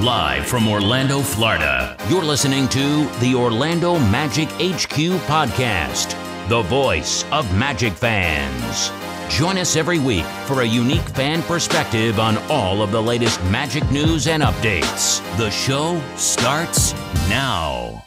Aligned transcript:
Live 0.00 0.48
from 0.48 0.66
Orlando, 0.66 1.20
Florida, 1.20 1.96
you're 2.08 2.24
listening 2.24 2.66
to 2.70 3.06
the 3.20 3.32
Orlando 3.36 3.96
Magic 3.96 4.48
HQ 4.48 5.20
podcast, 5.28 6.18
the 6.48 6.62
voice 6.62 7.24
of 7.30 7.56
Magic 7.56 7.92
fans. 7.92 8.90
Join 9.32 9.56
us 9.56 9.76
every 9.76 10.00
week 10.00 10.24
for 10.46 10.62
a 10.62 10.64
unique 10.64 11.08
fan 11.10 11.42
perspective 11.44 12.18
on 12.18 12.38
all 12.50 12.82
of 12.82 12.90
the 12.90 13.00
latest 13.00 13.40
Magic 13.44 13.88
news 13.92 14.26
and 14.26 14.42
updates. 14.42 15.22
The 15.36 15.48
show 15.50 16.02
starts 16.16 16.92
now. 17.28 18.04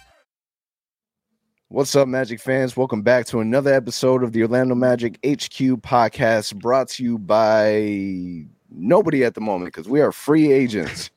What's 1.69 1.95
up, 1.95 2.09
Magic 2.09 2.41
fans? 2.41 2.75
Welcome 2.75 3.01
back 3.01 3.27
to 3.27 3.39
another 3.39 3.73
episode 3.73 4.23
of 4.23 4.33
the 4.33 4.41
Orlando 4.41 4.75
Magic 4.75 5.13
HQ 5.25 5.79
podcast 5.79 6.53
brought 6.59 6.89
to 6.89 7.03
you 7.05 7.17
by 7.17 8.45
nobody 8.69 9.23
at 9.23 9.35
the 9.35 9.41
moment 9.41 9.73
because 9.73 9.87
we 9.87 10.01
are 10.01 10.11
free 10.11 10.51
agents. 10.51 11.11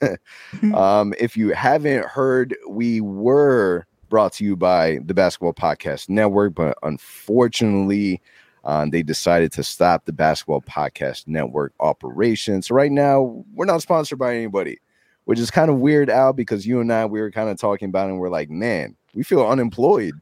um, 0.74 1.14
if 1.18 1.36
you 1.36 1.50
haven't 1.50 2.04
heard, 2.06 2.56
we 2.68 3.00
were 3.00 3.86
brought 4.08 4.32
to 4.34 4.44
you 4.44 4.56
by 4.56 4.98
the 5.04 5.14
Basketball 5.14 5.54
Podcast 5.54 6.08
Network, 6.08 6.54
but 6.54 6.78
unfortunately, 6.82 8.20
um, 8.64 8.90
they 8.90 9.02
decided 9.02 9.52
to 9.52 9.62
stop 9.62 10.04
the 10.04 10.12
Basketball 10.12 10.62
Podcast 10.62 11.26
Network 11.28 11.72
operations. 11.80 12.66
So 12.66 12.74
right 12.74 12.90
now, 12.90 13.44
we're 13.54 13.64
not 13.64 13.82
sponsored 13.82 14.18
by 14.18 14.34
anybody, 14.34 14.78
which 15.24 15.38
is 15.38 15.50
kind 15.50 15.70
of 15.70 15.78
weird, 15.78 16.10
Al, 16.10 16.32
because 16.32 16.66
you 16.66 16.80
and 16.80 16.92
I 16.92 17.06
we 17.06 17.20
were 17.20 17.30
kind 17.30 17.48
of 17.48 17.58
talking 17.58 17.88
about 17.88 18.08
it 18.08 18.12
and 18.12 18.18
we're 18.18 18.28
like, 18.28 18.50
man, 18.50 18.96
we 19.14 19.22
feel 19.22 19.46
unemployed. 19.46 20.14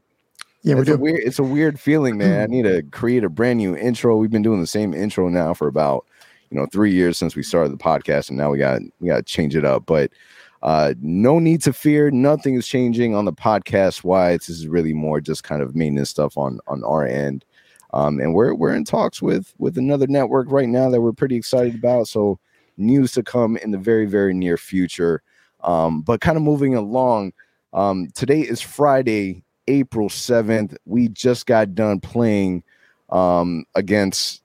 Yeah, 0.61 0.79
it's 0.79 0.89
a 0.89 0.97
weird. 0.97 1.19
It's 1.23 1.37
a 1.37 1.43
weird 1.43 1.79
feeling, 1.79 2.17
man. 2.17 2.41
I 2.41 2.47
need 2.47 2.63
to 2.63 2.81
create 2.81 3.23
a 3.23 3.29
brand 3.29 3.57
new 3.57 3.75
intro. 3.75 4.17
We've 4.17 4.31
been 4.31 4.41
doing 4.41 4.61
the 4.61 4.67
same 4.67 4.95
intro 4.95 5.29
now 5.29 5.53
for 5.53 5.67
about 5.67 6.07
you 6.49 6.57
know 6.57 6.67
three 6.71 6.91
years 6.91 7.17
since 7.17 7.35
we 7.35 7.43
started 7.43 7.71
the 7.71 7.83
podcast, 7.83 8.29
and 8.29 8.37
now 8.37 8.51
we 8.51 8.57
got 8.57 8.81
we 8.99 9.07
got 9.07 9.17
to 9.17 9.23
change 9.23 9.55
it 9.55 9.65
up. 9.65 9.85
But 9.85 10.11
uh, 10.61 10.93
no 11.01 11.39
need 11.39 11.61
to 11.61 11.73
fear. 11.73 12.09
Nothing 12.09 12.55
is 12.55 12.67
changing 12.67 13.13
on 13.13 13.25
the 13.25 13.33
podcast 13.33 14.03
Why? 14.03 14.33
This 14.33 14.49
is 14.49 14.67
really 14.67 14.93
more 14.93 15.21
just 15.21 15.43
kind 15.43 15.61
of 15.61 15.75
maintenance 15.75 16.09
stuff 16.09 16.37
on 16.37 16.59
on 16.67 16.83
our 16.83 17.05
end. 17.05 17.45
Um, 17.93 18.19
and 18.19 18.33
we're 18.33 18.53
we're 18.53 18.73
in 18.73 18.83
talks 18.83 19.21
with 19.21 19.53
with 19.57 19.77
another 19.77 20.07
network 20.07 20.51
right 20.51 20.67
now 20.67 20.89
that 20.89 21.01
we're 21.01 21.13
pretty 21.13 21.35
excited 21.35 21.75
about. 21.75 22.07
So 22.07 22.39
news 22.77 23.13
to 23.13 23.23
come 23.23 23.57
in 23.57 23.71
the 23.71 23.77
very 23.77 24.05
very 24.05 24.33
near 24.33 24.57
future. 24.57 25.21
Um, 25.63 26.01
but 26.01 26.21
kind 26.21 26.37
of 26.37 26.43
moving 26.43 26.75
along. 26.75 27.33
Um, 27.73 28.07
today 28.13 28.41
is 28.41 28.61
Friday, 28.61 29.43
April 29.67 30.09
7th. 30.09 30.77
We 30.85 31.09
just 31.09 31.45
got 31.45 31.75
done 31.75 31.99
playing 31.99 32.63
um, 33.09 33.65
against 33.75 34.41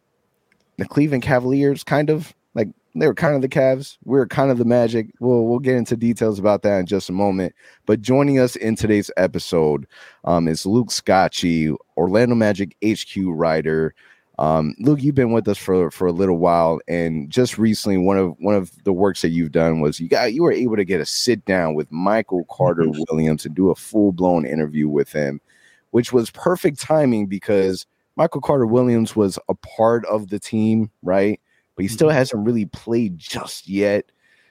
the 0.81 0.89
Cleveland 0.89 1.23
Cavaliers, 1.23 1.85
kind 1.85 2.09
of 2.09 2.35
like 2.55 2.69
they 2.95 3.07
were 3.07 3.15
kind 3.15 3.35
of 3.35 3.43
the 3.43 3.49
Cavs. 3.49 3.99
We 4.05 4.19
are 4.19 4.27
kind 4.27 4.51
of 4.51 4.59
the 4.59 4.65
Magic. 4.65 5.09
We'll 5.21 5.47
we'll 5.47 5.59
get 5.59 5.77
into 5.77 5.97
details 5.97 6.39
about 6.39 6.63
that 6.63 6.79
in 6.81 6.87
just 6.87 7.11
a 7.11 7.13
moment. 7.13 7.55
But 7.87 8.01
joining 8.01 8.39
us 8.39 8.57
in 8.57 8.77
today's 8.77 9.11
episode 9.17 9.87
um, 10.25 10.49
is 10.49 10.65
Luke 10.65 10.91
Scotchy, 10.91 11.71
Orlando 11.97 12.35
Magic 12.35 12.77
HQ 12.85 13.15
writer. 13.27 13.95
Um, 14.39 14.75
Luke, 14.79 15.03
you've 15.03 15.15
been 15.15 15.33
with 15.33 15.47
us 15.49 15.59
for 15.59 15.91
for 15.91 16.07
a 16.07 16.13
little 16.13 16.39
while, 16.39 16.81
and 16.89 17.31
just 17.31 17.59
recently, 17.59 17.99
one 17.99 18.17
of 18.17 18.35
one 18.39 18.55
of 18.55 18.73
the 18.85 18.93
works 18.93 19.21
that 19.21 19.29
you've 19.29 19.53
done 19.53 19.81
was 19.81 20.01
you 20.01 20.09
got 20.09 20.33
you 20.33 20.43
were 20.43 20.53
able 20.53 20.77
to 20.77 20.85
get 20.85 21.03
a 21.03 21.07
sit 21.07 21.45
down 21.45 21.75
with 21.75 21.93
Michael 21.93 22.47
Carter 22.51 22.87
Williams 23.11 23.45
and 23.45 23.55
do 23.55 23.69
a 23.69 23.75
full 23.75 24.13
blown 24.13 24.47
interview 24.47 24.89
with 24.89 25.13
him, 25.13 25.43
which 25.91 26.11
was 26.11 26.31
perfect 26.31 26.81
timing 26.81 27.27
because 27.27 27.85
Michael 28.17 28.41
Carter 28.41 28.67
Williams 28.67 29.17
was 29.17 29.39
a 29.49 29.55
part 29.55 30.05
of 30.07 30.29
the 30.29 30.39
team, 30.39 30.91
right? 31.03 31.41
But 31.77 31.83
he 31.83 31.89
still 31.89 32.11
hasn't 32.11 32.45
really 32.45 32.67
played 32.67 33.19
just 33.19 33.69
yet. 33.69 34.05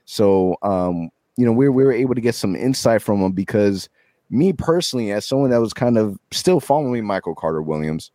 So, 0.06 0.56
um, 0.64 1.10
you 1.38 1.46
know, 1.46 1.52
we 1.52 1.70
we 1.70 1.84
were 1.84 1.94
able 1.94 2.16
to 2.16 2.22
get 2.22 2.36
some 2.36 2.56
insight 2.56 3.02
from 3.02 3.22
him 3.22 3.32
because 3.32 3.90
me 4.30 4.54
personally, 4.54 5.12
as 5.12 5.26
someone 5.26 5.50
that 5.52 5.62
was 5.62 5.74
kind 5.74 5.98
of 5.98 6.18
still 6.32 6.60
following 6.60 7.06
Michael 7.06 7.36
Carter 7.36 7.62
Williams, 7.62 8.12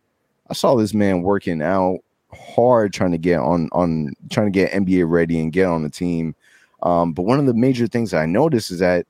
I 0.49 0.53
saw 0.53 0.75
this 0.75 0.93
man 0.93 1.21
working 1.21 1.61
out 1.61 1.99
hard 2.33 2.93
trying 2.93 3.11
to 3.11 3.17
get 3.17 3.39
on 3.39 3.69
on 3.71 4.13
trying 4.29 4.47
to 4.47 4.51
get 4.51 4.71
NBA 4.71 5.09
ready 5.09 5.39
and 5.39 5.51
get 5.51 5.65
on 5.65 5.83
the 5.83 5.89
team. 5.89 6.35
Um, 6.83 7.13
but 7.13 7.23
one 7.23 7.39
of 7.39 7.45
the 7.45 7.53
major 7.53 7.87
things 7.87 8.13
I 8.13 8.25
noticed 8.25 8.71
is 8.71 8.79
that 8.79 9.07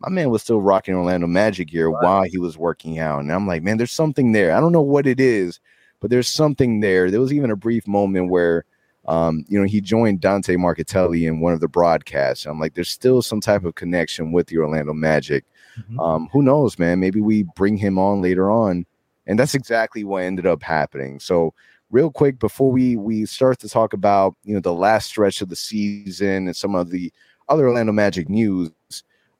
my 0.00 0.08
man 0.08 0.30
was 0.30 0.42
still 0.42 0.60
rocking 0.60 0.94
Orlando 0.94 1.26
Magic 1.26 1.68
gear 1.68 1.90
while 1.90 2.22
he 2.22 2.38
was 2.38 2.56
working 2.56 2.98
out. 3.00 3.20
And 3.20 3.32
I'm 3.32 3.46
like, 3.46 3.62
man, 3.62 3.76
there's 3.78 3.92
something 3.92 4.32
there. 4.32 4.56
I 4.56 4.60
don't 4.60 4.72
know 4.72 4.80
what 4.80 5.06
it 5.06 5.18
is, 5.18 5.58
but 6.00 6.10
there's 6.10 6.28
something 6.28 6.80
there. 6.80 7.10
There 7.10 7.20
was 7.20 7.32
even 7.32 7.50
a 7.50 7.56
brief 7.56 7.86
moment 7.86 8.30
where 8.30 8.64
um, 9.06 9.46
you 9.48 9.58
know, 9.58 9.64
he 9.64 9.80
joined 9.80 10.20
Dante 10.20 10.54
Marchitelli 10.56 11.26
in 11.26 11.40
one 11.40 11.54
of 11.54 11.60
the 11.60 11.68
broadcasts. 11.68 12.44
I'm 12.44 12.60
like, 12.60 12.74
there's 12.74 12.90
still 12.90 13.22
some 13.22 13.40
type 13.40 13.64
of 13.64 13.74
connection 13.74 14.32
with 14.32 14.48
the 14.48 14.58
Orlando 14.58 14.92
Magic. 14.92 15.46
Mhm. 15.90 15.98
Um, 15.98 16.28
who 16.30 16.42
knows, 16.42 16.78
man? 16.78 17.00
Maybe 17.00 17.22
we 17.22 17.44
bring 17.56 17.78
him 17.78 17.98
on 17.98 18.20
later 18.20 18.50
on. 18.50 18.84
And 19.26 19.38
that's 19.38 19.54
exactly 19.54 20.04
what 20.04 20.24
ended 20.24 20.44
up 20.44 20.62
happening. 20.62 21.20
So, 21.20 21.54
real 21.90 22.10
quick, 22.10 22.38
before 22.38 22.70
we 22.70 22.96
we 22.96 23.24
start 23.24 23.58
to 23.60 23.68
talk 23.68 23.94
about 23.94 24.34
you 24.44 24.52
know 24.52 24.60
the 24.60 24.74
last 24.74 25.06
stretch 25.06 25.40
of 25.40 25.48
the 25.48 25.56
season 25.56 26.46
and 26.46 26.54
some 26.56 26.74
of 26.74 26.90
the 26.90 27.10
other 27.48 27.66
Orlando 27.68 27.92
Magic 27.92 28.28
news, 28.28 28.70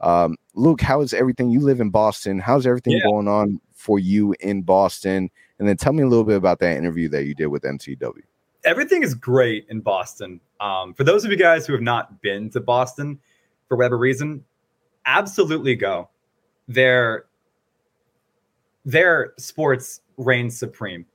um, 0.00 0.36
Luke, 0.54 0.80
how 0.80 1.02
is 1.02 1.12
everything? 1.12 1.50
You 1.50 1.60
live 1.60 1.80
in 1.80 1.90
Boston. 1.90 2.38
How's 2.38 2.66
everything 2.66 2.94
Yeah. 2.94 3.04
going 3.04 3.28
on 3.28 3.60
for 3.75 3.98
you 3.98 4.34
in 4.40 4.62
Boston? 4.62 5.30
And 5.58 5.66
then 5.66 5.76
tell 5.76 5.92
me 5.92 6.02
a 6.02 6.06
little 6.06 6.24
bit 6.24 6.36
about 6.36 6.60
that 6.60 6.76
interview 6.76 7.08
that 7.10 7.24
you 7.24 7.34
did 7.34 7.46
with 7.46 7.62
MCW. 7.62 8.22
Everything 8.64 9.02
is 9.02 9.14
great 9.14 9.66
in 9.69 9.80
Boston. 9.80 10.41
Um, 10.60 10.94
for 10.94 11.04
those 11.04 11.24
of 11.24 11.30
you 11.30 11.36
guys 11.36 11.66
who 11.66 11.72
have 11.72 11.82
not 11.82 12.20
been 12.22 12.50
to 12.50 12.60
Boston 12.60 13.19
for 13.69 13.76
whatever 13.76 13.98
reason, 13.98 14.44
absolutely 15.06 15.74
go. 15.74 16.08
Their 16.69 17.24
their 18.84 19.34
sports 19.38 20.00
reigns 20.16 20.58
supreme. 20.58 21.06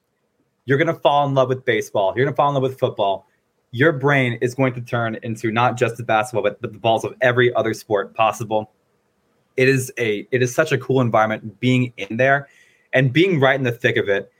You're 0.66 0.78
gonna 0.78 0.94
fall 0.94 1.28
in 1.28 1.34
love 1.34 1.50
with 1.50 1.66
baseball. 1.66 2.14
You're 2.16 2.26
gonna 2.26 2.36
fall 2.36 2.50
in 2.50 2.54
love 2.56 2.64
with 2.64 2.80
football. 2.80 3.28
Your 3.72 3.92
brain 3.92 4.38
is 4.42 4.54
going 4.54 4.74
to 4.76 4.82
turn 4.82 5.18
into 5.24 5.52
not 5.52 5.78
just 5.78 5.98
the 5.98 6.04
basketball, 6.04 6.44
but, 6.44 6.62
but 6.62 6.74
the 6.74 6.80
balls 6.80 7.04
of 7.04 7.16
every 7.22 7.54
other 7.56 7.74
sport 7.74 8.14
possible. 8.14 8.72
It 9.58 9.68
is 9.68 9.92
a 9.98 10.28
it 10.32 10.42
is 10.42 10.54
such 10.54 10.72
a 10.72 10.78
cool 10.78 11.02
environment 11.02 11.60
being 11.60 11.94
in 11.98 12.18
there 12.18 12.48
and 12.94 13.14
being 13.14 13.40
right 13.40 13.56
in 13.56 13.64
the 13.64 13.72
thick 13.72 13.98
of 13.98 14.10
it 14.10 14.32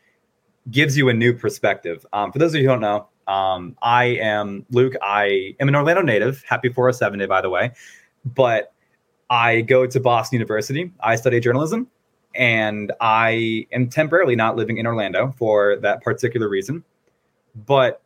gives 0.72 0.98
you 0.98 1.10
a 1.10 1.14
new 1.14 1.34
perspective. 1.34 2.06
Um, 2.14 2.32
for 2.32 2.40
those 2.40 2.54
of 2.54 2.62
you 2.62 2.68
who 2.68 2.74
don't 2.74 2.82
know, 2.82 3.08
um, 3.28 3.76
I 3.82 4.06
am 4.06 4.66
Luke. 4.72 4.94
I 5.02 5.56
am 5.60 5.68
an 5.68 5.76
Orlando 5.76 6.02
native. 6.02 6.44
Happy 6.48 6.70
407 6.70 7.20
day, 7.20 7.26
by 7.26 7.42
the 7.42 7.50
way. 7.50 7.72
But 8.26 8.74
I 9.30 9.62
go 9.62 9.86
to 9.86 10.00
Boston 10.00 10.38
University. 10.38 10.92
I 11.00 11.16
study 11.16 11.40
journalism, 11.40 11.88
and 12.36 12.92
I 13.02 13.68
am 13.72 13.90
temporarily 13.90 14.36
not 14.36 14.56
living 14.56 14.78
in 14.78 14.88
Orlando 14.88 15.34
for 15.38 15.78
that 15.78 16.02
particular 16.02 16.50
reason. 16.50 16.84
But 17.66 18.02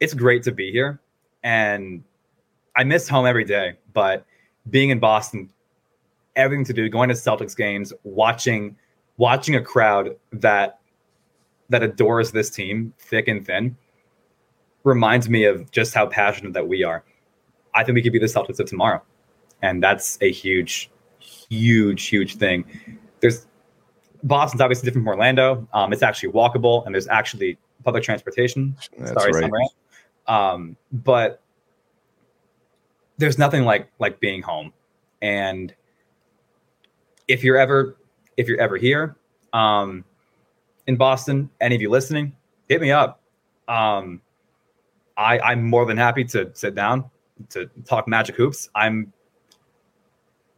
it's 0.00 0.14
great 0.14 0.42
to 0.44 0.52
be 0.52 0.70
here, 0.70 1.00
and 1.42 2.02
I 2.76 2.84
miss 2.84 3.08
home 3.08 3.26
every 3.26 3.44
day. 3.44 3.74
But 3.92 4.24
being 4.70 4.90
in 4.90 4.98
Boston, 4.98 5.50
everything 6.36 6.64
to 6.66 6.72
do, 6.72 6.88
going 6.88 7.08
to 7.08 7.14
Celtics 7.14 7.56
games, 7.56 7.92
watching 8.02 8.76
watching 9.16 9.54
a 9.54 9.62
crowd 9.62 10.16
that 10.32 10.80
that 11.68 11.82
adores 11.82 12.32
this 12.32 12.50
team 12.50 12.92
thick 12.98 13.28
and 13.28 13.44
thin 13.44 13.76
reminds 14.84 15.28
me 15.28 15.44
of 15.44 15.70
just 15.70 15.94
how 15.94 16.06
passionate 16.06 16.52
that 16.52 16.68
we 16.68 16.84
are. 16.84 17.04
I 17.74 17.84
think 17.84 17.94
we 17.96 18.02
could 18.02 18.12
be 18.12 18.18
the 18.18 18.26
Celtics 18.26 18.60
of 18.60 18.66
tomorrow. 18.66 19.02
And 19.62 19.82
that's 19.82 20.18
a 20.20 20.30
huge, 20.30 20.90
huge, 21.18 22.06
huge 22.06 22.36
thing. 22.36 22.64
There's 23.20 23.46
Boston's 24.22 24.60
obviously 24.60 24.86
different 24.86 25.04
from 25.04 25.08
Orlando. 25.08 25.66
Um, 25.72 25.92
it's 25.92 26.02
actually 26.02 26.32
walkable 26.32 26.84
and 26.84 26.94
there's 26.94 27.08
actually 27.08 27.58
public 27.82 28.02
transportation. 28.02 28.76
That's 28.98 29.12
Sorry, 29.12 29.32
right. 29.32 29.42
Summer. 29.42 29.60
Um, 30.26 30.76
but 30.92 31.42
there's 33.18 33.38
nothing 33.38 33.64
like 33.64 33.88
like 33.98 34.20
being 34.20 34.42
home. 34.42 34.72
And 35.22 35.74
if 37.28 37.44
you're 37.44 37.58
ever 37.58 37.96
if 38.36 38.48
you're 38.48 38.60
ever 38.60 38.76
here, 38.76 39.16
um, 39.52 40.04
in 40.86 40.96
Boston, 40.96 41.50
any 41.60 41.74
of 41.74 41.80
you 41.80 41.90
listening, 41.90 42.36
hit 42.68 42.80
me 42.80 42.90
up. 42.90 43.20
Um, 43.68 44.20
I, 45.16 45.38
I'm 45.40 45.64
more 45.64 45.86
than 45.86 45.96
happy 45.96 46.24
to 46.24 46.50
sit 46.54 46.74
down 46.74 47.10
to 47.50 47.66
talk 47.84 48.08
Magic 48.08 48.36
hoops. 48.36 48.68
I'm. 48.74 49.12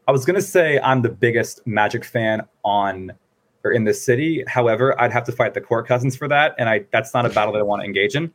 I 0.08 0.12
was 0.12 0.24
gonna 0.24 0.40
say 0.40 0.78
I'm 0.80 1.02
the 1.02 1.08
biggest 1.08 1.66
Magic 1.66 2.04
fan 2.04 2.42
on 2.64 3.12
or 3.64 3.72
in 3.72 3.84
the 3.84 3.92
city. 3.92 4.44
However, 4.46 4.98
I'd 5.00 5.12
have 5.12 5.24
to 5.24 5.32
fight 5.32 5.52
the 5.54 5.60
Court 5.60 5.86
Cousins 5.86 6.16
for 6.16 6.28
that, 6.28 6.54
and 6.58 6.68
I 6.68 6.84
that's 6.92 7.12
not 7.12 7.26
a 7.26 7.28
battle 7.28 7.52
that 7.52 7.58
I 7.58 7.62
want 7.62 7.82
to 7.82 7.86
engage 7.86 8.14
in. 8.14 8.32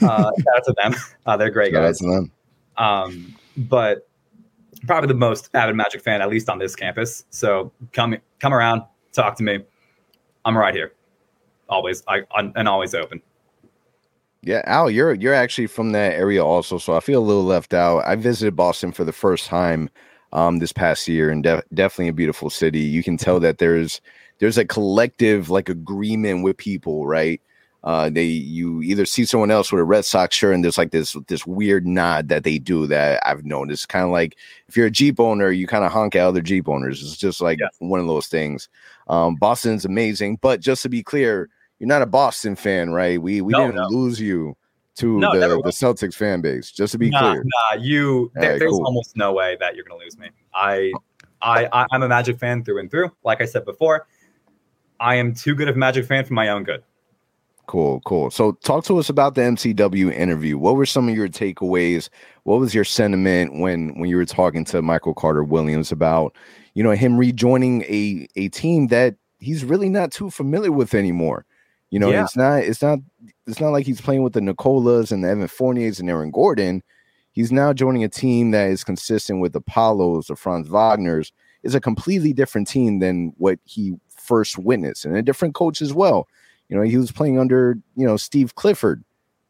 Uh, 0.00 0.30
shout 0.38 0.56
out 0.56 0.64
to 0.64 0.74
them. 0.82 0.94
Uh, 1.26 1.36
they're 1.36 1.50
great 1.50 1.72
Shout 1.72 1.82
out 1.84 1.86
guys. 1.86 1.98
to 1.98 2.06
them. 2.06 2.32
Um, 2.78 3.36
but 3.56 4.08
probably 4.86 5.06
the 5.06 5.14
most 5.14 5.50
avid 5.54 5.76
Magic 5.76 6.00
fan, 6.02 6.20
at 6.20 6.28
least 6.28 6.48
on 6.48 6.58
this 6.58 6.74
campus. 6.74 7.24
So 7.30 7.70
come 7.92 8.16
come 8.40 8.52
around, 8.52 8.82
talk 9.12 9.36
to 9.36 9.44
me. 9.44 9.60
I'm 10.44 10.56
right 10.56 10.74
here, 10.74 10.94
always. 11.68 12.02
I 12.08 12.22
and 12.34 12.68
always 12.68 12.94
open. 12.94 13.22
Yeah, 14.42 14.62
Al, 14.64 14.90
you're 14.90 15.14
you're 15.14 15.34
actually 15.34 15.68
from 15.68 15.92
that 15.92 16.14
area 16.14 16.44
also, 16.44 16.78
so 16.78 16.96
I 16.96 17.00
feel 17.00 17.20
a 17.20 17.24
little 17.24 17.44
left 17.44 17.72
out. 17.72 18.04
I 18.04 18.16
visited 18.16 18.56
Boston 18.56 18.90
for 18.90 19.04
the 19.04 19.12
first 19.12 19.46
time 19.46 19.88
um, 20.32 20.58
this 20.58 20.72
past 20.72 21.06
year, 21.06 21.30
and 21.30 21.44
de- 21.44 21.62
definitely 21.72 22.08
a 22.08 22.12
beautiful 22.12 22.50
city. 22.50 22.80
You 22.80 23.04
can 23.04 23.16
tell 23.16 23.38
that 23.40 23.58
there's 23.58 24.00
there's 24.40 24.58
a 24.58 24.64
collective 24.64 25.48
like 25.48 25.68
agreement 25.68 26.42
with 26.42 26.56
people, 26.56 27.06
right? 27.06 27.40
Uh, 27.84 28.08
they 28.08 28.24
you 28.24 28.80
either 28.82 29.04
see 29.04 29.24
someone 29.24 29.50
else 29.50 29.72
with 29.72 29.80
a 29.80 29.84
Red 29.84 30.04
Sox 30.04 30.36
shirt 30.36 30.54
and 30.54 30.62
there's 30.62 30.78
like 30.78 30.92
this 30.92 31.16
this 31.26 31.44
weird 31.46 31.84
nod 31.84 32.28
that 32.28 32.44
they 32.44 32.58
do 32.58 32.86
that 32.86 33.20
I've 33.26 33.44
noticed. 33.44 33.88
Kind 33.88 34.04
of 34.04 34.10
like 34.10 34.36
if 34.68 34.76
you're 34.76 34.86
a 34.86 34.90
Jeep 34.90 35.18
owner, 35.18 35.50
you 35.50 35.66
kind 35.66 35.84
of 35.84 35.90
honk 35.90 36.14
at 36.14 36.24
other 36.24 36.42
Jeep 36.42 36.68
owners. 36.68 37.02
It's 37.02 37.16
just 37.16 37.40
like 37.40 37.58
one 37.80 37.98
of 37.98 38.06
those 38.06 38.28
things. 38.28 38.68
Um, 39.08 39.34
Boston's 39.34 39.84
amazing, 39.84 40.38
but 40.40 40.60
just 40.60 40.82
to 40.82 40.88
be 40.88 41.02
clear, 41.02 41.48
you're 41.80 41.88
not 41.88 42.02
a 42.02 42.06
Boston 42.06 42.54
fan, 42.54 42.90
right? 42.90 43.20
We 43.20 43.40
we 43.40 43.52
no, 43.52 43.66
didn't 43.66 43.74
no. 43.74 43.88
lose 43.88 44.20
you 44.20 44.56
to 44.96 45.18
no, 45.18 45.32
the, 45.32 45.48
the 45.62 45.70
Celtics 45.70 46.14
fan 46.14 46.40
base. 46.40 46.70
Just 46.70 46.92
to 46.92 46.98
be 46.98 47.10
nah, 47.10 47.32
clear, 47.32 47.44
nah, 47.44 47.80
you 47.80 48.30
there, 48.34 48.52
right, 48.52 48.58
there's 48.60 48.70
cool. 48.70 48.84
almost 48.84 49.16
no 49.16 49.32
way 49.32 49.56
that 49.58 49.74
you're 49.74 49.84
gonna 49.84 49.98
lose 49.98 50.16
me. 50.16 50.28
I 50.54 50.92
I 51.40 51.86
I'm 51.90 52.04
a 52.04 52.08
Magic 52.08 52.38
fan 52.38 52.62
through 52.62 52.78
and 52.78 52.88
through. 52.88 53.10
Like 53.24 53.40
I 53.40 53.44
said 53.44 53.64
before, 53.64 54.06
I 55.00 55.16
am 55.16 55.34
too 55.34 55.56
good 55.56 55.68
of 55.68 55.74
a 55.74 55.78
Magic 55.78 56.06
fan 56.06 56.24
for 56.24 56.34
my 56.34 56.50
own 56.50 56.62
good. 56.62 56.84
Cool, 57.72 58.02
cool. 58.04 58.30
So, 58.30 58.52
talk 58.52 58.84
to 58.84 58.98
us 58.98 59.08
about 59.08 59.34
the 59.34 59.40
MCW 59.40 60.12
interview. 60.12 60.58
What 60.58 60.76
were 60.76 60.84
some 60.84 61.08
of 61.08 61.14
your 61.14 61.26
takeaways? 61.26 62.10
What 62.42 62.60
was 62.60 62.74
your 62.74 62.84
sentiment 62.84 63.60
when 63.60 63.98
when 63.98 64.10
you 64.10 64.18
were 64.18 64.26
talking 64.26 64.66
to 64.66 64.82
Michael 64.82 65.14
Carter 65.14 65.42
Williams 65.42 65.90
about, 65.90 66.36
you 66.74 66.82
know, 66.82 66.90
him 66.90 67.16
rejoining 67.16 67.80
a 67.84 68.28
a 68.36 68.50
team 68.50 68.88
that 68.88 69.14
he's 69.38 69.64
really 69.64 69.88
not 69.88 70.12
too 70.12 70.28
familiar 70.28 70.70
with 70.70 70.92
anymore? 70.92 71.46
You 71.88 71.98
know, 71.98 72.10
yeah. 72.10 72.24
it's 72.24 72.36
not 72.36 72.58
it's 72.58 72.82
not 72.82 72.98
it's 73.46 73.58
not 73.58 73.70
like 73.70 73.86
he's 73.86 74.02
playing 74.02 74.22
with 74.22 74.34
the 74.34 74.42
Nikolas 74.42 75.10
and 75.10 75.24
the 75.24 75.30
Evan 75.30 75.48
Fourniers 75.48 75.98
and 75.98 76.10
Aaron 76.10 76.30
Gordon. 76.30 76.82
He's 77.30 77.50
now 77.50 77.72
joining 77.72 78.04
a 78.04 78.08
team 78.10 78.50
that 78.50 78.68
is 78.68 78.84
consistent 78.84 79.40
with 79.40 79.56
Apollos 79.56 80.28
or 80.28 80.36
Franz 80.36 80.68
Wagner's. 80.68 81.32
Is 81.62 81.74
a 81.74 81.80
completely 81.80 82.34
different 82.34 82.68
team 82.68 82.98
than 82.98 83.32
what 83.38 83.60
he 83.64 83.94
first 84.10 84.58
witnessed, 84.58 85.06
and 85.06 85.16
a 85.16 85.22
different 85.22 85.54
coach 85.54 85.80
as 85.80 85.94
well. 85.94 86.28
You 86.68 86.76
know, 86.76 86.82
he 86.82 86.96
was 86.96 87.12
playing 87.12 87.38
under 87.38 87.78
you 87.96 88.06
know 88.06 88.16
Steve 88.16 88.54
Clifford. 88.54 89.04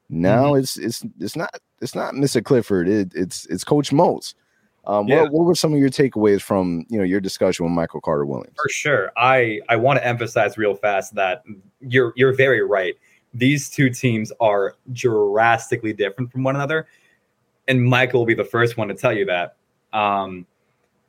Now 0.08 0.52
mm-hmm. 0.52 0.60
it's 0.60 0.76
it's 0.76 1.04
it's 1.20 1.36
not 1.36 1.58
it's 1.80 1.94
not 1.94 2.14
Mr. 2.14 2.44
Clifford. 2.44 2.88
It, 2.88 3.12
it's 3.14 3.46
it's 3.46 3.64
Coach 3.64 3.92
Mose. 3.92 4.34
Um, 4.84 5.06
yeah. 5.06 5.22
what, 5.22 5.32
what 5.32 5.44
were 5.46 5.54
some 5.54 5.72
of 5.72 5.78
your 5.78 5.90
takeaways 5.90 6.42
from 6.42 6.84
you 6.88 6.98
know 6.98 7.04
your 7.04 7.20
discussion 7.20 7.64
with 7.64 7.72
Michael 7.72 8.00
Carter 8.00 8.26
Williams? 8.26 8.56
For 8.60 8.68
sure, 8.68 9.12
I 9.16 9.60
I 9.68 9.76
want 9.76 9.98
to 9.98 10.06
emphasize 10.06 10.58
real 10.58 10.74
fast 10.74 11.14
that 11.14 11.44
you're 11.80 12.12
you're 12.16 12.34
very 12.34 12.62
right. 12.62 12.94
These 13.34 13.70
two 13.70 13.90
teams 13.90 14.32
are 14.40 14.74
drastically 14.92 15.92
different 15.92 16.32
from 16.32 16.42
one 16.42 16.56
another, 16.56 16.88
and 17.68 17.82
Michael 17.82 18.20
will 18.20 18.26
be 18.26 18.34
the 18.34 18.44
first 18.44 18.76
one 18.76 18.88
to 18.88 18.94
tell 18.94 19.12
you 19.12 19.24
that. 19.26 19.56
Um, 19.92 20.46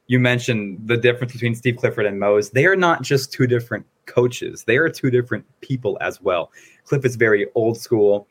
you 0.08 0.20
mentioned 0.20 0.80
the 0.86 0.98
difference 0.98 1.34
between 1.34 1.56
Steve 1.56 1.78
Clifford 1.78 2.06
and 2.06 2.20
Mose. 2.20 2.50
They 2.50 2.66
are 2.66 2.76
not 2.76 3.02
just 3.02 3.32
two 3.32 3.48
different 3.48 3.86
coaches; 4.06 4.64
they 4.66 4.78
are 4.78 4.90
two 4.90 5.10
different 5.10 5.46
people 5.62 5.98
as 6.02 6.22
well. 6.22 6.52
Cliff 6.86 7.06
is 7.06 7.16
very 7.16 7.48
old 7.56 7.78
school. 7.78 8.28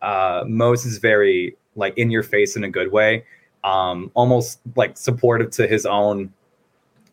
Uh, 0.00 0.44
Mose 0.46 0.86
is 0.86 0.98
very 0.98 1.56
like 1.76 1.96
in 1.96 2.10
your 2.10 2.22
face 2.22 2.56
in 2.56 2.64
a 2.64 2.70
good 2.70 2.90
way, 2.90 3.24
um, 3.64 4.10
almost 4.14 4.60
like 4.76 4.96
supportive 4.96 5.50
to 5.50 5.66
his 5.66 5.86
own, 5.86 6.32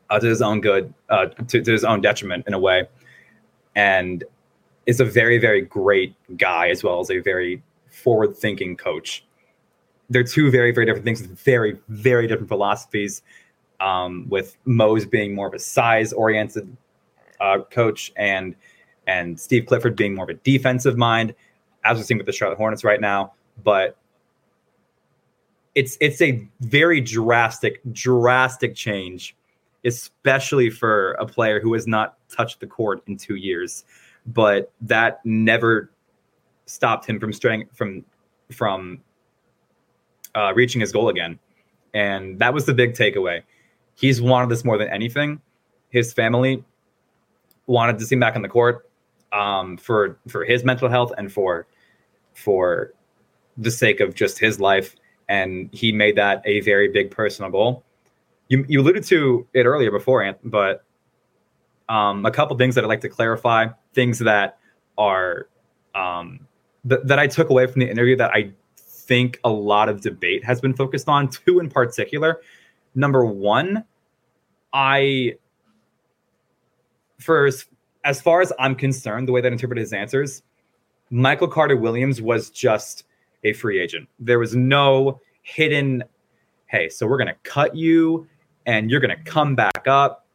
uh, 0.10 0.20
to 0.20 0.28
his 0.28 0.42
own 0.42 0.62
good, 0.62 0.94
uh, 1.10 1.26
to, 1.26 1.62
to 1.62 1.72
his 1.72 1.84
own 1.84 2.02
detriment 2.02 2.46
in 2.48 2.54
a 2.54 2.60
way, 2.60 2.88
and 3.76 4.24
is 4.86 5.02
a 5.02 5.06
very 5.06 5.38
very 5.38 5.62
great 5.62 6.16
guy 6.38 6.70
as 6.70 6.82
well 6.82 7.02
as 7.02 7.12
a 7.12 7.20
very 7.20 7.62
forward 7.90 8.36
thinking 8.38 8.78
coach. 8.78 9.26
They're 10.10 10.24
two 10.24 10.50
very 10.50 10.72
very 10.72 10.86
different 10.86 11.04
things, 11.04 11.22
with 11.22 11.38
very 11.38 11.78
very 11.90 12.26
different 12.26 12.48
philosophies 12.48 13.22
um, 13.80 14.28
with 14.30 14.58
Mose 14.66 15.06
being 15.06 15.36
more 15.36 15.48
of 15.48 15.54
a 15.54 15.60
size 15.60 16.14
oriented 16.14 16.76
uh, 17.40 17.60
coach 17.72 18.12
and 18.16 18.56
and 19.06 19.40
Steve 19.40 19.66
Clifford 19.66 19.96
being 19.96 20.16
more 20.16 20.26
of 20.26 20.30
a 20.30 20.34
defensive 20.34 20.98
mind, 20.98 21.34
as 21.86 21.98
we're 21.98 22.04
seeing 22.04 22.18
with 22.18 22.28
the 22.28 22.34
Charlotte 22.34 22.58
Hornets 22.58 22.84
right 22.84 23.00
now. 23.00 23.34
But 23.64 23.98
it's 25.76 25.98
it's 26.02 26.22
a 26.22 26.48
very 26.62 27.00
drastic, 27.00 27.82
drastic 27.92 28.76
change, 28.76 29.36
especially 29.86 30.70
for 30.70 31.12
a 31.14 31.26
player 31.26 31.60
who 31.60 31.74
has 31.74 31.88
not 31.88 32.18
touched 32.30 32.60
the 32.60 32.68
court 32.68 33.02
in 33.08 33.18
two 33.18 33.36
years. 33.36 33.86
But 34.26 34.72
that 34.82 35.22
never 35.26 35.92
stopped 36.66 37.06
him 37.06 37.20
from 37.20 37.32
straying 37.32 37.70
from 37.74 38.04
from 38.52 39.02
uh, 40.36 40.54
reaching 40.54 40.82
his 40.82 40.92
goal 40.92 41.10
again, 41.10 41.40
and 41.94 42.40
that 42.40 42.54
was 42.54 42.66
the 42.66 42.74
big 42.74 42.94
takeaway 42.94 43.44
he's 43.98 44.22
wanted 44.22 44.50
this 44.50 44.64
more 44.64 44.78
than 44.78 44.88
anything. 44.90 45.42
His 45.90 46.14
family 46.14 46.64
wanted 47.66 48.00
to 48.00 48.06
see 48.06 48.16
him 48.16 48.20
back 48.20 48.36
on 48.36 48.42
the 48.42 48.50
court 48.50 48.90
um, 49.34 49.78
for 49.78 50.18
for 50.28 50.46
his 50.46 50.64
mental 50.64 50.90
health 50.90 51.12
and 51.18 51.32
for 51.32 51.68
for 52.34 52.94
the 53.58 53.72
sake 53.72 54.00
of 54.00 54.14
just 54.14 54.40
his 54.40 54.60
life. 54.60 54.96
And 55.28 55.70
he 55.74 55.92
made 55.92 56.16
that 56.16 56.42
a 56.46 56.62
very 56.62 56.88
big 56.88 57.12
personal 57.12 57.52
goal. 57.52 57.84
You, 58.48 58.66
you 58.70 58.80
alluded 58.80 59.04
to 59.06 59.46
it 59.54 59.66
earlier 59.66 59.92
before, 59.92 60.38
but 60.44 60.86
um, 61.90 62.26
a 62.26 62.32
couple 62.32 62.56
things 62.58 62.76
that 62.76 62.86
I'd 62.86 62.88
like 62.88 63.02
to 63.02 63.10
clarify, 63.10 63.68
things 63.94 64.20
that 64.20 64.58
are 64.98 65.50
um, 65.96 66.48
th- 66.88 67.02
that 67.04 67.20
I 67.20 67.28
took 67.28 67.50
away 67.50 67.68
from 67.68 67.82
the 67.82 67.90
interview 67.90 68.16
that 68.18 68.32
I 68.34 68.52
think 68.78 69.40
a 69.44 69.50
lot 69.50 69.90
of 69.90 70.00
debate 70.02 70.46
has 70.46 70.62
been 70.62 70.74
focused 70.74 71.10
on. 71.10 71.30
Two 71.30 71.60
in 71.60 71.70
particular 71.70 72.40
number 72.98 73.26
one, 73.26 73.86
I 74.74 75.36
first, 77.20 77.68
as 78.04 78.20
far 78.20 78.42
as 78.42 78.52
I'm 78.60 78.76
concerned, 78.76 79.28
the 79.28 79.32
way 79.32 79.42
that 79.42 79.48
I 79.48 79.52
interpreted 79.52 79.82
his 79.82 79.94
answers, 79.94 80.44
Michael 81.10 81.48
Carter 81.48 81.78
Williams 81.78 82.22
was 82.22 82.50
just 82.50 83.06
a 83.44 83.54
free 83.54 83.80
agent. 83.80 84.10
There 84.20 84.40
was 84.40 84.56
no 84.56 85.22
hidden, 85.44 86.04
hey, 86.66 86.90
so 86.90 87.08
we're 87.08 87.18
gonna 87.18 87.36
cut 87.44 87.76
you 87.76 88.28
and 88.66 88.92
you're 88.92 89.00
gonna 89.00 89.24
come 89.24 89.56
back 89.56 89.88
up 89.88 90.26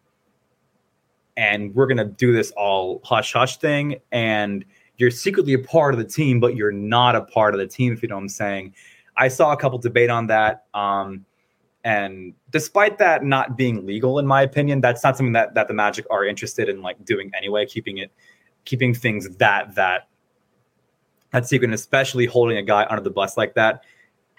and 1.37 1.75
we're 1.75 1.87
gonna 1.87 2.05
do 2.05 2.32
this 2.32 2.53
all 2.53 3.00
hush 3.05 3.32
hush 3.32 3.58
thing 3.58 3.97
and 4.12 4.65
you're 4.97 5.11
secretly 5.11 5.55
a 5.55 5.58
part 5.58 5.94
of 5.94 5.99
the 5.99 6.06
team, 6.06 6.38
but 6.38 6.55
you're 6.55 6.73
not 6.73 7.17
a 7.17 7.23
part 7.23 7.55
of 7.55 7.61
the 7.61 7.67
team, 7.67 7.93
if 7.93 8.03
you 8.03 8.08
know 8.08 8.15
what 8.15 8.23
I'm 8.23 8.29
saying. 8.29 8.75
I 9.17 9.29
saw 9.29 9.53
a 9.53 9.56
couple 9.56 9.79
debate 9.79 10.11
on 10.11 10.29
that. 10.29 10.67
Um, 10.75 11.25
and 11.84 12.34
despite 12.51 12.98
that 12.98 13.24
not 13.24 13.56
being 13.56 13.84
legal, 13.84 14.19
in 14.19 14.27
my 14.27 14.43
opinion, 14.43 14.81
that's 14.81 15.03
not 15.03 15.17
something 15.17 15.32
that 15.32 15.55
that 15.55 15.69
the 15.69 15.74
Magic 15.74 16.06
are 16.10 16.24
interested 16.24 16.69
in 16.69 16.81
like 16.81 17.05
doing 17.05 17.31
anyway. 17.36 17.67
Keeping 17.67 17.98
it, 17.98 18.12
keeping 18.65 18.94
things 18.94 19.29
that 19.36 19.74
that 19.74 20.08
that 21.32 21.48
secret, 21.48 21.72
especially 21.72 22.27
holding 22.27 22.56
a 22.56 22.62
guy 22.62 22.86
under 22.89 23.03
the 23.03 23.10
bus 23.10 23.36
like 23.36 23.55
that. 23.55 23.82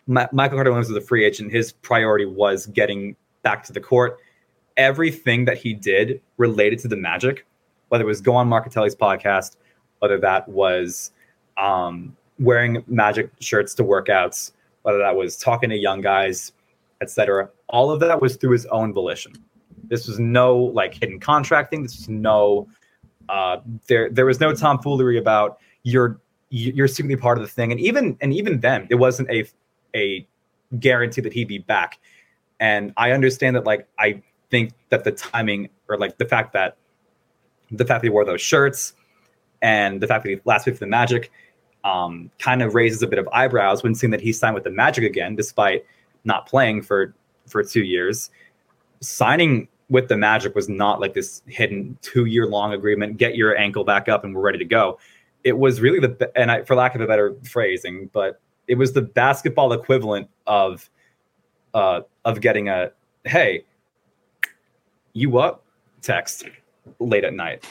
Ma- 0.08 0.28
Michael 0.32 0.58
Carter 0.58 0.72
Williams 0.72 0.90
was 0.90 0.98
a 0.98 1.06
free 1.06 1.26
agent. 1.26 1.52
His 1.52 1.74
priority 1.74 2.26
was 2.26 2.68
getting 2.68 3.16
back 3.42 3.64
to 3.66 3.74
the 3.74 3.82
court. 3.82 4.20
Everything 4.78 5.46
that 5.46 5.58
he 5.58 5.74
did 5.74 6.22
related 6.38 6.80
to 6.80 6.88
the 6.88 6.96
Magic, 6.98 7.46
whether 7.90 8.04
it 8.04 8.08
was 8.08 8.22
go 8.22 8.36
on 8.36 8.48
Marchitelli's 8.50 8.96
podcast, 8.96 9.58
whether 10.00 10.18
that 10.20 10.48
was 10.48 11.12
um, 11.58 12.16
wearing 12.40 12.84
Magic 12.88 13.32
shirts 13.40 13.74
to 13.76 13.84
workouts, 13.84 14.52
whether 14.84 14.98
that 15.00 15.16
was 15.16 15.36
talking 15.36 15.70
to 15.70 15.78
young 15.78 16.00
guys 16.00 16.54
etc. 17.04 17.50
All 17.70 17.92
of 17.92 18.00
that 18.00 18.22
was 18.22 18.36
through 18.36 18.52
his 18.52 18.66
own 18.68 18.94
volition. 18.94 19.34
This 19.84 20.08
was 20.08 20.20
no 20.20 20.58
like 20.58 20.96
hidden 20.96 21.20
contracting. 21.20 21.84
This 21.84 21.98
was 21.98 22.10
no 22.10 22.68
uh, 23.30 23.58
there 23.88 24.10
there 24.10 24.26
was 24.26 24.40
no 24.40 24.54
tomfoolery 24.54 25.18
about 25.18 25.60
you're 25.84 26.20
you're 26.50 26.88
secretly 26.88 27.16
part 27.16 27.38
of 27.38 27.44
the 27.44 27.50
thing. 27.50 27.72
And 27.72 27.80
even 27.80 28.18
and 28.22 28.34
even 28.34 28.60
then, 28.60 28.88
it 28.90 28.96
wasn't 28.96 29.30
a 29.30 29.46
a 29.96 30.28
guarantee 30.80 31.22
that 31.22 31.34
he'd 31.34 31.48
be 31.48 31.60
back. 31.60 32.00
And 32.60 32.94
I 32.98 33.12
understand 33.12 33.56
that 33.56 33.66
like 33.66 33.88
I 34.00 34.22
think 34.50 34.74
that 34.90 35.04
the 35.04 35.12
timing 35.12 35.70
or 35.90 35.98
like 35.98 36.18
the 36.18 36.26
fact 36.26 36.54
that 36.54 36.78
the 37.72 37.86
fact 37.86 38.02
that 38.02 38.08
he 38.08 38.10
wore 38.10 38.26
those 38.26 38.42
shirts 38.42 38.94
and 39.62 40.02
the 40.02 40.08
fact 40.08 40.24
that 40.24 40.30
he 40.30 40.40
last 40.46 40.66
week 40.66 40.76
for 40.76 40.80
the 40.80 40.88
Magic 40.88 41.32
um, 41.84 42.30
kind 42.40 42.62
of 42.62 42.76
raises 42.76 43.02
a 43.02 43.08
bit 43.08 43.20
of 43.20 43.28
eyebrows 43.34 43.84
when 43.84 43.96
seeing 43.96 44.12
that 44.12 44.22
he 44.22 44.32
signed 44.32 44.56
with 44.56 44.64
the 44.64 44.70
Magic 44.70 45.04
again, 45.04 45.36
despite 45.36 45.86
not 46.24 46.48
playing 46.48 46.82
for 46.82 47.14
for 47.48 47.64
two 47.64 47.84
years. 47.84 48.30
Signing 49.02 49.68
with 49.90 50.08
the 50.08 50.18
Magic 50.18 50.56
was 50.56 50.70
not 50.70 51.00
like 51.00 51.14
this 51.14 51.42
hidden 51.48 51.98
two 52.02 52.26
year 52.26 52.48
long 52.48 52.74
agreement. 52.74 53.18
Get 53.18 53.36
your 53.36 53.58
ankle 53.58 53.84
back 53.84 54.10
up 54.10 54.24
and 54.24 54.34
we're 54.34 54.42
ready 54.42 54.58
to 54.58 54.66
go. 54.66 55.00
It 55.44 55.58
was 55.58 55.82
really 55.82 56.00
the 56.00 56.32
and 56.36 56.52
I, 56.52 56.64
for 56.64 56.76
lack 56.76 56.96
of 56.96 57.02
a 57.02 57.08
better 57.08 57.36
phrasing, 57.44 58.10
but 58.14 58.40
it 58.68 58.76
was 58.76 58.94
the 58.94 59.02
basketball 59.02 59.74
equivalent 59.74 60.30
of 60.48 60.90
uh, 61.74 62.02
of 62.26 62.42
getting 62.42 62.70
a 62.70 62.92
hey, 63.26 63.66
you 65.14 65.38
up 65.38 65.64
text 66.02 66.46
late 67.00 67.24
at 67.24 67.34
night. 67.34 67.66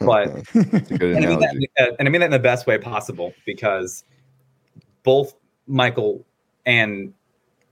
But 0.00 0.28
and 0.54 1.26
I, 1.26 1.36
that, 1.36 1.96
and 1.98 2.08
I 2.08 2.10
mean 2.10 2.20
that 2.20 2.26
in 2.26 2.30
the 2.30 2.38
best 2.38 2.66
way 2.66 2.78
possible 2.78 3.34
because 3.44 4.04
both 5.02 5.34
Michael 5.66 6.24
and 6.66 7.12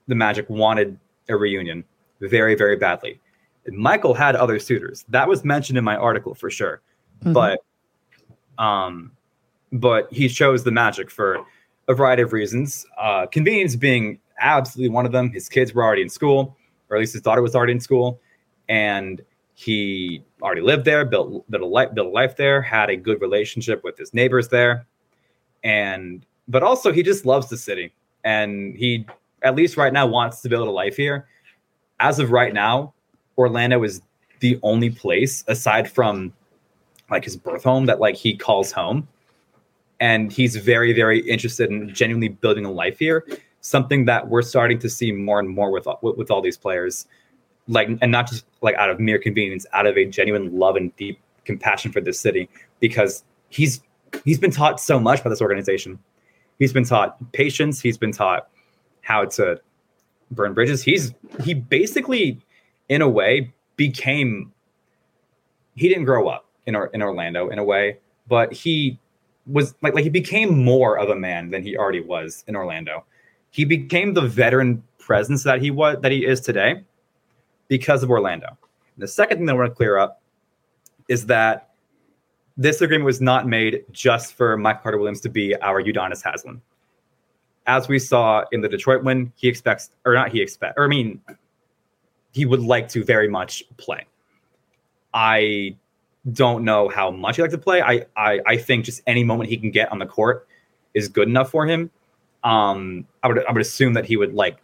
the 0.09 0.15
Magic 0.15 0.49
wanted 0.49 0.99
a 1.29 1.37
reunion 1.37 1.85
very, 2.21 2.55
very 2.55 2.77
badly. 2.77 3.21
Michael 3.69 4.15
had 4.15 4.37
other 4.37 4.59
suitors. 4.59 5.05
That 5.09 5.29
was 5.29 5.45
mentioned 5.45 5.77
in 5.77 5.85
my 5.85 5.97
article 5.97 6.35
for 6.35 6.51
sure. 6.51 6.83
Mm-hmm. 7.21 7.33
But 7.33 7.61
um 8.59 9.13
but 9.73 10.13
he 10.13 10.29
chose 10.29 10.65
the 10.65 10.71
Magic 10.71 11.11
for 11.11 11.45
a 11.89 11.95
variety 11.95 12.23
of 12.23 12.33
reasons. 12.33 12.87
Uh 12.97 13.27
convenience 13.27 13.77
being 13.77 14.21
absolutely 14.39 14.91
one 14.91 15.07
of 15.07 15.13
them. 15.13 15.31
His 15.31 15.49
kids 15.49 15.75
were 15.75 15.83
already 15.83 16.03
in 16.03 16.09
school, 16.09 16.57
or 16.89 16.97
at 16.97 17.01
least 17.01 17.13
his 17.13 17.23
daughter 17.23 17.43
was 17.43 17.55
already 17.55 17.73
in 17.73 17.81
school, 17.81 18.21
and 18.69 19.21
he 19.55 20.23
already 20.43 20.61
lived 20.61 20.85
there, 20.85 21.05
built 21.05 21.51
built 21.51 21.63
a 21.63 21.67
life, 21.67 21.95
built 21.95 22.09
a 22.09 22.11
life 22.11 22.37
there, 22.37 22.61
had 22.63 22.91
a 22.91 22.97
good 22.97 23.21
relationship 23.21 23.83
with 23.83 23.97
his 23.99 24.13
neighbors 24.15 24.49
there, 24.49 24.87
and 25.65 26.25
but 26.47 26.63
also 26.63 26.93
he 26.93 27.03
just 27.03 27.27
loves 27.27 27.49
the 27.49 27.57
city, 27.57 27.93
and 28.23 28.77
he 28.77 29.07
at 29.47 29.55
least 29.55 29.77
right 29.77 29.93
now 29.93 30.07
wants 30.07 30.41
to 30.43 30.49
build 30.49 30.67
a 30.67 30.71
life 30.71 30.97
here. 30.97 31.27
As 32.01 32.19
of 32.19 32.31
right 32.31 32.53
now, 32.53 32.93
Orlando 33.39 33.83
is 33.85 34.03
the 34.41 34.59
only 34.63 34.91
place 34.91 35.45
aside 35.47 35.91
from 35.91 36.33
like 37.11 37.25
his 37.25 37.37
birth 37.37 37.63
home 37.63 37.87
that 37.87 38.01
like 38.01 38.17
he 38.17 38.37
calls 38.37 38.73
home. 38.73 39.09
And 40.01 40.31
he's 40.31 40.57
very 40.57 40.93
very 40.93 41.21
interested 41.21 41.71
in 41.71 41.95
genuinely 41.95 42.29
building 42.29 42.65
a 42.67 42.71
life 42.71 42.99
here 42.99 43.25
something 43.61 44.05
that 44.05 44.29
we're 44.29 44.43
starting 44.43 44.79
to 44.79 44.89
see 44.89 45.11
more 45.11 45.41
and 45.41 45.49
more 45.49 45.71
with 45.71 45.87
with, 46.03 46.17
with 46.17 46.31
all 46.31 46.43
these 46.43 46.57
players. 46.57 47.07
Like 47.69 47.89
and 48.03 48.13
not 48.13 48.29
just 48.29 48.45
like 48.61 48.75
out 48.77 48.91
of 48.91 49.01
mere 49.01 49.19
convenience 49.19 49.67
out 49.73 49.87
of 49.87 49.97
a 49.97 50.05
genuine 50.05 50.57
love 50.57 50.77
and 50.77 50.95
deep 50.97 51.19
compassion 51.45 51.93
for 51.93 52.01
this 52.01 52.21
city 52.21 52.49
because 52.81 53.25
he's 53.49 53.81
he's 54.25 54.39
been 54.39 54.51
taught 54.51 54.81
so 54.81 55.01
much 55.01 55.25
by 55.25 55.31
this 55.31 55.41
organization. 55.41 55.99
He's 56.59 56.73
been 56.73 56.85
taught 56.85 57.17
patience. 57.33 57.81
He's 57.81 57.99
been 57.99 58.13
taught 58.13 58.49
how 59.07 59.25
to 59.25 59.61
burn 60.33 60.53
bridges 60.53 60.83
he's 60.83 61.15
he 61.45 61.55
basically 61.55 62.41
in 62.89 63.01
a 63.01 63.09
way 63.09 63.53
became 63.77 64.53
he 65.77 65.89
didn't 65.89 66.05
grow 66.05 66.29
up 66.29 66.47
in 66.67 66.77
in 66.93 67.03
Orlando 67.03 67.49
in 67.49 67.59
a 67.59 67.65
way 67.65 67.99
but 68.29 68.53
he 68.53 68.99
was 69.47 69.75
like 69.83 69.95
like 69.95 70.03
he 70.03 70.11
became 70.11 70.65
more 70.65 70.99
of 70.99 71.09
a 71.09 71.15
man 71.15 71.51
than 71.51 71.63
he 71.63 71.77
already 71.77 72.01
was 72.01 72.43
in 72.49 72.57
Orlando 72.57 73.05
he 73.51 73.65
became 73.65 74.15
the 74.15 74.23
veteran 74.23 74.83
presence 74.99 75.45
that 75.45 75.63
he 75.63 75.71
was 75.71 75.97
that 76.03 76.11
he 76.11 76.27
is 76.27 76.41
today 76.41 76.83
because 77.69 78.03
of 78.03 78.11
Orlando. 78.11 78.49
And 78.49 79.03
the 79.03 79.09
second 79.09 79.39
thing 79.39 79.47
that 79.47 79.53
I 79.53 79.57
want 79.57 79.71
to 79.71 79.75
clear 79.75 79.97
up 79.97 80.21
is 81.09 81.27
that 81.27 81.71
this 82.57 82.81
agreement 82.81 83.07
was 83.07 83.21
not 83.21 83.47
made 83.47 83.85
just 83.93 84.35
for 84.35 84.57
Mike 84.57 84.83
Carter 84.83 84.99
Williams 84.99 85.21
to 85.23 85.29
be 85.29 85.55
our 85.57 85.83
Udonis 85.83 86.23
Haslem. 86.23 86.63
As 87.67 87.89
we 87.89 87.99
saw 87.99 88.45
in 88.53 88.61
the 88.61 88.69
Detroit 88.69 89.03
win, 89.03 89.33
he 89.37 89.49
expects, 89.49 89.91
or 90.05 90.15
not 90.15 90.31
he 90.31 90.41
expect, 90.41 90.75
or 90.77 90.85
I 90.85 90.89
mean, 90.89 91.21
he 92.33 92.47
would 92.47 92.61
like 92.61 92.89
to 92.91 93.05
very 93.05 93.29
much 93.29 93.65
play. 93.77 94.07
I 95.15 95.77
don't 96.33 96.65
know 96.65 96.89
how 96.89 97.11
much 97.11 97.37
he 97.37 97.43
likes 97.43 97.55
to 97.55 97.59
play. 97.59 97.81
I, 97.81 98.05
I 98.17 98.41
I 98.47 98.57
think 98.57 98.85
just 98.85 99.03
any 99.07 99.25
moment 99.25 99.49
he 99.49 99.57
can 99.57 99.71
get 99.71 99.91
on 99.91 99.99
the 99.99 100.07
court 100.07 100.47
is 100.95 101.09
good 101.09 101.29
enough 101.29 101.51
for 101.51 101.67
him. 101.67 101.91
Um, 102.45 103.07
I 103.23 103.29
would 103.29 103.45
I 103.47 103.53
would 103.53 103.63
assume 103.63 103.95
that 103.95 104.05
he 104.05 104.17
would 104.17 104.35
like 104.35 104.59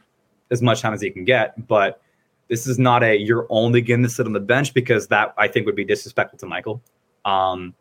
as 0.51 0.63
much 0.63 0.81
time 0.81 0.93
as 0.93 1.01
he 1.01 1.11
can 1.11 1.25
get, 1.25 1.67
but 1.67 2.01
this 2.49 2.67
is 2.67 2.79
not 2.79 3.03
a 3.03 3.17
you're 3.17 3.47
only 3.49 3.81
going 3.81 4.03
to 4.03 4.09
sit 4.09 4.27
on 4.27 4.33
the 4.33 4.41
bench 4.41 4.75
because 4.75 5.09
that 5.09 5.35
I 5.39 5.49
think 5.49 5.67
would 5.67 5.77
be 5.77 5.85
disrespectful 5.85 6.39
to 6.41 6.47
Michael. 6.47 6.83
Um, 7.25 7.75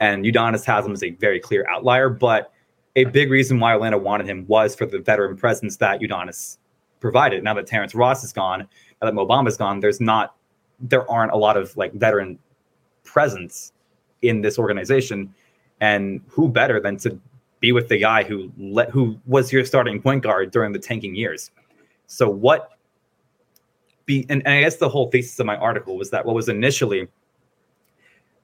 and 0.00 0.24
Udonis 0.24 0.64
Haslem 0.64 0.92
is 0.92 1.02
a 1.02 1.10
very 1.10 1.40
clear 1.40 1.66
outlier, 1.68 2.08
but 2.08 2.52
a 2.96 3.04
big 3.04 3.30
reason 3.30 3.60
why 3.60 3.74
Orlando 3.74 3.98
wanted 3.98 4.26
him 4.26 4.46
was 4.46 4.74
for 4.74 4.86
the 4.86 4.98
veteran 4.98 5.36
presence 5.36 5.76
that 5.76 6.00
Udonis 6.00 6.58
provided. 7.00 7.44
Now 7.44 7.54
that 7.54 7.66
Terrence 7.66 7.94
Ross 7.94 8.24
is 8.24 8.32
gone, 8.32 8.60
now 8.60 9.06
that 9.06 9.14
Mo 9.14 9.26
Bamba 9.26 9.48
is 9.48 9.56
gone, 9.56 9.80
there's 9.80 10.00
not 10.00 10.34
there 10.80 11.08
aren't 11.10 11.32
a 11.32 11.36
lot 11.36 11.56
of 11.56 11.76
like 11.76 11.92
veteran 11.94 12.38
presence 13.04 13.72
in 14.22 14.42
this 14.42 14.58
organization. 14.58 15.34
And 15.80 16.20
who 16.28 16.48
better 16.48 16.80
than 16.80 16.96
to 16.98 17.18
be 17.60 17.72
with 17.72 17.88
the 17.88 17.98
guy 17.98 18.22
who 18.22 18.52
let 18.58 18.90
who 18.90 19.18
was 19.26 19.52
your 19.52 19.64
starting 19.64 20.00
point 20.00 20.22
guard 20.22 20.50
during 20.50 20.72
the 20.72 20.78
tanking 20.78 21.14
years. 21.14 21.50
So 22.06 22.28
what 22.28 22.70
be 24.06 24.26
and, 24.28 24.42
and 24.46 24.54
I 24.54 24.60
guess 24.62 24.76
the 24.76 24.88
whole 24.88 25.10
thesis 25.10 25.38
of 25.38 25.46
my 25.46 25.56
article 25.56 25.96
was 25.96 26.10
that 26.10 26.24
what 26.24 26.34
was 26.34 26.48
initially 26.48 27.08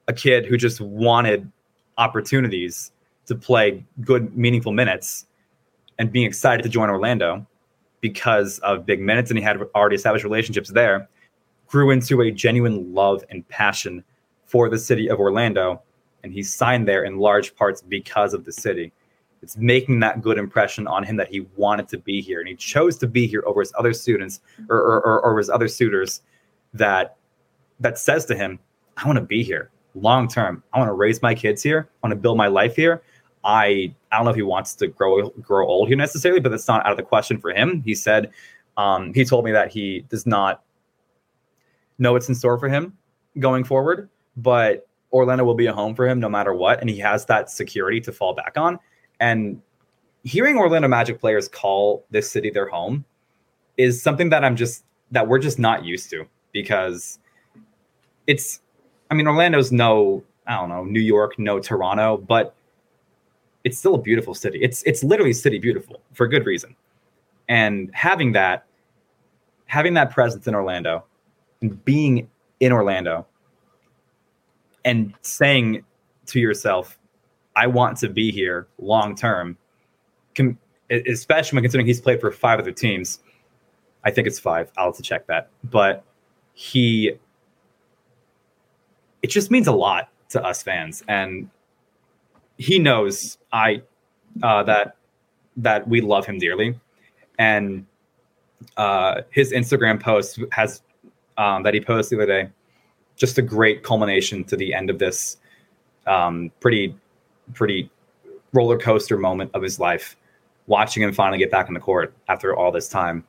a 0.07 0.13
kid 0.13 0.45
who 0.45 0.57
just 0.57 0.79
wanted 0.79 1.51
opportunities 1.97 2.91
to 3.25 3.35
play 3.35 3.85
good 4.01 4.35
meaningful 4.37 4.71
minutes 4.71 5.25
and 5.97 6.11
being 6.11 6.25
excited 6.25 6.63
to 6.63 6.69
join 6.69 6.89
Orlando 6.89 7.45
because 8.01 8.59
of 8.59 8.85
big 8.85 9.01
minutes 9.01 9.31
and 9.31 9.37
he 9.37 9.43
had 9.43 9.59
already 9.73 9.95
established 9.95 10.23
relationships 10.23 10.69
there 10.69 11.07
grew 11.67 11.91
into 11.91 12.21
a 12.21 12.31
genuine 12.31 12.93
love 12.93 13.23
and 13.29 13.47
passion 13.49 14.03
for 14.45 14.69
the 14.69 14.77
city 14.77 15.09
of 15.09 15.19
Orlando. 15.19 15.81
And 16.23 16.31
he 16.31 16.43
signed 16.43 16.87
there 16.87 17.03
in 17.03 17.17
large 17.17 17.55
parts 17.55 17.81
because 17.81 18.33
of 18.33 18.45
the 18.45 18.51
city. 18.51 18.91
It's 19.41 19.57
making 19.57 19.99
that 20.01 20.21
good 20.21 20.37
impression 20.37 20.87
on 20.87 21.03
him 21.03 21.17
that 21.17 21.29
he 21.29 21.47
wanted 21.55 21.87
to 21.89 21.97
be 21.97 22.21
here. 22.21 22.39
And 22.39 22.47
he 22.47 22.55
chose 22.55 22.97
to 22.99 23.07
be 23.07 23.27
here 23.27 23.43
over 23.45 23.61
his 23.61 23.73
other 23.77 23.93
students 23.93 24.39
or, 24.69 24.77
or, 24.77 25.05
or, 25.05 25.21
or 25.21 25.37
his 25.37 25.49
other 25.49 25.67
suitors 25.67 26.21
that 26.73 27.17
that 27.79 27.97
says 27.97 28.25
to 28.25 28.35
him 28.35 28.59
i 28.97 29.05
want 29.05 29.17
to 29.17 29.23
be 29.23 29.43
here 29.43 29.69
long 29.95 30.27
term. 30.27 30.63
I 30.73 30.79
want 30.79 30.89
to 30.89 30.93
raise 30.93 31.21
my 31.21 31.33
kids 31.33 31.63
here. 31.63 31.89
I 31.89 32.07
want 32.07 32.11
to 32.11 32.21
build 32.21 32.37
my 32.37 32.47
life 32.47 32.75
here 32.75 33.01
i 33.45 33.93
i 34.11 34.17
don't 34.17 34.25
know 34.25 34.31
if 34.31 34.35
he 34.35 34.41
wants 34.41 34.75
to 34.75 34.87
grow 34.87 35.29
grow 35.29 35.65
old 35.67 35.87
here 35.87 35.97
necessarily 35.97 36.41
but 36.41 36.49
that's 36.49 36.67
not 36.67 36.85
out 36.85 36.91
of 36.91 36.97
the 36.97 37.03
question 37.03 37.37
for 37.37 37.51
him. 37.51 37.81
He 37.85 37.95
said 37.95 38.31
um, 38.77 39.13
he 39.13 39.23
told 39.23 39.45
me 39.45 39.53
that 39.53 39.71
he 39.71 40.05
does 40.09 40.25
not 40.25 40.61
know 41.97 42.11
what's 42.11 42.27
in 42.27 42.35
store 42.35 42.57
for 42.57 42.67
him 42.67 42.97
going 43.39 43.63
forward 43.63 44.09
but 44.35 44.87
orlando 45.13 45.45
will 45.45 45.55
be 45.55 45.67
a 45.67 45.73
home 45.73 45.95
for 45.95 46.05
him 46.05 46.19
no 46.19 46.27
matter 46.27 46.53
what 46.53 46.81
and 46.81 46.89
he 46.89 46.99
has 46.99 47.25
that 47.27 47.49
security 47.49 48.01
to 48.01 48.11
fall 48.11 48.33
back 48.33 48.57
on. 48.57 48.77
And 49.21 49.61
hearing 50.25 50.57
Orlando 50.57 50.87
Magic 50.87 51.19
players 51.19 51.47
call 51.47 52.05
this 52.09 52.29
city 52.29 52.49
their 52.49 52.67
home 52.67 53.05
is 53.77 54.01
something 54.01 54.29
that 54.29 54.43
I'm 54.43 54.55
just 54.55 54.83
that 55.11 55.27
we're 55.27 55.39
just 55.39 55.59
not 55.59 55.85
used 55.85 56.09
to 56.09 56.25
because 56.51 57.19
it's 58.27 58.59
I 59.09 59.13
mean 59.13 59.27
Orlando's 59.27 59.71
no 59.71 60.23
I 60.47 60.55
don't 60.55 60.69
know 60.69 60.83
New 60.83 60.99
York 60.99 61.37
no 61.37 61.59
Toronto 61.59 62.17
but 62.17 62.55
it's 63.65 63.77
still 63.77 63.95
a 63.95 64.01
beautiful 64.01 64.33
city 64.33 64.59
it's 64.61 64.81
it's 64.83 65.03
literally 65.03 65.33
city 65.33 65.59
beautiful 65.59 66.01
for 66.13 66.27
good 66.27 66.45
reason 66.45 66.73
and 67.49 67.91
having 67.93 68.31
that 68.31 68.65
having 69.65 69.93
that 69.95 70.11
presence 70.11 70.47
in 70.47 70.55
Orlando 70.55 71.03
and 71.61 71.83
being 71.83 72.29
in 72.61 72.71
Orlando 72.71 73.27
and 74.85 75.13
saying 75.21 75.83
to 76.27 76.39
yourself 76.39 76.97
I 77.55 77.67
want 77.67 77.97
to 77.99 78.09
be 78.09 78.31
here 78.31 78.67
long 78.79 79.15
term, 79.15 79.57
especially 80.89 81.55
when 81.55 81.63
considering 81.63 81.87
he's 81.87 82.01
played 82.01 82.19
for 82.19 82.31
five 82.31 82.59
other 82.59 82.71
teams. 82.71 83.19
I 84.03 84.11
think 84.11 84.27
it's 84.27 84.39
five. 84.39 84.71
I'll 84.77 84.87
have 84.87 84.95
to 84.97 85.01
check 85.01 85.25
that. 85.27 85.49
But 85.63 86.03
he, 86.53 87.13
it 89.23 89.27
just 89.27 89.51
means 89.51 89.67
a 89.67 89.71
lot 89.71 90.09
to 90.29 90.43
us 90.43 90.61
fans, 90.61 91.03
and 91.07 91.49
he 92.57 92.79
knows 92.79 93.37
I 93.51 93.81
uh, 94.43 94.63
that 94.63 94.95
that 95.57 95.87
we 95.87 96.01
love 96.01 96.25
him 96.25 96.37
dearly, 96.37 96.79
and 97.39 97.85
uh, 98.77 99.21
his 99.31 99.51
Instagram 99.51 100.01
post 100.01 100.39
has 100.51 100.81
um, 101.37 101.63
that 101.63 101.73
he 101.73 101.81
posted 101.81 102.19
the 102.19 102.23
other 102.23 102.43
day, 102.43 102.49
just 103.15 103.37
a 103.37 103.41
great 103.41 103.83
culmination 103.83 104.43
to 104.45 104.55
the 104.55 104.73
end 104.73 104.89
of 104.89 104.99
this 104.99 105.37
um, 106.07 106.51
pretty 106.59 106.95
pretty 107.53 107.89
roller 108.53 108.77
coaster 108.77 109.17
moment 109.17 109.51
of 109.53 109.61
his 109.61 109.79
life, 109.79 110.15
watching 110.67 111.03
him 111.03 111.13
finally 111.13 111.37
get 111.37 111.51
back 111.51 111.67
on 111.67 111.73
the 111.73 111.79
court 111.79 112.13
after 112.27 112.55
all 112.55 112.71
this 112.71 112.87
time 112.87 113.23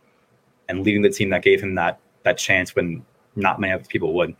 and 0.69 0.83
leading 0.83 1.03
the 1.03 1.11
team 1.11 1.31
that 1.31 1.43
gave 1.43 1.61
him 1.61 1.75
that 1.75 1.99
that 2.23 2.39
chance 2.39 2.75
when 2.75 3.05
not 3.37 3.61
many 3.61 3.73
other 3.73 3.85
people 3.85 4.15
would. 4.15 4.35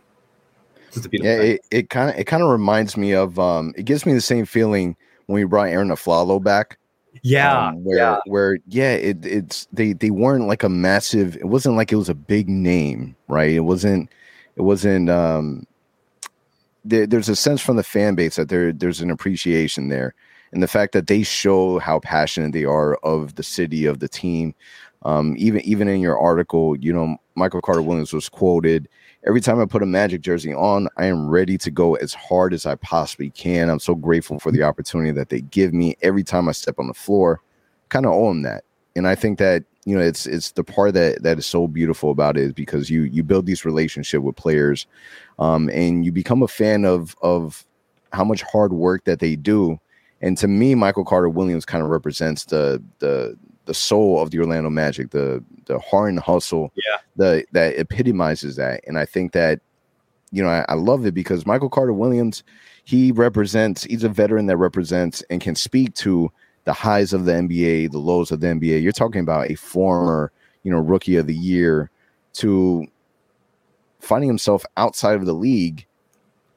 Yeah, 1.11 1.37
thing. 1.37 1.59
it 1.71 1.89
kind 1.89 2.09
of 2.09 2.17
it 2.17 2.25
kind 2.25 2.43
of 2.43 2.49
reminds 2.49 2.97
me 2.97 3.13
of 3.13 3.39
um 3.39 3.73
it 3.77 3.83
gives 3.83 4.05
me 4.05 4.13
the 4.13 4.21
same 4.21 4.45
feeling 4.45 4.95
when 5.27 5.41
we 5.41 5.43
brought 5.45 5.69
Arron 5.69 5.89
Afflalo 5.89 6.41
back. 6.41 6.77
Yeah, 7.23 7.67
um, 7.67 7.83
where 7.83 7.97
yeah. 7.97 8.17
where 8.25 8.57
yeah, 8.67 8.93
it, 8.93 9.25
it's 9.25 9.67
they 9.71 9.93
they 9.93 10.09
weren't 10.09 10.47
like 10.47 10.63
a 10.63 10.69
massive. 10.69 11.35
It 11.37 11.47
wasn't 11.47 11.75
like 11.75 11.91
it 11.91 11.95
was 11.95 12.09
a 12.09 12.15
big 12.15 12.49
name, 12.49 13.15
right? 13.27 13.51
It 13.51 13.61
wasn't 13.61 14.09
it 14.55 14.61
wasn't 14.61 15.09
um 15.09 15.65
there, 16.85 17.05
there's 17.05 17.29
a 17.29 17.35
sense 17.35 17.61
from 17.61 17.75
the 17.75 17.83
fan 17.83 18.15
base 18.15 18.35
that 18.35 18.49
there 18.49 18.71
there's 18.71 19.01
an 19.01 19.11
appreciation 19.11 19.89
there, 19.89 20.13
and 20.51 20.61
the 20.63 20.67
fact 20.67 20.93
that 20.93 21.07
they 21.07 21.23
show 21.23 21.79
how 21.79 21.99
passionate 21.99 22.53
they 22.53 22.65
are 22.65 22.95
of 22.97 23.35
the 23.35 23.43
city 23.43 23.85
of 23.85 23.99
the 23.99 24.07
team. 24.07 24.53
Um, 25.03 25.35
even 25.37 25.61
even 25.61 25.87
in 25.87 26.01
your 26.01 26.17
article, 26.17 26.75
you 26.77 26.93
know, 26.93 27.17
Michael 27.35 27.61
Carter 27.61 27.81
Williams 27.81 28.13
was 28.13 28.29
quoted. 28.29 28.89
Every 29.27 29.41
time 29.41 29.59
I 29.59 29.65
put 29.65 29.83
a 29.83 29.85
Magic 29.85 30.21
jersey 30.21 30.53
on, 30.53 30.87
I 30.95 31.05
am 31.07 31.27
ready 31.27 31.57
to 31.57 31.69
go 31.69 31.95
as 31.95 32.13
hard 32.13 32.53
as 32.53 32.65
I 32.65 32.75
possibly 32.75 33.29
can. 33.31 33.69
I'm 33.69 33.79
so 33.79 33.93
grateful 33.93 34.39
for 34.39 34.53
the 34.53 34.63
opportunity 34.63 35.11
that 35.11 35.27
they 35.27 35.41
give 35.41 35.73
me 35.73 35.97
every 36.01 36.23
time 36.23 36.47
I 36.47 36.53
step 36.53 36.79
on 36.79 36.87
the 36.87 36.93
floor. 36.93 37.41
kind 37.89 38.05
of 38.05 38.13
owe 38.13 38.31
him 38.31 38.43
that. 38.43 38.63
And 38.95 39.05
I 39.05 39.15
think 39.15 39.37
that 39.39 39.65
you 39.83 39.97
know 39.97 40.01
it's 40.01 40.25
it's 40.27 40.51
the 40.51 40.63
part 40.63 40.93
that 40.93 41.23
that 41.23 41.37
is 41.37 41.45
so 41.45 41.67
beautiful 41.67 42.09
about 42.09 42.37
it 42.37 42.43
is 42.43 42.53
because 42.53 42.89
you 42.89 43.03
you 43.03 43.21
build 43.21 43.45
these 43.45 43.65
relationship 43.65 44.21
with 44.21 44.37
players, 44.37 44.87
um, 45.39 45.69
and 45.71 46.05
you 46.05 46.13
become 46.13 46.41
a 46.41 46.47
fan 46.47 46.85
of 46.85 47.13
of 47.21 47.65
how 48.13 48.23
much 48.23 48.43
hard 48.43 48.71
work 48.71 49.03
that 49.03 49.19
they 49.19 49.35
do. 49.35 49.77
And 50.21 50.37
to 50.37 50.47
me, 50.47 50.73
Michael 50.73 51.05
Carter 51.05 51.29
Williams 51.29 51.65
kind 51.65 51.83
of 51.83 51.89
represents 51.89 52.45
the 52.45 52.81
the 52.99 53.37
the 53.67 53.73
soul 53.73 54.19
of 54.21 54.31
the 54.31 54.39
Orlando 54.39 54.69
Magic, 54.69 55.11
the 55.11 55.43
the 55.65 55.79
heart 55.79 56.09
and 56.09 56.19
hustle, 56.19 56.71
Yeah. 56.75 56.97
the 57.15 57.45
that 57.51 57.77
epitomizes 57.77 58.55
that. 58.55 58.81
And 58.87 58.97
I 58.97 59.05
think 59.05 59.33
that 59.33 59.59
you 60.31 60.41
know 60.43 60.49
I, 60.49 60.65
I 60.67 60.73
love 60.73 61.05
it 61.05 61.13
because 61.13 61.45
Michael 61.45 61.69
Carter 61.69 61.93
Williams, 61.93 62.43
he 62.83 63.11
represents. 63.11 63.83
He's 63.83 64.03
a 64.03 64.09
veteran 64.09 64.47
that 64.47 64.57
represents 64.57 65.21
and 65.29 65.39
can 65.41 65.55
speak 65.55 65.93
to 65.95 66.31
the 66.63 66.73
highs 66.73 67.13
of 67.13 67.25
the 67.25 67.31
NBA, 67.33 67.91
the 67.91 67.97
lows 67.99 68.31
of 68.31 68.39
the 68.41 68.47
NBA. 68.47 68.81
You're 68.81 68.91
talking 68.91 69.21
about 69.21 69.49
a 69.49 69.55
former, 69.55 70.31
you 70.63 70.71
know, 70.71 70.79
rookie 70.79 71.15
of 71.15 71.27
the 71.27 71.35
year 71.35 71.89
to 72.33 72.85
finding 73.99 74.29
himself 74.29 74.65
outside 74.77 75.15
of 75.15 75.25
the 75.25 75.33
league 75.33 75.85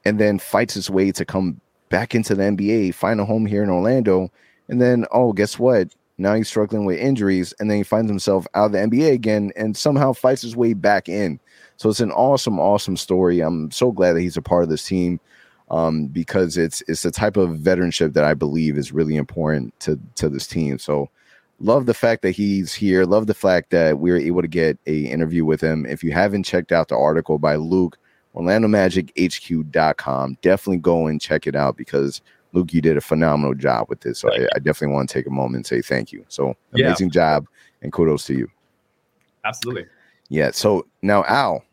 and 0.05 0.19
then 0.19 0.37
fights 0.39 0.73
his 0.73 0.89
way 0.89 1.11
to 1.11 1.25
come 1.25 1.59
back 1.89 2.13
into 2.15 2.35
the 2.35 2.43
NBA, 2.43 2.93
find 2.93 3.19
a 3.19 3.25
home 3.25 3.45
here 3.45 3.63
in 3.63 3.69
Orlando, 3.69 4.31
and 4.67 4.81
then 4.81 5.05
oh, 5.11 5.33
guess 5.33 5.59
what? 5.59 5.93
Now 6.21 6.35
he's 6.35 6.47
struggling 6.47 6.85
with 6.85 6.99
injuries, 6.99 7.53
and 7.59 7.69
then 7.69 7.77
he 7.77 7.83
finds 7.83 8.09
himself 8.09 8.45
out 8.53 8.67
of 8.67 8.71
the 8.73 8.77
NBA 8.77 9.11
again, 9.11 9.51
and 9.55 9.75
somehow 9.75 10.13
fights 10.13 10.43
his 10.43 10.55
way 10.55 10.73
back 10.73 11.09
in. 11.09 11.39
So 11.77 11.89
it's 11.89 11.99
an 11.99 12.11
awesome, 12.11 12.59
awesome 12.59 12.95
story. 12.95 13.39
I'm 13.39 13.71
so 13.71 13.91
glad 13.91 14.13
that 14.13 14.21
he's 14.21 14.37
a 14.37 14.41
part 14.41 14.63
of 14.63 14.69
this 14.69 14.85
team 14.85 15.19
um, 15.71 16.07
because 16.07 16.57
it's 16.57 16.83
it's 16.87 17.01
the 17.01 17.11
type 17.11 17.37
of 17.37 17.57
veteranship 17.57 18.13
that 18.13 18.23
I 18.23 18.35
believe 18.35 18.77
is 18.77 18.91
really 18.91 19.15
important 19.15 19.77
to 19.81 19.99
to 20.15 20.29
this 20.29 20.45
team. 20.45 20.77
So 20.77 21.09
love 21.59 21.87
the 21.87 21.93
fact 21.93 22.21
that 22.21 22.31
he's 22.31 22.73
here. 22.73 23.05
Love 23.05 23.25
the 23.25 23.33
fact 23.33 23.71
that 23.71 23.99
we 23.99 24.11
were 24.11 24.17
able 24.17 24.43
to 24.43 24.47
get 24.47 24.77
a 24.85 25.05
interview 25.05 25.43
with 25.43 25.61
him. 25.61 25.87
If 25.87 26.03
you 26.03 26.11
haven't 26.11 26.43
checked 26.43 26.71
out 26.71 26.89
the 26.89 26.97
article 26.97 27.39
by 27.39 27.55
Luke, 27.55 27.97
OrlandoMagicHQ.com, 28.35 30.37
definitely 30.41 30.77
go 30.77 31.07
and 31.07 31.19
check 31.19 31.47
it 31.47 31.55
out 31.55 31.77
because 31.77 32.21
Luke, 32.53 32.73
you 32.73 32.81
did 32.81 32.97
a 32.97 33.01
phenomenal 33.01 33.53
job 33.53 33.87
with 33.89 34.01
this. 34.01 34.19
So 34.19 34.31
I, 34.31 34.47
I, 34.55 34.59
definitely 34.59 34.93
want 34.93 35.09
to 35.09 35.13
take 35.13 35.27
a 35.27 35.31
moment 35.31 35.55
and 35.55 35.65
say 35.65 35.81
thank 35.81 36.11
you. 36.11 36.25
So 36.27 36.55
amazing 36.73 37.07
yeah. 37.07 37.13
job 37.13 37.47
and 37.81 37.91
kudos 37.91 38.25
to 38.25 38.33
you. 38.33 38.49
Absolutely. 39.45 39.85
Yeah. 40.29 40.51
So 40.51 40.85
now 41.01 41.23
Al, 41.25 41.63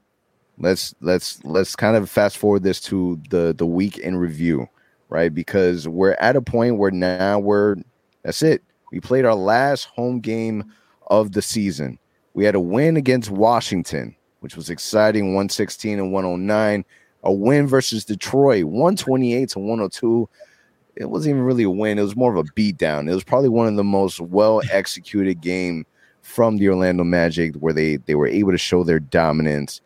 let's 0.58 0.94
let's 1.00 1.42
let's 1.44 1.76
kind 1.76 1.96
of 1.96 2.08
fast 2.08 2.36
forward 2.38 2.62
this 2.62 2.80
to 2.82 3.20
the 3.30 3.54
the 3.56 3.66
week 3.66 3.98
in 3.98 4.16
review, 4.16 4.68
right? 5.08 5.32
Because 5.32 5.88
we're 5.88 6.16
at 6.20 6.36
a 6.36 6.42
point 6.42 6.78
where 6.78 6.90
now 6.90 7.38
we're 7.38 7.76
that's 8.22 8.42
it. 8.42 8.62
We 8.92 9.00
played 9.00 9.24
our 9.24 9.34
last 9.34 9.84
home 9.86 10.20
game 10.20 10.72
of 11.08 11.32
the 11.32 11.42
season. 11.42 11.98
We 12.34 12.44
had 12.44 12.54
a 12.54 12.60
win 12.60 12.96
against 12.96 13.30
Washington, 13.30 14.14
which 14.40 14.56
was 14.56 14.70
exciting, 14.70 15.34
116 15.34 15.98
and 15.98 16.12
109. 16.12 16.84
A 17.24 17.32
win 17.32 17.66
versus 17.66 18.04
Detroit, 18.04 18.64
128 18.64 19.48
to 19.50 19.58
102 19.58 20.28
it 20.98 21.10
wasn't 21.10 21.30
even 21.34 21.44
really 21.44 21.62
a 21.62 21.70
win. 21.70 21.98
It 21.98 22.02
was 22.02 22.16
more 22.16 22.34
of 22.34 22.44
a 22.44 22.50
beatdown. 22.52 23.08
It 23.08 23.14
was 23.14 23.22
probably 23.22 23.48
one 23.48 23.68
of 23.68 23.76
the 23.76 23.84
most 23.84 24.20
well 24.20 24.60
executed 24.70 25.40
game 25.40 25.86
from 26.22 26.56
the 26.56 26.68
Orlando 26.68 27.04
Magic 27.04 27.54
where 27.54 27.72
they 27.72 27.96
they 27.96 28.16
were 28.16 28.26
able 28.26 28.50
to 28.50 28.58
show 28.58 28.82
their 28.82 28.98
dominance. 28.98 29.80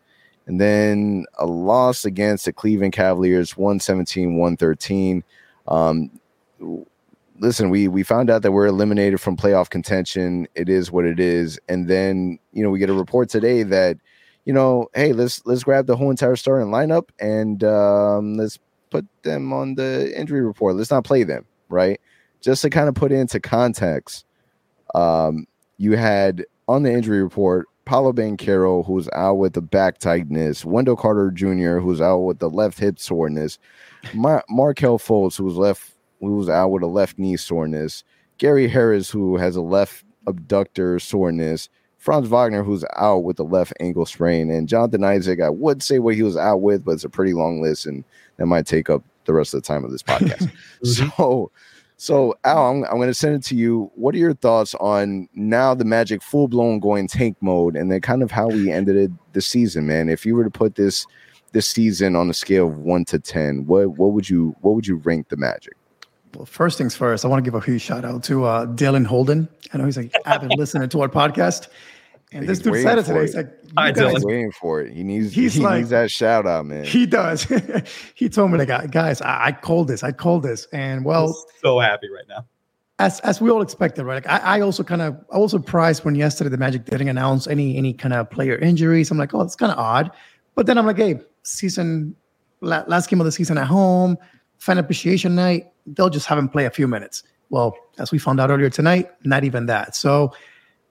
And 0.47 0.59
then 0.59 1.25
a 1.37 1.45
loss 1.45 2.03
against 2.03 2.45
the 2.45 2.51
Cleveland 2.51 2.93
Cavaliers, 2.93 3.55
117, 3.55 4.35
113. 4.37 5.23
Um, 5.67 6.09
listen, 7.39 7.69
we 7.69 7.87
we 7.87 8.01
found 8.01 8.31
out 8.31 8.41
that 8.41 8.51
we're 8.51 8.65
eliminated 8.65 9.21
from 9.21 9.37
playoff 9.37 9.69
contention. 9.69 10.47
It 10.55 10.67
is 10.67 10.91
what 10.91 11.05
it 11.05 11.19
is. 11.19 11.59
And 11.69 11.87
then, 11.87 12.39
you 12.53 12.63
know, 12.63 12.71
we 12.71 12.79
get 12.79 12.89
a 12.89 12.93
report 12.93 13.29
today 13.29 13.61
that, 13.61 13.97
you 14.45 14.51
know, 14.51 14.89
hey, 14.95 15.13
let's 15.13 15.45
let's 15.45 15.63
grab 15.63 15.85
the 15.85 15.95
whole 15.95 16.09
entire 16.09 16.35
starting 16.35 16.69
lineup 16.69 17.09
and 17.19 17.63
um, 17.63 18.33
let's 18.33 18.57
put 18.93 19.07
them 19.23 19.51
on 19.51 19.75
the 19.75 20.17
injury 20.17 20.41
report. 20.41 20.75
Let's 20.75 20.91
not 20.91 21.03
play 21.03 21.23
them, 21.23 21.45
right? 21.67 21.99
Just 22.41 22.61
to 22.61 22.69
kind 22.69 22.87
of 22.87 22.95
put 22.95 23.11
into 23.11 23.39
context, 23.39 24.25
um, 24.93 25.47
you 25.77 25.97
had 25.97 26.45
on 26.67 26.83
the 26.83 26.91
injury 26.91 27.23
report 27.23 27.67
Paolo 27.85 28.13
Banchero, 28.13 28.85
who's 28.85 29.09
out 29.13 29.35
with 29.35 29.53
the 29.53 29.61
back 29.61 29.97
tightness, 29.97 30.63
Wendell 30.63 30.95
Carter 30.95 31.31
Jr., 31.31 31.79
who's 31.79 31.99
out 31.99 32.19
with 32.19 32.39
the 32.39 32.49
left 32.49 32.79
hip 32.79 32.99
soreness, 32.99 33.57
Mar- 34.13 34.45
Markelle 34.49 34.99
Fultz, 34.99 35.37
who 35.37 35.43
was 35.43 35.57
left, 35.57 35.93
who 36.21 36.35
was 36.35 36.49
out 36.49 36.69
with 36.69 36.83
a 36.83 36.87
left 36.87 37.17
knee 37.17 37.35
soreness, 37.35 38.03
Gary 38.37 38.67
Harris, 38.67 39.09
who 39.09 39.37
has 39.37 39.55
a 39.55 39.61
left 39.61 40.05
abductor 40.27 40.99
soreness, 40.99 41.67
Franz 42.03 42.27
Wagner, 42.27 42.63
who's 42.63 42.83
out 42.97 43.19
with 43.19 43.37
the 43.37 43.45
left 43.45 43.71
ankle 43.79 44.05
sprain, 44.05 44.51
and 44.51 44.67
Jonathan 44.67 45.05
Isaac. 45.05 45.39
I 45.39 45.49
would 45.49 45.81
say 45.81 45.99
what 45.99 46.15
he 46.15 46.21
was 46.21 46.35
out 46.35 46.57
with, 46.57 46.83
but 46.83 46.91
it's 46.91 47.05
a 47.05 47.09
pretty 47.09 47.31
long 47.31 47.61
list, 47.61 47.85
and 47.85 48.03
that 48.35 48.45
might 48.45 48.65
take 48.65 48.89
up 48.89 49.05
the 49.23 49.31
rest 49.31 49.53
of 49.53 49.61
the 49.61 49.65
time 49.65 49.85
of 49.85 49.91
this 49.91 50.03
podcast. 50.03 50.51
mm-hmm. 50.83 50.85
So, 50.85 51.49
so 51.95 52.35
Al, 52.43 52.71
I'm, 52.71 52.83
I'm 52.83 52.97
going 52.97 53.07
to 53.07 53.13
send 53.13 53.35
it 53.35 53.43
to 53.43 53.55
you. 53.55 53.89
What 53.95 54.13
are 54.15 54.17
your 54.17 54.33
thoughts 54.33 54.75
on 54.81 55.29
now 55.33 55.73
the 55.73 55.85
Magic 55.85 56.21
full 56.21 56.49
blown 56.49 56.81
going 56.81 57.07
tank 57.07 57.37
mode, 57.39 57.77
and 57.77 57.89
then 57.89 58.01
kind 58.01 58.21
of 58.21 58.31
how 58.31 58.49
we 58.49 58.69
ended 58.69 58.97
it 58.97 59.11
the 59.31 59.41
season, 59.41 59.87
man? 59.87 60.09
If 60.09 60.25
you 60.25 60.35
were 60.35 60.43
to 60.43 60.51
put 60.51 60.75
this 60.75 61.07
this 61.53 61.67
season 61.67 62.17
on 62.17 62.29
a 62.29 62.33
scale 62.33 62.67
of 62.67 62.79
one 62.79 63.05
to 63.05 63.19
ten, 63.19 63.65
what 63.65 63.91
what 63.91 64.11
would 64.11 64.29
you 64.29 64.57
what 64.59 64.75
would 64.75 64.87
you 64.87 64.97
rank 64.97 65.29
the 65.29 65.37
Magic? 65.37 65.77
Well, 66.35 66.45
first 66.45 66.77
things 66.77 66.95
first, 66.95 67.23
I 67.23 67.29
want 67.29 67.45
to 67.45 67.49
give 67.49 67.55
a 67.55 67.63
huge 67.63 67.81
shout 67.81 68.03
out 68.03 68.23
to 68.23 68.43
uh, 68.43 68.65
Dylan 68.65 69.05
Holden. 69.05 69.47
I 69.71 69.77
know 69.77 69.85
he's 69.85 69.97
like 69.97 70.11
avid 70.25 70.51
listener 70.57 70.87
to 70.87 71.01
our 71.01 71.07
podcast. 71.07 71.69
And 72.33 72.47
this 72.47 72.59
dude 72.59 72.81
said 72.81 72.97
it 72.97 73.05
today. 73.05 73.21
He's 73.21 73.35
like, 73.35 73.51
I 73.77 73.91
guys, 73.91 74.23
waiting 74.23 74.51
for 74.51 74.81
it. 74.81 74.93
He 74.93 75.03
needs 75.03 75.33
he's 75.33 75.53
he 75.53 75.61
like, 75.61 75.79
needs 75.79 75.89
that 75.89 76.09
shout 76.09 76.45
out, 76.47 76.65
man. 76.65 76.83
He 76.83 77.05
does. 77.05 77.43
he 78.15 78.29
told 78.29 78.51
me 78.51 78.57
like, 78.57 78.91
guys, 78.91 79.21
I, 79.21 79.47
I 79.47 79.51
called 79.51 79.87
this. 79.87 80.03
I 80.03 80.11
called 80.11 80.43
this. 80.43 80.67
And 80.73 81.05
well, 81.05 81.27
I'm 81.27 81.59
so 81.61 81.79
happy 81.79 82.09
right 82.09 82.25
now. 82.27 82.45
As 82.99 83.19
as 83.21 83.41
we 83.41 83.49
all 83.49 83.61
expected, 83.61 84.03
right? 84.03 84.23
Like 84.23 84.27
I, 84.27 84.57
I 84.57 84.61
also 84.61 84.83
kind 84.83 85.01
of 85.01 85.17
I 85.31 85.37
was 85.37 85.51
surprised 85.51 86.05
when 86.05 86.15
yesterday 86.15 86.49
the 86.49 86.57
Magic 86.57 86.85
didn't 86.85 87.07
announce 87.07 87.47
any 87.47 87.77
any 87.77 87.93
kind 87.93 88.13
of 88.13 88.29
player 88.29 88.57
injuries. 88.57 89.11
I'm 89.11 89.17
like, 89.17 89.33
oh, 89.33 89.41
it's 89.41 89.55
kind 89.55 89.71
of 89.71 89.77
odd. 89.77 90.11
But 90.55 90.65
then 90.65 90.77
I'm 90.77 90.85
like, 90.85 90.97
hey, 90.97 91.19
season 91.43 92.15
last 92.61 93.09
game 93.09 93.19
of 93.19 93.25
the 93.25 93.31
season 93.31 93.57
at 93.57 93.67
home, 93.67 94.17
fan 94.57 94.77
appreciation 94.77 95.35
night, 95.35 95.67
they'll 95.85 96.09
just 96.09 96.25
have 96.27 96.37
him 96.37 96.47
play 96.47 96.65
a 96.65 96.69
few 96.69 96.87
minutes. 96.87 97.23
Well, 97.49 97.75
as 97.99 98.11
we 98.11 98.17
found 98.17 98.39
out 98.39 98.49
earlier 98.49 98.69
tonight, 98.69 99.09
not 99.23 99.43
even 99.43 99.65
that. 99.67 99.95
So 99.95 100.33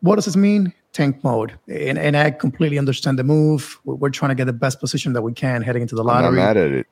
what 0.00 0.16
does 0.16 0.26
this 0.26 0.36
mean? 0.36 0.72
Tank 0.92 1.22
mode. 1.24 1.58
And, 1.68 1.98
and 1.98 2.16
I 2.16 2.30
completely 2.30 2.78
understand 2.78 3.18
the 3.18 3.24
move. 3.24 3.78
We're 3.84 4.10
trying 4.10 4.30
to 4.30 4.34
get 4.34 4.44
the 4.44 4.52
best 4.52 4.80
position 4.80 5.12
that 5.14 5.22
we 5.22 5.32
can 5.32 5.62
heading 5.62 5.82
into 5.82 5.94
the 5.94 6.04
lottery. 6.04 6.28
I'm 6.28 6.34
mad 6.34 6.56
at 6.56 6.70
it. 6.70 6.86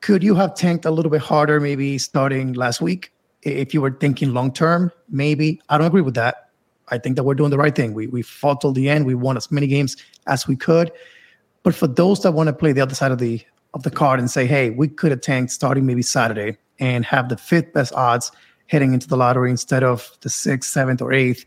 Could 0.00 0.22
you 0.22 0.34
have 0.34 0.54
tanked 0.54 0.84
a 0.84 0.90
little 0.90 1.10
bit 1.10 1.20
harder, 1.20 1.60
maybe 1.60 1.98
starting 1.98 2.52
last 2.52 2.80
week? 2.80 3.12
If 3.42 3.74
you 3.74 3.80
were 3.80 3.90
thinking 3.90 4.32
long 4.34 4.52
term, 4.52 4.90
maybe. 5.08 5.60
I 5.68 5.78
don't 5.78 5.86
agree 5.86 6.02
with 6.02 6.14
that. 6.14 6.50
I 6.88 6.98
think 6.98 7.16
that 7.16 7.24
we're 7.24 7.34
doing 7.34 7.50
the 7.50 7.58
right 7.58 7.74
thing. 7.74 7.94
We 7.94 8.06
we 8.06 8.22
fought 8.22 8.60
till 8.60 8.72
the 8.72 8.88
end. 8.88 9.06
We 9.06 9.14
won 9.14 9.36
as 9.36 9.50
many 9.50 9.66
games 9.66 9.96
as 10.26 10.46
we 10.46 10.56
could. 10.56 10.92
But 11.62 11.74
for 11.74 11.86
those 11.86 12.22
that 12.22 12.32
want 12.32 12.46
to 12.48 12.52
play 12.52 12.72
the 12.72 12.80
other 12.80 12.94
side 12.94 13.10
of 13.10 13.18
the 13.18 13.40
of 13.74 13.82
the 13.82 13.90
card 13.90 14.20
and 14.20 14.30
say, 14.30 14.46
hey, 14.46 14.70
we 14.70 14.88
could 14.88 15.10
have 15.10 15.20
tanked 15.20 15.52
starting 15.52 15.84
maybe 15.84 16.02
Saturday 16.02 16.56
and 16.78 17.04
have 17.04 17.28
the 17.28 17.36
fifth 17.36 17.72
best 17.72 17.92
odds 17.94 18.30
heading 18.68 18.94
into 18.94 19.08
the 19.08 19.16
lottery 19.16 19.50
instead 19.50 19.82
of 19.82 20.10
the 20.20 20.28
sixth, 20.28 20.70
seventh, 20.70 21.02
or 21.02 21.12
eighth. 21.12 21.44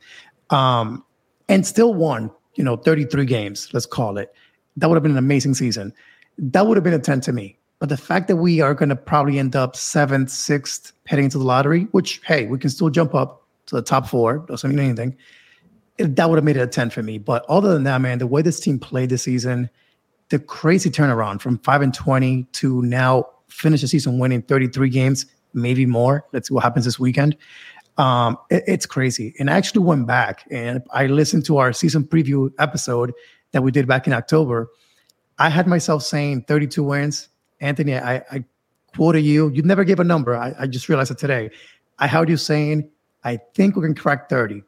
Um, 0.49 1.03
and 1.49 1.65
still 1.65 1.93
won, 1.93 2.31
you 2.55 2.63
know, 2.63 2.77
33 2.77 3.25
games, 3.25 3.69
let's 3.73 3.85
call 3.85 4.17
it. 4.17 4.33
That 4.77 4.87
would 4.87 4.95
have 4.95 5.03
been 5.03 5.11
an 5.11 5.17
amazing 5.17 5.55
season. 5.55 5.93
That 6.37 6.67
would 6.67 6.77
have 6.77 6.83
been 6.83 6.93
a 6.93 6.99
10 6.99 7.21
to 7.21 7.33
me. 7.33 7.57
But 7.79 7.89
the 7.89 7.97
fact 7.97 8.27
that 8.27 8.37
we 8.37 8.61
are 8.61 8.73
going 8.73 8.89
to 8.89 8.95
probably 8.95 9.39
end 9.39 9.55
up 9.55 9.75
seventh, 9.75 10.29
sixth, 10.29 10.93
heading 11.05 11.25
into 11.25 11.37
the 11.37 11.43
lottery, 11.43 11.83
which, 11.91 12.21
hey, 12.25 12.45
we 12.45 12.57
can 12.59 12.69
still 12.69 12.89
jump 12.89 13.15
up 13.15 13.43
to 13.67 13.75
the 13.75 13.81
top 13.81 14.07
four, 14.07 14.39
doesn't 14.39 14.69
mean 14.69 14.79
anything. 14.79 15.17
That 15.97 16.29
would 16.29 16.37
have 16.37 16.43
made 16.43 16.57
it 16.57 16.61
a 16.61 16.67
10 16.67 16.89
for 16.89 17.03
me. 17.03 17.17
But 17.17 17.45
other 17.49 17.73
than 17.73 17.83
that, 17.83 17.99
man, 17.99 18.19
the 18.19 18.27
way 18.27 18.41
this 18.41 18.59
team 18.59 18.79
played 18.79 19.09
this 19.09 19.23
season, 19.23 19.69
the 20.29 20.39
crazy 20.39 20.89
turnaround 20.89 21.41
from 21.41 21.57
5 21.59 21.81
and 21.81 21.93
20 21.93 22.43
to 22.43 22.81
now 22.83 23.25
finish 23.47 23.81
the 23.81 23.87
season 23.87 24.19
winning 24.19 24.41
33 24.43 24.89
games, 24.89 25.25
maybe 25.53 25.85
more. 25.85 26.25
Let's 26.31 26.49
see 26.49 26.53
what 26.53 26.63
happens 26.63 26.85
this 26.85 26.99
weekend. 26.99 27.35
Um, 27.99 28.37
it, 28.49 28.63
it's 28.65 28.85
crazy. 28.85 29.35
And 29.39 29.49
I 29.49 29.57
actually 29.57 29.83
went 29.83 30.07
back 30.07 30.45
and 30.49 30.81
I 30.91 31.07
listened 31.07 31.45
to 31.47 31.57
our 31.57 31.73
season 31.73 32.05
preview 32.05 32.49
episode 32.57 33.13
that 33.51 33.61
we 33.61 33.71
did 33.71 33.87
back 33.87 34.07
in 34.07 34.13
October. 34.13 34.69
I 35.37 35.49
had 35.49 35.67
myself 35.67 36.03
saying 36.03 36.45
32 36.47 36.81
wins. 36.81 37.27
Anthony, 37.59 37.97
I, 37.97 38.23
I 38.31 38.45
quoted 38.95 39.21
you. 39.21 39.49
You 39.49 39.63
never 39.63 39.83
gave 39.83 39.99
a 39.99 40.05
number. 40.05 40.35
I, 40.35 40.55
I 40.57 40.67
just 40.67 40.87
realized 40.87 41.11
it 41.11 41.17
today. 41.17 41.51
I 41.99 42.07
heard 42.07 42.29
you 42.29 42.37
saying, 42.37 42.89
I 43.25 43.37
think 43.53 43.75
we 43.75 43.81
can 43.81 43.95
crack 43.95 44.29
30. 44.29 44.63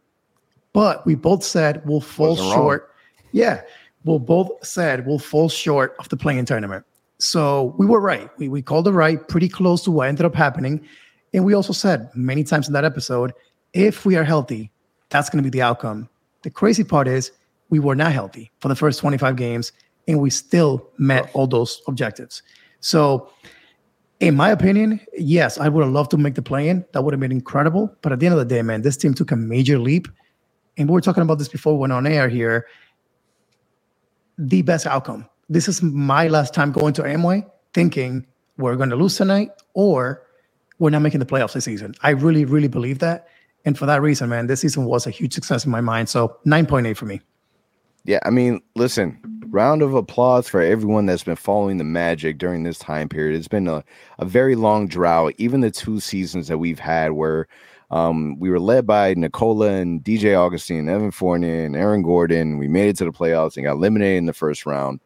But 0.74 1.06
we 1.06 1.16
both 1.16 1.44
said 1.44 1.82
we'll 1.86 2.02
fall 2.02 2.32
Wasn't 2.32 2.52
short. 2.52 2.82
Wrong. 2.82 3.30
Yeah. 3.32 3.62
We'll 4.04 4.20
both 4.20 4.66
said 4.66 5.08
we'll 5.08 5.20
fall 5.20 5.48
short 5.48 5.96
of 6.00 6.10
the 6.10 6.18
play-in 6.18 6.46
tournament. 6.46 6.86
So 7.20 7.76
we 7.78 7.86
were 7.86 8.02
right. 8.02 8.30
We, 8.38 8.50
we 8.50 8.62
called 8.62 8.90
it 8.90 8.92
right, 8.92 9.26
pretty 9.30 9.48
close 9.48 9.84
to 9.84 9.92
what 9.92 10.10
ended 10.10 10.26
up 10.26 10.36
happening. 10.36 10.86
And 11.34 11.46
we 11.46 11.54
also 11.54 11.74
said 11.74 12.10
many 12.16 12.44
times 12.44 12.68
in 12.68 12.74
that 12.74 12.86
episode 12.86 13.34
if 13.74 14.06
we 14.06 14.18
are 14.18 14.24
healthy, 14.24 14.72
that's 15.10 15.30
going 15.30 15.44
to 15.44 15.50
be 15.50 15.58
the 15.58 15.62
outcome. 15.62 16.10
The 16.44 16.50
crazy 16.50 16.84
part 16.84 17.08
is 17.08 17.32
we 17.70 17.80
were 17.80 17.96
not 17.96 18.12
healthy 18.12 18.52
for 18.60 18.68
the 18.68 18.76
first 18.76 19.00
25 19.00 19.36
games, 19.36 19.72
and 20.08 20.20
we 20.20 20.30
still 20.30 20.86
met 20.98 21.30
all 21.34 21.48
those 21.48 21.82
objectives. 21.88 22.44
So, 22.82 23.30
in 24.20 24.36
my 24.36 24.50
opinion, 24.50 25.00
yes, 25.18 25.58
I 25.58 25.70
would 25.70 25.84
have 25.84 25.94
loved 25.94 26.12
to 26.12 26.18
make 26.18 26.36
the 26.36 26.42
play 26.42 26.70
in. 26.70 26.86
That 26.92 27.04
would 27.04 27.14
have 27.14 27.20
been 27.20 27.32
incredible. 27.32 27.96
But 28.02 28.12
at 28.12 28.20
the 28.20 28.28
end 28.28 28.34
of 28.34 28.40
the 28.40 28.46
day, 28.46 28.62
man, 28.62 28.82
this 28.82 28.98
team 28.98 29.14
took 29.14 29.32
a 29.32 29.36
major 29.36 29.80
leap. 29.80 30.08
And 30.78 30.88
we 30.88 30.94
were 30.94 31.02
talking 31.02 31.24
about 31.24 31.40
this 31.40 31.48
before 31.48 31.74
we 31.74 31.80
went 31.80 31.94
on 31.94 32.06
air 32.06 32.30
here. 32.30 32.68
The 34.38 34.62
best 34.62 34.86
outcome. 34.86 35.28
This 35.50 35.68
is 35.68 35.82
my 35.82 36.28
last 36.28 36.54
time 36.54 36.72
going 36.72 36.94
to 36.94 37.02
Amway 37.02 37.50
thinking 37.74 38.28
we're 38.58 38.76
going 38.76 38.90
to 38.90 38.96
lose 38.96 39.18
tonight 39.18 39.50
or 39.74 40.24
we're 40.82 40.90
not 40.90 41.04
making 41.04 41.20
the 41.20 41.28
playoffs 41.28 41.54
this 41.54 41.64
season. 41.66 41.94
I 42.02 42.10
really, 42.10 42.44
really 42.44 42.68
believe 42.68 42.98
that. 43.00 43.28
And 43.66 43.78
for 43.78 43.86
that 43.86 44.02
reason, 44.02 44.30
man, 44.30 44.48
this 44.48 44.62
season 44.62 44.86
was 44.86 45.06
a 45.06 45.12
huge 45.12 45.32
success 45.32 45.64
in 45.64 45.72
my 45.72 45.80
mind. 45.80 46.10
So 46.10 46.36
9.8 46.48 46.98
for 46.98 47.06
me. 47.06 47.22
Yeah, 48.04 48.18
I 48.26 48.32
mean, 48.32 48.62
listen, 48.76 49.20
round 49.50 49.84
of 49.84 49.94
applause 49.94 50.48
for 50.48 50.60
everyone 50.60 51.06
that's 51.06 51.24
been 51.24 51.36
following 51.36 51.78
the 51.78 51.84
Magic 51.84 52.40
during 52.40 52.64
this 52.64 52.80
time 52.80 53.10
period. 53.10 53.38
It's 53.38 53.48
been 53.48 53.68
a, 53.68 53.84
a 54.18 54.26
very 54.26 54.56
long 54.56 54.88
drought. 54.88 55.36
Even 55.38 55.62
the 55.62 55.70
two 55.70 56.00
seasons 56.00 56.48
that 56.48 56.58
we've 56.58 56.80
had 56.80 57.12
where 57.12 57.48
um, 57.92 58.40
we 58.40 58.50
were 58.50 58.60
led 58.60 58.88
by 58.88 59.14
Nikola 59.14 59.74
and 59.74 60.04
DJ 60.04 60.36
Augustin, 60.36 60.90
Evan 60.90 61.12
Fournier, 61.12 61.64
and 61.64 61.76
Aaron 61.76 62.02
Gordon. 62.02 62.58
We 62.58 62.68
made 62.68 62.90
it 62.90 62.98
to 62.98 63.06
the 63.06 63.12
playoffs 63.12 63.56
and 63.56 63.66
got 63.66 63.74
eliminated 63.74 64.18
in 64.18 64.26
the 64.26 64.34
first 64.34 64.66
round. 64.66 65.00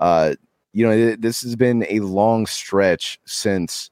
Uh, 0.00 0.34
you 0.72 0.84
know, 0.84 1.14
this 1.14 1.42
has 1.42 1.54
been 1.54 1.86
a 1.88 2.00
long 2.00 2.44
stretch 2.46 3.20
since 3.24 3.88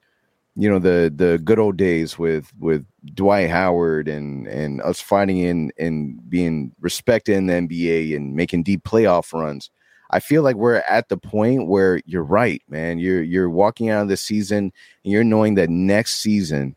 you 0.57 0.69
know 0.69 0.79
the 0.79 1.13
the 1.15 1.39
good 1.39 1.59
old 1.59 1.77
days 1.77 2.19
with 2.19 2.53
with 2.59 2.85
Dwight 3.15 3.51
Howard 3.51 4.09
and 4.09 4.47
and 4.47 4.83
us 4.83 5.01
fighting 5.01 5.39
in 5.39 5.73
and 5.79 6.29
being 6.29 6.73
respected 6.81 7.37
in 7.37 7.47
the 7.47 7.55
NBA 7.55 8.17
and 8.17 8.35
making 8.35 8.65
deep 8.65 8.85
playoff 8.85 9.33
runs. 9.33 9.71
I 10.13 10.19
feel 10.19 10.43
like 10.43 10.57
we're 10.57 10.83
at 10.89 11.09
the 11.09 11.17
point 11.17 11.69
where 11.69 12.01
you're 12.05 12.25
right, 12.25 12.63
man. 12.69 12.99
You're 12.99 13.23
you're 13.23 13.51
walking 13.51 13.91
out 13.91 14.03
of 14.03 14.09
the 14.09 14.17
season 14.17 14.73
and 15.05 15.13
you're 15.13 15.25
knowing 15.25 15.55
that 15.55 15.71
next 15.71 16.17
season 16.17 16.75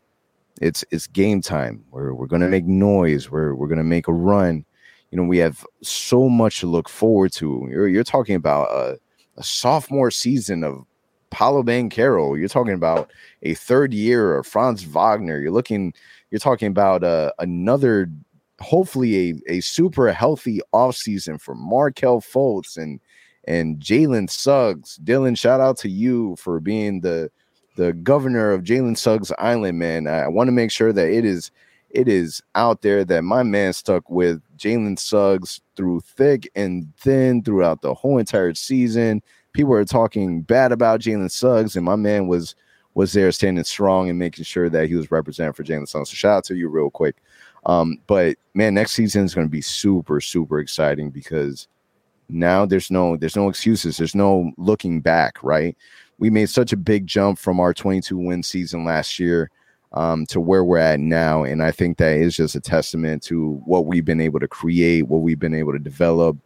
it's 0.60 0.84
it's 0.90 1.06
game 1.06 1.40
time. 1.40 1.84
We're 1.90 2.14
we're 2.14 2.26
gonna 2.26 2.48
make 2.48 2.64
noise. 2.64 3.30
We're 3.30 3.54
we're 3.54 3.68
gonna 3.68 3.84
make 3.84 4.08
a 4.08 4.12
run. 4.12 4.64
You 5.10 5.18
know, 5.18 5.24
we 5.24 5.38
have 5.38 5.64
so 5.82 6.28
much 6.28 6.60
to 6.60 6.66
look 6.66 6.88
forward 6.88 7.32
to. 7.34 7.66
You're 7.70 7.88
you're 7.88 8.04
talking 8.04 8.36
about 8.36 8.70
a, 8.70 8.98
a 9.36 9.42
sophomore 9.42 10.10
season 10.10 10.64
of 10.64 10.86
Paolo 11.34 11.64
Banchero. 11.64 12.38
You're 12.38 12.48
talking 12.48 12.74
about 12.74 13.10
a 13.42 13.54
third 13.54 13.92
year 13.92 14.36
of 14.36 14.46
Franz 14.46 14.84
Wagner. 14.84 15.40
You're 15.40 15.50
looking, 15.50 15.92
you're 16.30 16.38
talking 16.38 16.68
about 16.68 17.02
uh, 17.02 17.32
another, 17.40 18.08
hopefully 18.60 19.30
a, 19.48 19.54
a 19.54 19.60
super 19.60 20.12
healthy 20.12 20.60
offseason 20.72 21.40
for 21.40 21.56
Markelle 21.56 22.20
Fultz 22.20 22.76
and 22.76 23.00
and 23.46 23.78
Jalen 23.78 24.30
Suggs. 24.30 24.98
Dylan, 25.04 25.36
shout 25.36 25.60
out 25.60 25.76
to 25.78 25.88
you 25.90 26.36
for 26.36 26.60
being 26.60 27.00
the 27.00 27.30
the 27.76 27.92
governor 27.92 28.52
of 28.52 28.62
Jalen 28.62 28.96
Suggs 28.96 29.32
Island, 29.36 29.78
man. 29.78 30.06
I, 30.06 30.20
I 30.20 30.28
want 30.28 30.46
to 30.46 30.52
make 30.52 30.70
sure 30.70 30.92
that 30.92 31.08
it 31.08 31.24
is 31.24 31.50
it 31.90 32.06
is 32.06 32.40
out 32.54 32.82
there 32.82 33.04
that 33.04 33.22
my 33.22 33.42
man 33.42 33.72
stuck 33.72 34.08
with 34.08 34.40
Jalen 34.56 35.00
Suggs 35.00 35.60
through 35.74 36.00
thick 36.00 36.48
and 36.54 36.86
thin 36.96 37.42
throughout 37.42 37.82
the 37.82 37.92
whole 37.92 38.18
entire 38.18 38.54
season 38.54 39.20
people 39.54 39.70
were 39.70 39.84
talking 39.84 40.42
bad 40.42 40.72
about 40.72 41.00
Jalen 41.00 41.30
Suggs, 41.30 41.76
and 41.76 41.84
my 41.84 41.96
man 41.96 42.26
was 42.26 42.54
was 42.92 43.12
there 43.12 43.32
standing 43.32 43.64
strong 43.64 44.08
and 44.08 44.18
making 44.18 44.44
sure 44.44 44.68
that 44.68 44.86
he 44.86 44.94
was 44.94 45.10
represented 45.10 45.56
for 45.56 45.64
Jalen 45.64 45.88
Suggs. 45.88 46.10
So 46.10 46.14
shout 46.14 46.36
out 46.38 46.44
to 46.44 46.54
you 46.54 46.68
real 46.68 46.90
quick. 46.90 47.16
Um, 47.66 47.98
but 48.06 48.36
man, 48.52 48.74
next 48.74 48.92
season 48.92 49.24
is 49.24 49.34
going 49.34 49.46
to 49.46 49.50
be 49.50 49.62
super 49.62 50.20
super 50.20 50.58
exciting 50.58 51.10
because 51.10 51.66
now 52.28 52.66
there's 52.66 52.90
no 52.90 53.16
there's 53.16 53.36
no 53.36 53.48
excuses. 53.48 53.96
There's 53.96 54.14
no 54.14 54.52
looking 54.58 55.00
back. 55.00 55.42
Right? 55.42 55.76
We 56.18 56.30
made 56.30 56.50
such 56.50 56.72
a 56.72 56.76
big 56.76 57.06
jump 57.06 57.38
from 57.38 57.58
our 57.58 57.72
22 57.72 58.18
win 58.18 58.42
season 58.42 58.84
last 58.84 59.18
year. 59.18 59.50
Um, 59.92 60.26
to 60.26 60.40
where 60.40 60.64
we're 60.64 60.78
at 60.78 60.98
now. 60.98 61.44
And 61.44 61.62
I 61.62 61.70
think 61.70 61.98
that 61.98 62.16
is 62.16 62.34
just 62.34 62.56
a 62.56 62.60
testament 62.60 63.22
to 63.24 63.62
what 63.64 63.86
we've 63.86 64.04
been 64.04 64.20
able 64.20 64.40
to 64.40 64.48
create, 64.48 65.02
what 65.02 65.22
we've 65.22 65.38
been 65.38 65.54
able 65.54 65.70
to 65.70 65.78
develop. 65.78 66.36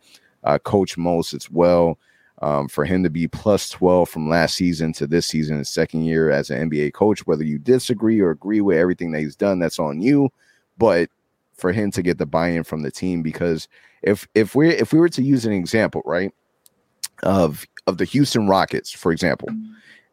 Uh, 0.45 0.59
Coach 0.59 0.99
Most 0.99 1.33
as 1.33 1.51
well 1.51 1.99
um, 2.41 2.69
for 2.69 2.85
him 2.85 3.03
to 3.03 3.11
be 3.11 3.27
plus 3.27 3.69
12 3.71 4.09
from 4.09 4.29
last 4.29 4.55
season 4.55 4.93
to 4.95 5.07
this 5.07 5.27
season, 5.27 5.59
his 5.59 5.69
second 5.69 6.05
year 6.05 6.31
as 6.31 6.51
an 6.51 6.71
NBA 6.71 6.93
coach, 6.93 7.27
whether 7.27 7.45
you 7.45 7.59
disagree 7.59 8.21
or 8.21 8.31
agree 8.31 8.61
with 8.61 8.77
everything 8.77 9.11
that 9.13 9.21
he's 9.21 9.37
done, 9.37 9.59
that's 9.59 9.79
on 9.79 10.01
you. 10.01 10.31
But 10.77 11.11
for 11.55 11.73
him 11.73 11.91
to 11.91 12.03
get 12.03 12.19
the 12.19 12.27
buy-in 12.27 12.63
from 12.63 12.83
the 12.83 12.91
team, 12.91 13.23
because 13.23 13.67
if 14.03 14.29
if 14.35 14.55
we 14.55 14.69
if 14.71 14.93
we 14.93 15.01
were 15.01 15.09
to 15.09 15.23
use 15.23 15.45
an 15.45 15.53
example, 15.53 16.03
right, 16.05 16.33
of 17.25 17.67
of 17.89 17.99
the 17.99 18.05
Houston 18.05 18.47
Rockets, 18.47 18.93
for 18.93 19.11
example, 19.11 19.49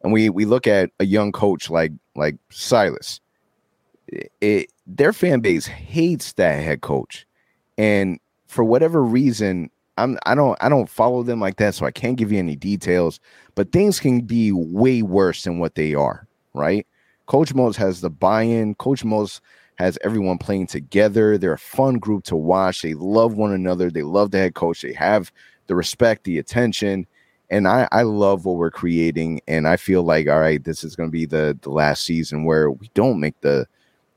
and 0.02 0.12
we 0.12 0.28
we 0.28 0.44
look 0.44 0.66
at 0.66 0.90
a 0.98 1.06
young 1.06 1.30
coach 1.30 1.70
like 1.70 1.92
like 2.16 2.36
Silas, 2.50 3.20
it, 4.40 4.72
their 4.86 5.12
fan 5.12 5.40
base 5.40 5.66
hates 5.66 6.32
that 6.32 6.62
head 6.62 6.80
coach, 6.80 7.26
and 7.78 8.18
for 8.48 8.64
whatever 8.64 9.02
reason, 9.02 9.70
I'm 9.96 10.18
I 10.26 10.34
don't 10.34 10.56
I 10.60 10.68
don't 10.68 10.88
follow 10.88 11.22
them 11.22 11.40
like 11.40 11.56
that, 11.56 11.74
so 11.74 11.86
I 11.86 11.90
can't 11.90 12.16
give 12.16 12.32
you 12.32 12.38
any 12.38 12.56
details. 12.56 13.20
But 13.54 13.72
things 13.72 14.00
can 14.00 14.20
be 14.20 14.52
way 14.52 15.02
worse 15.02 15.44
than 15.44 15.58
what 15.58 15.74
they 15.74 15.94
are, 15.94 16.26
right? 16.54 16.86
Coach 17.26 17.54
Mose 17.54 17.76
has 17.76 18.00
the 18.00 18.10
buy-in. 18.10 18.74
Coach 18.76 19.04
Mose 19.04 19.40
has 19.76 19.98
everyone 20.04 20.38
playing 20.38 20.66
together. 20.68 21.36
They're 21.36 21.52
a 21.52 21.58
fun 21.58 21.98
group 21.98 22.24
to 22.24 22.36
watch. 22.36 22.82
They 22.82 22.94
love 22.94 23.34
one 23.34 23.52
another. 23.52 23.90
They 23.90 24.02
love 24.02 24.30
the 24.30 24.38
head 24.38 24.54
coach. 24.54 24.82
They 24.82 24.92
have 24.92 25.32
the 25.66 25.74
respect, 25.74 26.24
the 26.24 26.38
attention, 26.38 27.06
and 27.50 27.66
I 27.66 27.88
I 27.92 28.02
love 28.02 28.44
what 28.44 28.56
we're 28.56 28.70
creating. 28.70 29.40
And 29.48 29.66
I 29.66 29.76
feel 29.76 30.02
like 30.02 30.28
all 30.28 30.40
right, 30.40 30.62
this 30.62 30.84
is 30.84 30.96
going 30.96 31.08
to 31.08 31.12
be 31.12 31.26
the 31.26 31.58
the 31.62 31.70
last 31.70 32.04
season 32.04 32.44
where 32.44 32.70
we 32.70 32.90
don't 32.94 33.20
make 33.20 33.40
the 33.40 33.66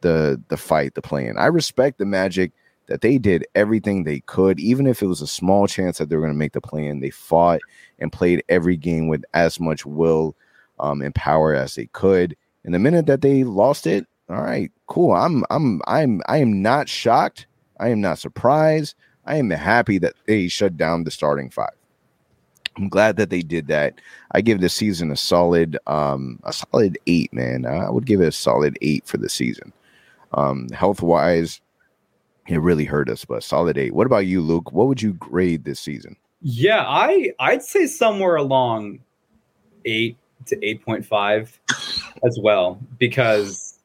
the 0.02 0.42
the 0.50 0.58
fight, 0.58 0.96
the 0.96 1.02
plan. 1.02 1.38
I 1.38 1.48
respect 1.48 1.98
the 1.98 2.06
Magic 2.06 2.52
that 2.90 3.02
they 3.02 3.20
did 3.20 3.46
everything 3.54 4.04
they 4.04 4.20
could, 4.22 4.60
even 4.60 4.88
if 4.88 5.02
it 5.02 5.08
was 5.08 5.22
a 5.22 5.28
small 5.28 5.68
chance 5.68 6.00
that 6.00 6.10
they 6.10 6.16
were 6.16 6.24
going 6.24 6.34
to 6.34 6.38
make 6.38 6.54
the 6.54 6.60
play-in. 6.60 7.00
They 7.00 7.12
fought 7.12 7.62
and 8.00 8.12
played 8.12 8.44
every 8.50 8.76
game 8.76 9.08
with 9.08 9.24
as 9.34 9.60
much 9.60 9.86
will 9.86 10.36
um, 10.80 11.02
and 11.02 11.14
power 11.14 11.54
as 11.54 11.76
they 11.76 11.86
could. 11.88 12.36
And 12.66 12.74
the 12.74 12.80
minute 12.80 13.06
that 13.06 13.22
they 13.22 13.44
lost 13.44 13.86
it, 13.88 14.08
all 14.28 14.42
right, 14.42 14.72
cool. 14.88 15.14
I'm 15.14 15.44
I'm 15.50 15.82
I'm 15.88 16.22
I 16.28 16.38
am 16.38 16.62
not 16.62 16.90
shocked. 16.90 17.48
I 17.80 17.90
am 17.90 18.02
not 18.02 18.20
surprised. 18.20 18.96
I 19.26 19.38
am 19.38 19.50
happy 19.52 20.00
that 20.00 20.16
they 20.26 20.48
shut 20.48 20.76
down 20.76 21.04
the 21.04 21.12
starting 21.12 21.50
five. 21.50 21.70
I'm 22.78 22.90
glad 22.90 23.18
that 23.18 23.30
they 23.30 23.42
did 23.42 23.68
that. 23.68 24.00
I 24.32 24.42
give 24.42 24.62
the 24.62 24.70
season 24.70 25.12
a 25.12 25.16
solid 25.16 25.78
um 25.88 26.40
a 26.44 26.54
solid 26.54 26.98
8, 27.08 27.34
man. 27.34 27.66
I 27.66 27.90
would 27.90 28.06
give 28.06 28.22
it 28.22 28.28
a 28.28 28.32
solid 28.32 28.78
8 28.82 29.06
for 29.06 29.18
the 29.18 29.30
season. 29.30 29.74
Um 30.34 30.70
health-wise, 30.70 31.62
it 32.50 32.60
really 32.60 32.86
hurt 32.86 33.10
us, 33.10 33.26
but 33.26 33.44
solid 33.44 33.78
eight. 33.78 33.94
What 33.94 34.08
about 34.08 34.26
you, 34.26 34.42
Luke? 34.42 34.72
What 34.72 34.88
would 34.88 35.02
you 35.02 35.14
grade 35.14 35.64
this 35.64 35.80
season? 35.80 36.16
Yeah, 36.42 36.84
I 36.88 37.32
I'd 37.40 37.64
say 37.64 37.86
somewhere 37.86 38.36
along 38.36 39.00
eight 39.86 40.18
to 40.48 40.66
eight 40.66 40.84
point 40.84 41.06
five 41.06 41.60
as 42.26 42.40
well, 42.42 42.80
because 42.98 43.80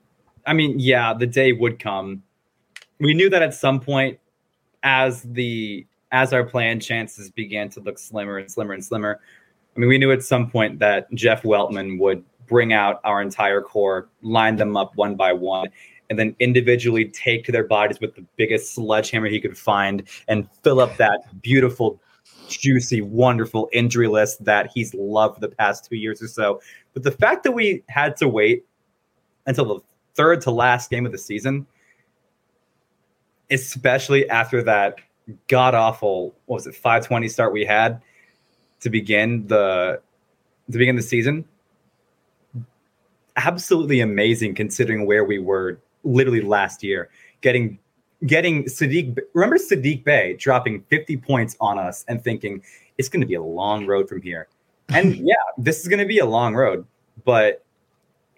I 0.46 0.52
mean, 0.52 0.78
yeah, 0.78 1.14
the 1.14 1.26
day 1.26 1.52
would 1.52 1.78
come. 1.78 2.22
We 3.00 3.14
knew 3.14 3.28
that 3.30 3.42
at 3.42 3.54
some 3.54 3.80
point, 3.80 4.18
as 4.82 5.22
the 5.22 5.86
as 6.12 6.32
our 6.32 6.44
play-in 6.44 6.78
chances 6.78 7.30
began 7.30 7.68
to 7.70 7.80
look 7.80 7.98
slimmer 7.98 8.38
and 8.38 8.50
slimmer 8.50 8.72
and 8.72 8.84
slimmer. 8.84 9.20
I 9.76 9.80
mean, 9.80 9.88
we 9.88 9.98
knew 9.98 10.12
at 10.12 10.22
some 10.22 10.48
point 10.48 10.78
that 10.78 11.12
Jeff 11.12 11.42
Weltman 11.42 11.98
would 11.98 12.24
bring 12.46 12.72
out 12.72 13.00
our 13.02 13.20
entire 13.20 13.60
core, 13.60 14.08
line 14.22 14.54
them 14.54 14.76
up 14.76 14.94
one 14.94 15.16
by 15.16 15.32
one, 15.32 15.68
and 16.10 16.18
then 16.18 16.36
individually 16.38 17.06
take 17.06 17.44
to 17.44 17.52
their 17.52 17.64
bodies 17.64 18.00
with 18.00 18.14
the 18.14 18.24
biggest 18.36 18.74
sledgehammer 18.74 19.26
he 19.26 19.40
could 19.40 19.56
find 19.56 20.02
and 20.28 20.48
fill 20.62 20.80
up 20.80 20.96
that 20.96 21.20
beautiful, 21.42 22.00
juicy, 22.48 23.00
wonderful 23.00 23.68
injury 23.72 24.08
list 24.08 24.44
that 24.44 24.70
he's 24.74 24.94
loved 24.94 25.40
the 25.40 25.48
past 25.48 25.86
two 25.88 25.96
years 25.96 26.22
or 26.22 26.28
so. 26.28 26.60
But 26.92 27.02
the 27.02 27.10
fact 27.10 27.44
that 27.44 27.52
we 27.52 27.82
had 27.88 28.16
to 28.18 28.28
wait 28.28 28.64
until 29.46 29.64
the 29.64 29.80
third 30.14 30.40
to 30.42 30.50
last 30.50 30.90
game 30.90 31.06
of 31.06 31.12
the 31.12 31.18
season, 31.18 31.66
especially 33.50 34.28
after 34.28 34.62
that 34.62 34.98
god 35.48 35.74
awful, 35.74 36.34
what 36.46 36.56
was 36.56 36.66
it, 36.66 36.74
520 36.74 37.28
start 37.28 37.52
we 37.52 37.64
had 37.64 38.00
to 38.80 38.90
begin 38.90 39.46
the 39.46 40.00
to 40.70 40.78
begin 40.78 40.96
the 40.96 41.02
season 41.02 41.44
absolutely 43.36 44.00
amazing 44.00 44.54
considering 44.54 45.06
where 45.06 45.24
we 45.24 45.38
were 45.38 45.80
literally 46.04 46.40
last 46.40 46.82
year, 46.82 47.10
getting 47.40 47.78
getting 48.26 48.64
Saddiq. 48.64 49.18
Remember 49.34 49.58
Saddiq 49.58 50.04
Bey 50.04 50.36
dropping 50.38 50.82
50 50.90 51.16
points 51.18 51.56
on 51.60 51.78
us 51.78 52.04
and 52.08 52.22
thinking 52.22 52.62
it's 52.98 53.08
going 53.08 53.20
to 53.20 53.26
be 53.26 53.34
a 53.34 53.42
long 53.42 53.86
road 53.86 54.08
from 54.08 54.22
here. 54.22 54.48
And 54.90 55.16
yeah, 55.16 55.34
this 55.58 55.80
is 55.80 55.88
going 55.88 55.98
to 55.98 56.06
be 56.06 56.18
a 56.18 56.26
long 56.26 56.54
road, 56.54 56.86
but 57.24 57.64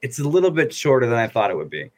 it's 0.03 0.19
a 0.19 0.29
little 0.29 0.51
bit 0.51 0.73
shorter 0.73 1.07
than 1.07 1.19
I 1.19 1.27
thought 1.27 1.51
it 1.51 1.57
would 1.57 1.71
be. 1.71 1.91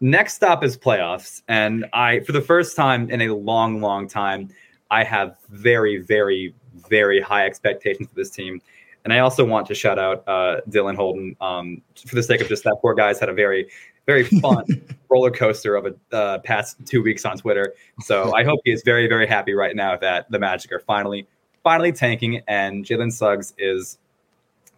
next 0.00 0.34
stop 0.34 0.62
is 0.62 0.76
playoffs, 0.76 1.42
and 1.48 1.86
I, 1.92 2.20
for 2.20 2.32
the 2.32 2.40
first 2.40 2.76
time 2.76 3.10
in 3.10 3.22
a 3.22 3.34
long, 3.34 3.80
long 3.80 4.08
time, 4.08 4.50
I 4.90 5.04
have 5.04 5.36
very, 5.50 5.98
very, 5.98 6.54
very 6.88 7.20
high 7.20 7.46
expectations 7.46 8.08
for 8.08 8.14
this 8.14 8.30
team. 8.30 8.60
And 9.04 9.12
I 9.12 9.20
also 9.20 9.44
want 9.44 9.66
to 9.68 9.74
shout 9.74 9.98
out 9.98 10.24
uh, 10.26 10.60
Dylan 10.68 10.96
Holden 10.96 11.36
um, 11.40 11.80
for 12.06 12.14
the 12.14 12.22
sake 12.22 12.40
of 12.40 12.48
just 12.48 12.64
that 12.64 12.76
poor 12.82 12.94
guy's 12.94 13.20
had 13.20 13.28
a 13.28 13.32
very, 13.32 13.68
very 14.06 14.24
fun 14.40 14.64
roller 15.10 15.30
coaster 15.30 15.76
of 15.76 15.86
a 15.86 16.16
uh, 16.16 16.38
past 16.38 16.76
two 16.86 17.02
weeks 17.02 17.24
on 17.24 17.36
Twitter. 17.36 17.74
So 18.00 18.34
I 18.34 18.44
hope 18.44 18.60
he 18.64 18.72
is 18.72 18.82
very, 18.84 19.08
very 19.08 19.26
happy 19.26 19.54
right 19.54 19.76
now 19.76 19.96
that 19.96 20.30
the 20.30 20.38
Magic 20.38 20.72
are 20.72 20.80
finally, 20.80 21.26
finally 21.62 21.92
tanking, 21.92 22.42
and 22.48 22.84
Jalen 22.84 23.12
Suggs 23.12 23.52
is 23.58 23.98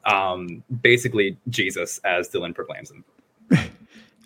um, 0.05 0.63
basically 0.83 1.37
Jesus, 1.49 1.99
as 2.05 2.29
Dylan 2.29 2.55
proclaims 2.55 2.91
him. 2.91 3.05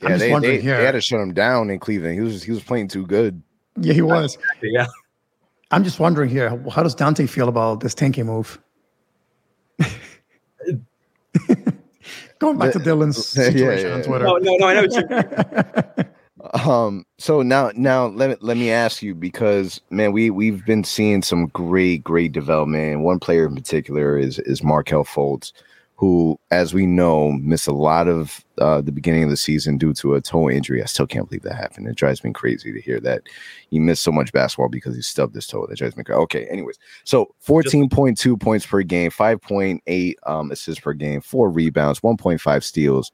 Yeah, 0.03 0.17
they, 0.17 0.37
they, 0.41 0.59
they, 0.59 0.85
had 0.85 0.93
to 0.93 1.01
shut 1.01 1.21
him 1.21 1.33
down 1.33 1.71
in 1.71 1.79
Cleveland. 1.79 2.15
He 2.15 2.21
was 2.21 2.43
he 2.43 2.51
was 2.51 2.61
playing 2.61 2.89
too 2.89 3.07
good. 3.07 3.41
Yeah, 3.77 3.93
he 3.93 4.03
was. 4.03 4.37
Yeah. 4.63 4.87
I'm 5.71 5.85
just 5.85 6.01
wondering 6.01 6.29
here, 6.29 6.61
how 6.73 6.83
does 6.83 6.97
Dante 6.97 7.27
feel 7.27 7.49
about 7.49 7.79
this 7.79 7.95
tanking 7.95 8.27
move? 8.27 8.61
Going 12.43 12.59
back 12.59 12.73
to 12.73 12.81
Dylan's 12.81 13.25
situation 13.27 13.57
yeah, 13.87 13.89
yeah, 13.89 13.95
on 13.95 14.03
Twitter. 14.03 14.25
No, 14.25 14.37
no, 14.37 14.57
no, 14.57 14.67
I 14.67 14.75
know 14.75 16.05
um 16.65 17.07
so 17.19 17.41
now 17.41 17.71
now 17.77 18.07
let 18.07 18.31
me 18.31 18.37
let 18.41 18.57
me 18.57 18.71
ask 18.71 19.01
you 19.01 19.15
because 19.15 19.81
man 19.91 20.13
we 20.13 20.29
we've 20.29 20.67
been 20.67 20.83
seeing 20.83 21.23
some 21.23 21.47
great 21.47 22.03
great 22.03 22.33
development. 22.33 23.01
One 23.01 23.21
player 23.21 23.47
in 23.47 23.55
particular 23.55 24.19
is 24.19 24.41
is 24.41 24.63
Markelle 24.63 25.05
Fultz 25.05 25.53
who, 26.03 26.37
as 26.51 26.75
we 26.75 26.85
know, 26.85 27.31
missed 27.31 27.69
a 27.69 27.73
lot 27.73 28.09
of 28.09 28.45
uh, 28.59 28.81
the 28.81 28.91
beginning 28.91 29.23
of 29.23 29.31
the 29.31 29.37
season 29.37 29.79
due 29.79 29.93
to 29.93 30.17
a 30.17 30.21
toe 30.21 30.51
injury. 30.51 30.83
I 30.83 30.87
still 30.87 31.07
can't 31.07 31.29
believe 31.29 31.43
that 31.43 31.55
happened. 31.55 31.87
It 31.87 31.95
drives 31.95 32.25
me 32.25 32.33
crazy 32.33 32.73
to 32.73 32.81
hear 32.81 32.99
that 32.99 33.23
he 33.71 33.79
missed 33.79 34.03
so 34.03 34.11
much 34.11 34.33
basketball 34.33 34.69
because 34.69 34.97
he 34.97 35.03
stubbed 35.03 35.37
his 35.37 35.47
toe. 35.47 35.65
That 35.69 35.79
drives 35.79 35.97
me 35.97 36.03
crazy. 36.03 36.19
Okay, 36.19 36.47
anyways, 36.47 36.81
so 37.05 37.33
14.2 37.47 38.41
points 38.41 38.67
per 38.67 38.83
game, 38.83 39.13
5.8 39.13 40.15
um, 40.27 40.51
assists 40.51 40.83
per 40.83 40.93
game, 40.93 41.21
four 41.21 41.49
rebounds, 41.49 42.01
1.5 42.01 42.65
steals 42.65 43.13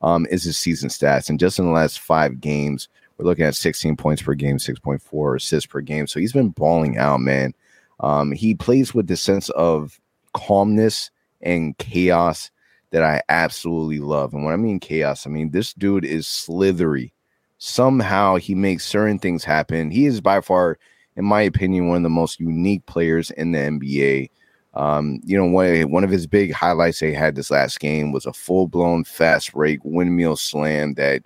um, 0.00 0.26
is 0.30 0.42
his 0.42 0.56
season 0.56 0.88
stats. 0.88 1.28
And 1.28 1.38
just 1.38 1.58
in 1.58 1.66
the 1.66 1.72
last 1.72 2.00
five 2.00 2.40
games, 2.40 2.88
we're 3.18 3.26
looking 3.26 3.44
at 3.44 3.54
16 3.54 3.96
points 3.96 4.22
per 4.22 4.32
game, 4.32 4.56
6.4 4.56 5.36
assists 5.36 5.66
per 5.66 5.82
game. 5.82 6.06
So 6.06 6.18
he's 6.18 6.32
been 6.32 6.48
balling 6.48 6.96
out, 6.96 7.20
man. 7.20 7.52
Um, 8.00 8.32
he 8.32 8.54
plays 8.54 8.94
with 8.94 9.08
the 9.08 9.16
sense 9.18 9.50
of 9.50 10.00
calmness 10.32 11.10
and 11.42 11.76
chaos 11.78 12.50
that 12.90 13.02
I 13.02 13.22
absolutely 13.28 14.00
love. 14.00 14.34
And 14.34 14.44
when 14.44 14.52
I 14.52 14.56
mean 14.56 14.80
chaos, 14.80 15.26
I 15.26 15.30
mean 15.30 15.50
this 15.50 15.72
dude 15.72 16.04
is 16.04 16.26
slithery. 16.26 17.12
Somehow 17.58 18.36
he 18.36 18.54
makes 18.54 18.86
certain 18.86 19.18
things 19.18 19.44
happen. 19.44 19.90
He 19.90 20.06
is 20.06 20.20
by 20.20 20.40
far, 20.40 20.78
in 21.16 21.24
my 21.24 21.42
opinion, 21.42 21.88
one 21.88 21.98
of 21.98 22.02
the 22.02 22.08
most 22.08 22.40
unique 22.40 22.84
players 22.86 23.30
in 23.32 23.52
the 23.52 23.58
NBA. 23.58 24.30
Um, 24.74 25.20
you 25.24 25.36
know, 25.36 25.46
one, 25.46 25.90
one 25.90 26.04
of 26.04 26.10
his 26.10 26.26
big 26.26 26.52
highlights 26.52 27.00
they 27.00 27.12
had 27.12 27.34
this 27.34 27.50
last 27.50 27.80
game 27.80 28.12
was 28.12 28.24
a 28.24 28.32
full 28.32 28.68
blown 28.68 29.04
fast 29.04 29.52
break 29.52 29.80
windmill 29.84 30.36
slam 30.36 30.94
that, 30.94 31.22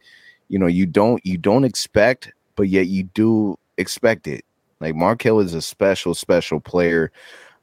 you 0.48 0.58
know, 0.58 0.66
you 0.66 0.86
don't 0.86 1.24
you 1.24 1.38
don't 1.38 1.64
expect, 1.64 2.32
but 2.56 2.68
yet 2.68 2.86
you 2.88 3.04
do 3.04 3.58
expect 3.76 4.26
it. 4.26 4.44
Like 4.80 4.94
Markelle 4.94 5.40
is 5.40 5.54
a 5.54 5.62
special, 5.62 6.14
special 6.14 6.60
player. 6.60 7.12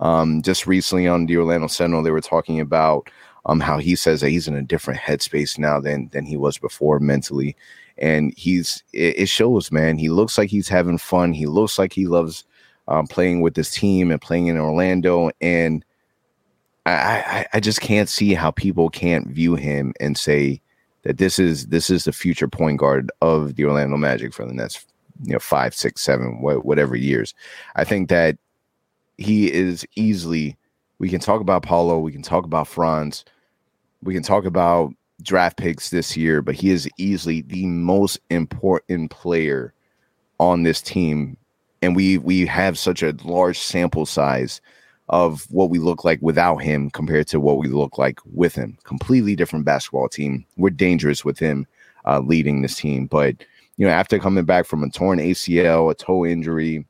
Um, 0.01 0.41
just 0.41 0.67
recently 0.67 1.07
on 1.07 1.27
the 1.27 1.37
Orlando 1.37 1.67
Sentinel, 1.67 2.03
they 2.03 2.11
were 2.11 2.21
talking 2.21 2.59
about 2.59 3.09
um, 3.45 3.59
how 3.59 3.77
he 3.77 3.95
says 3.95 4.21
that 4.21 4.29
he's 4.29 4.47
in 4.47 4.55
a 4.55 4.61
different 4.61 4.99
headspace 4.99 5.57
now 5.57 5.79
than 5.79 6.09
than 6.09 6.25
he 6.25 6.37
was 6.37 6.57
before 6.57 6.99
mentally, 6.99 7.55
and 7.97 8.33
he's 8.37 8.83
it, 8.93 9.19
it 9.19 9.29
shows, 9.29 9.71
man. 9.71 9.97
He 9.97 10.09
looks 10.09 10.37
like 10.37 10.49
he's 10.49 10.69
having 10.69 10.97
fun. 10.97 11.33
He 11.33 11.45
looks 11.45 11.79
like 11.79 11.93
he 11.93 12.07
loves 12.07 12.43
um, 12.87 13.07
playing 13.07 13.41
with 13.41 13.53
this 13.55 13.71
team 13.71 14.11
and 14.11 14.21
playing 14.21 14.47
in 14.47 14.57
Orlando, 14.57 15.31
and 15.39 15.85
I, 16.85 16.91
I 16.91 17.45
I 17.53 17.59
just 17.59 17.81
can't 17.81 18.09
see 18.09 18.33
how 18.33 18.51
people 18.51 18.89
can't 18.89 19.27
view 19.27 19.55
him 19.55 19.93
and 19.99 20.17
say 20.17 20.61
that 21.03 21.17
this 21.17 21.39
is 21.39 21.67
this 21.67 21.89
is 21.89 22.05
the 22.05 22.13
future 22.13 22.47
point 22.47 22.79
guard 22.79 23.11
of 23.21 23.55
the 23.55 23.65
Orlando 23.65 23.97
Magic 23.97 24.33
for 24.33 24.45
the 24.45 24.53
next 24.53 24.87
you 25.23 25.33
know 25.33 25.39
five, 25.39 25.73
six, 25.73 26.01
seven, 26.01 26.41
whatever 26.41 26.95
years. 26.95 27.33
I 27.75 27.83
think 27.83 28.09
that 28.09 28.37
he 29.21 29.51
is 29.51 29.85
easily. 29.95 30.57
We 30.99 31.09
can 31.09 31.19
talk 31.19 31.41
about 31.41 31.63
Paolo. 31.63 31.99
We 31.99 32.11
can 32.11 32.21
talk 32.21 32.45
about 32.45 32.67
Franz. 32.67 33.23
We 34.03 34.13
can 34.13 34.23
talk 34.23 34.45
about 34.45 34.93
draft 35.21 35.57
picks 35.57 35.89
this 35.89 36.17
year, 36.17 36.41
but 36.41 36.55
he 36.55 36.71
is 36.71 36.89
easily 36.97 37.41
the 37.41 37.65
most 37.67 38.19
important 38.29 39.11
player 39.11 39.73
on 40.39 40.63
this 40.63 40.81
team. 40.81 41.37
And 41.81 41.95
we 41.95 42.17
we 42.17 42.45
have 42.45 42.77
such 42.77 43.01
a 43.01 43.15
large 43.23 43.59
sample 43.59 44.05
size 44.05 44.61
of 45.09 45.45
what 45.51 45.69
we 45.69 45.77
look 45.77 46.05
like 46.05 46.19
without 46.21 46.57
him 46.57 46.89
compared 46.89 47.27
to 47.27 47.39
what 47.39 47.57
we 47.57 47.67
look 47.67 47.97
like 47.97 48.19
with 48.33 48.55
him. 48.55 48.77
Completely 48.83 49.35
different 49.35 49.65
basketball 49.65 50.07
team. 50.07 50.45
We're 50.57 50.69
dangerous 50.69 51.25
with 51.25 51.37
him 51.37 51.67
uh, 52.05 52.19
leading 52.19 52.61
this 52.61 52.75
team. 52.75 53.07
But 53.07 53.35
you 53.77 53.85
know, 53.85 53.91
after 53.91 54.19
coming 54.19 54.45
back 54.45 54.65
from 54.65 54.83
a 54.83 54.89
torn 54.89 55.19
ACL, 55.19 55.91
a 55.91 55.95
toe 55.95 56.25
injury, 56.25 56.85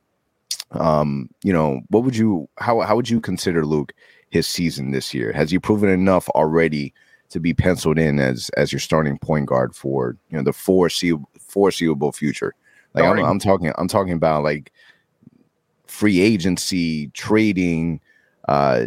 um, 0.72 1.28
you 1.42 1.52
know, 1.52 1.80
what 1.88 2.04
would 2.04 2.16
you 2.16 2.48
how 2.58 2.80
how 2.80 2.96
would 2.96 3.10
you 3.10 3.20
consider 3.20 3.64
Luke 3.66 3.92
his 4.30 4.46
season 4.46 4.90
this 4.90 5.12
year? 5.12 5.32
Has 5.32 5.50
he 5.50 5.58
proven 5.58 5.88
enough 5.88 6.28
already 6.30 6.94
to 7.30 7.40
be 7.40 7.54
penciled 7.54 7.98
in 7.98 8.18
as 8.18 8.50
as 8.56 8.72
your 8.72 8.80
starting 8.80 9.18
point 9.18 9.46
guard 9.46 9.74
for 9.74 10.16
you 10.30 10.36
know 10.36 10.42
the 10.42 10.52
foreseeable 10.52 11.28
foreseeable 11.38 12.12
future? 12.12 12.54
Like 12.94 13.04
I'm, 13.04 13.18
I'm, 13.18 13.38
talking 13.38 13.72
I'm 13.78 13.88
talking 13.88 14.12
about 14.12 14.42
like 14.42 14.72
free 15.86 16.20
agency, 16.20 17.08
trading. 17.08 18.00
Uh, 18.48 18.86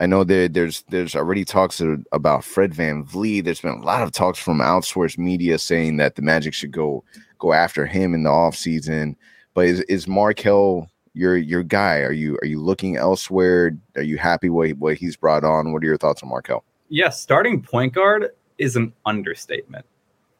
I 0.00 0.06
know 0.06 0.22
that 0.24 0.52
there's 0.54 0.82
there's 0.88 1.16
already 1.16 1.44
talks 1.44 1.82
about 2.12 2.44
Fred 2.44 2.72
VanVleet. 2.72 3.44
There's 3.44 3.60
been 3.60 3.78
a 3.78 3.84
lot 3.84 4.02
of 4.02 4.12
talks 4.12 4.38
from 4.38 4.58
outsourced 4.58 5.18
media 5.18 5.58
saying 5.58 5.96
that 5.96 6.16
the 6.16 6.22
Magic 6.22 6.54
should 6.54 6.72
go 6.72 7.04
go 7.38 7.52
after 7.52 7.86
him 7.86 8.14
in 8.14 8.22
the 8.22 8.30
offseason. 8.30 9.16
But 9.54 9.66
is, 9.66 9.80
is 9.82 10.06
Markelle 10.06 10.88
your 11.18 11.36
your 11.36 11.62
guy? 11.62 11.98
Are 11.98 12.12
you 12.12 12.38
are 12.42 12.46
you 12.46 12.60
looking 12.60 12.96
elsewhere? 12.96 13.76
Are 13.96 14.02
you 14.02 14.16
happy 14.16 14.48
what 14.48 14.70
what 14.74 14.96
he's 14.96 15.16
brought 15.16 15.44
on? 15.44 15.72
What 15.72 15.82
are 15.82 15.86
your 15.86 15.98
thoughts 15.98 16.22
on 16.22 16.28
Markelle? 16.28 16.64
Yes, 16.88 17.20
starting 17.20 17.60
point 17.60 17.92
guard 17.92 18.30
is 18.56 18.76
an 18.76 18.92
understatement 19.04 19.84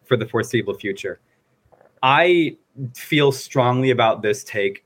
for 0.05 0.17
the 0.17 0.27
foreseeable 0.27 0.75
future. 0.75 1.21
I 2.03 2.57
feel 2.95 3.33
strongly 3.33 3.91
about 3.91 4.23
this 4.23 4.45
take 4.45 4.85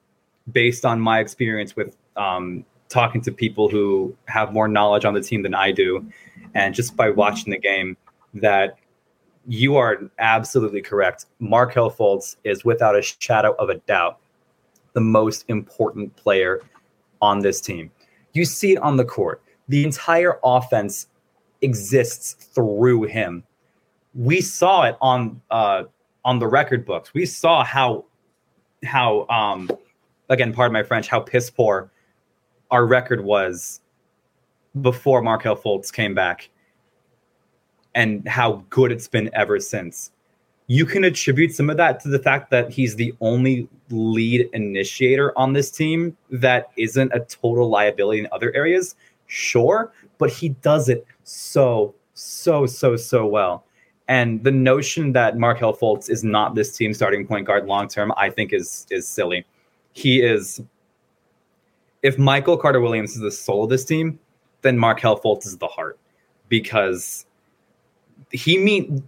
based 0.50 0.85
on 0.85 0.98
my 0.98 1.20
experience 1.20 1.76
with 1.76 1.96
um, 2.16 2.64
talking 2.88 3.20
to 3.20 3.31
people 3.31 3.68
who 3.68 4.16
have 4.26 4.52
more 4.52 4.66
knowledge 4.66 5.05
on 5.05 5.14
the 5.14 5.20
team 5.20 5.42
than 5.42 5.55
I 5.55 5.72
do, 5.72 6.05
and 6.55 6.74
just 6.74 6.96
by 6.96 7.11
watching 7.11 7.50
the 7.50 7.59
game, 7.59 7.96
that 8.35 8.78
you 9.46 9.76
are 9.76 10.11
absolutely 10.18 10.81
correct. 10.81 11.26
Markelle 11.38 11.90
Fultz 11.90 12.37
is 12.44 12.64
without 12.64 12.96
a 12.96 13.02
shadow 13.02 13.55
of 13.59 13.68
a 13.68 13.74
doubt 13.81 14.18
the 14.92 15.00
most 15.00 15.44
important 15.48 16.14
player 16.16 16.61
on 17.20 17.40
this 17.40 17.61
team. 17.61 17.90
You 18.33 18.44
see 18.44 18.72
it 18.72 18.78
on 18.78 18.96
the 18.96 19.05
court. 19.05 19.42
The 19.68 19.85
entire 19.85 20.38
offense 20.44 21.07
exists 21.62 22.33
through 22.33 23.05
him. 23.05 23.44
We 24.14 24.40
saw 24.40 24.83
it 24.83 24.96
on 25.00 25.40
uh, 25.50 25.85
on 26.24 26.38
the 26.38 26.46
record 26.46 26.85
books. 26.85 27.14
We 27.14 27.26
saw 27.26 27.64
how 27.64 28.05
how 28.85 29.26
um, 29.28 29.70
again, 30.28 30.52
pardon 30.52 30.72
my 30.72 30.83
French, 30.83 31.09
how 31.09 31.20
piss 31.20 31.50
poor 31.50 31.90
our 32.70 32.87
record 32.87 33.22
was 33.22 33.81
before 34.81 35.20
Markelle 35.20 35.57
Fultz 35.57 35.92
came 35.92 36.14
back, 36.14 36.48
and 37.94 38.26
how 38.26 38.64
good 38.70 38.90
it's 38.90 39.09
been 39.09 39.31
ever 39.35 39.61
since 39.61 40.12
you 40.72 40.87
can 40.87 41.04
attribute 41.04 41.54
some 41.54 41.68
of 41.68 41.76
that 41.76 42.00
to 42.00 42.08
the 42.08 42.18
fact 42.18 42.50
that 42.50 42.70
he's 42.70 42.96
the 42.96 43.14
only 43.20 43.68
lead 43.90 44.48
initiator 44.54 45.37
on 45.37 45.52
this 45.52 45.70
team 45.70 46.16
that 46.30 46.70
isn't 46.78 47.12
a 47.12 47.20
total 47.20 47.68
liability 47.68 48.20
in 48.20 48.28
other 48.32 48.50
areas. 48.54 48.94
Sure, 49.26 49.92
but 50.16 50.30
he 50.30 50.48
does 50.48 50.88
it 50.88 51.04
so, 51.24 51.94
so, 52.14 52.64
so, 52.64 52.96
so 52.96 53.26
well. 53.26 53.66
And 54.08 54.42
the 54.42 54.50
notion 54.50 55.12
that 55.12 55.37
Markelle 55.37 55.76
Fultz 55.76 56.08
is 56.08 56.24
not 56.24 56.54
this 56.54 56.74
team 56.74 56.94
starting 56.94 57.26
point 57.26 57.46
guard 57.46 57.66
long 57.66 57.87
term, 57.87 58.11
I 58.16 58.30
think 58.30 58.54
is 58.54 58.87
is 58.90 59.06
silly. 59.06 59.44
He 59.92 60.22
is. 60.22 60.62
If 62.02 62.18
Michael 62.18 62.56
Carter 62.56 62.80
Williams 62.80 63.14
is 63.14 63.20
the 63.20 63.30
soul 63.30 63.64
of 63.64 63.68
this 63.68 63.85
team, 63.85 64.18
then 64.62 64.78
Markelle 64.78 65.20
Fultz 65.20 65.44
is 65.44 65.58
the 65.58 65.66
heart, 65.66 65.98
because 66.48 67.26
he 68.30 68.56
mean 68.56 69.06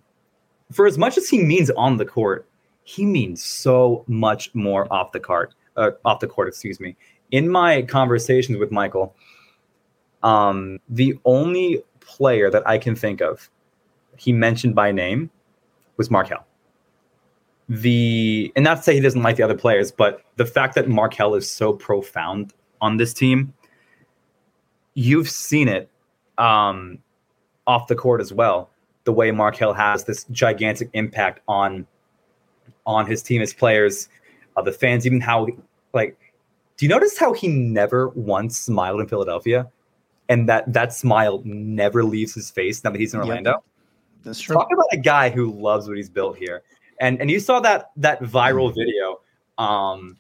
for 0.73 0.87
as 0.87 0.99
much 0.99 1.17
as 1.19 1.29
he 1.29 1.43
means 1.43 1.71
on 1.71 1.97
the 1.97 2.05
court, 2.05 2.49
he 2.85 3.05
means 3.07 3.43
so 3.43 4.05
much 4.07 4.55
more 4.55 4.93
off 4.93 5.13
the 5.13 5.21
court. 5.21 5.55
Uh, 5.77 5.91
off 6.05 6.21
the 6.21 6.27
court, 6.27 6.47
excuse 6.49 6.79
me. 6.79 6.97
In 7.31 7.49
my 7.49 7.83
conversations 7.83 8.59
with 8.59 8.71
Michael, 8.71 9.15
um, 10.23 10.79
the 10.89 11.19
only 11.25 11.83
player 12.01 12.51
that 12.51 12.67
I 12.69 12.79
can 12.79 12.95
think 12.95 13.21
of 13.21 13.51
he 14.17 14.33
mentioned 14.33 14.75
by 14.75 14.93
name 14.93 15.31
was 15.97 16.11
Markelle. 16.11 16.47
the 17.69 18.53
and 18.57 18.65
not 18.65 18.77
to 18.77 18.83
say 18.83 18.95
he 18.95 19.01
doesn't 19.01 19.23
like 19.23 19.37
the 19.37 19.43
other 19.43 19.57
players, 19.57 19.91
but 19.91 20.23
the 20.37 20.47
fact 20.47 20.75
that 20.75 20.89
Markelle 20.89 21.35
is 21.35 21.51
so 21.51 21.73
profound 21.73 22.53
on 22.81 22.99
this 22.99 23.15
team, 23.15 23.53
you've 24.95 25.31
seen 25.31 25.69
it 25.69 25.89
um, 26.39 26.99
off 27.67 27.87
the 27.87 27.95
court 27.95 28.21
as 28.21 28.33
well. 28.33 28.71
The 29.05 29.13
way 29.13 29.31
Markelle 29.31 29.75
has 29.75 30.05
this 30.05 30.25
gigantic 30.31 30.91
impact 30.93 31.41
on 31.49 31.87
on 32.87 33.07
his 33.07 33.23
team, 33.23 33.41
his 33.41 33.55
players, 33.55 34.09
uh, 34.57 34.63
the 34.63 34.73
fans, 34.73 35.07
even 35.07 35.21
how 35.21 35.49
like. 35.93 36.19
Do 36.77 36.85
you 36.85 36.89
notice 36.89 37.17
how 37.17 37.33
he 37.33 37.47
never 37.47 38.09
once 38.09 38.59
smiled 38.59 39.01
in 39.01 39.07
Philadelphia, 39.07 39.71
and 40.29 40.49
that 40.49 40.73
that 40.73 40.93
smile 40.93 41.41
never 41.45 42.03
leaves 42.03 42.35
his 42.35 42.51
face 42.51 42.83
now 42.83 42.91
that 42.91 42.99
he's 42.99 43.15
in 43.15 43.21
Orlando? 43.21 43.51
Yep. 43.51 43.65
That's 44.25 44.41
true. 44.41 44.57
Talk 44.57 44.69
about 44.73 44.87
a 44.93 44.97
guy 44.97 45.31
who 45.31 45.53
loves 45.53 45.87
what 45.87 45.97
he's 45.97 46.11
built 46.11 46.37
here 46.37 46.63
and 47.01 47.21
and 47.21 47.31
you 47.31 47.41
saw 47.41 47.61
that 47.61 47.91
that 47.97 48.21
viral 48.23 48.71
Mm. 48.71 48.75
video 48.75 49.21
um 49.59 50.17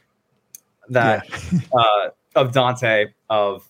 that 0.88 1.26
uh 1.78 2.10
of 2.34 2.52
Dante 2.52 3.06
of 3.30 3.68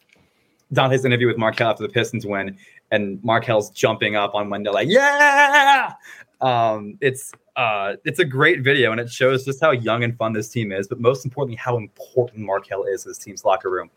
Dante's 0.72 1.04
interview 1.04 1.26
with 1.26 1.38
Markelle 1.38 1.70
after 1.70 1.82
the 1.82 1.88
Pistons 1.88 2.26
win 2.26 2.56
and 2.90 3.22
Markelle's 3.24 3.70
jumping 3.70 4.16
up 4.16 4.34
on 4.34 4.50
Wendell 4.50 4.74
like 4.74 4.88
yeah 4.88 5.92
um 6.40 6.96
it's 7.00 7.32
uh 7.56 7.94
it's 8.04 8.18
a 8.18 8.24
great 8.24 8.62
video 8.62 8.92
and 8.92 9.00
it 9.00 9.10
shows 9.10 9.44
just 9.44 9.60
how 9.60 9.70
young 9.70 10.04
and 10.04 10.16
fun 10.16 10.32
this 10.32 10.48
team 10.48 10.72
is 10.72 10.88
but 10.88 11.00
most 11.00 11.24
importantly 11.24 11.56
how 11.56 11.76
important 11.76 12.40
Markelle 12.44 12.84
is 12.84 13.02
to 13.02 13.08
this 13.08 13.18
team's 13.18 13.44
locker 13.44 13.70
room 13.70 13.90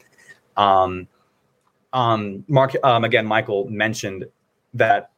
um 0.56 1.08
um 1.94 2.44
Mark 2.48 2.76
um 2.84 3.04
again 3.04 3.26
Michael 3.26 3.70
mentioned 3.70 4.26
that 4.74 5.12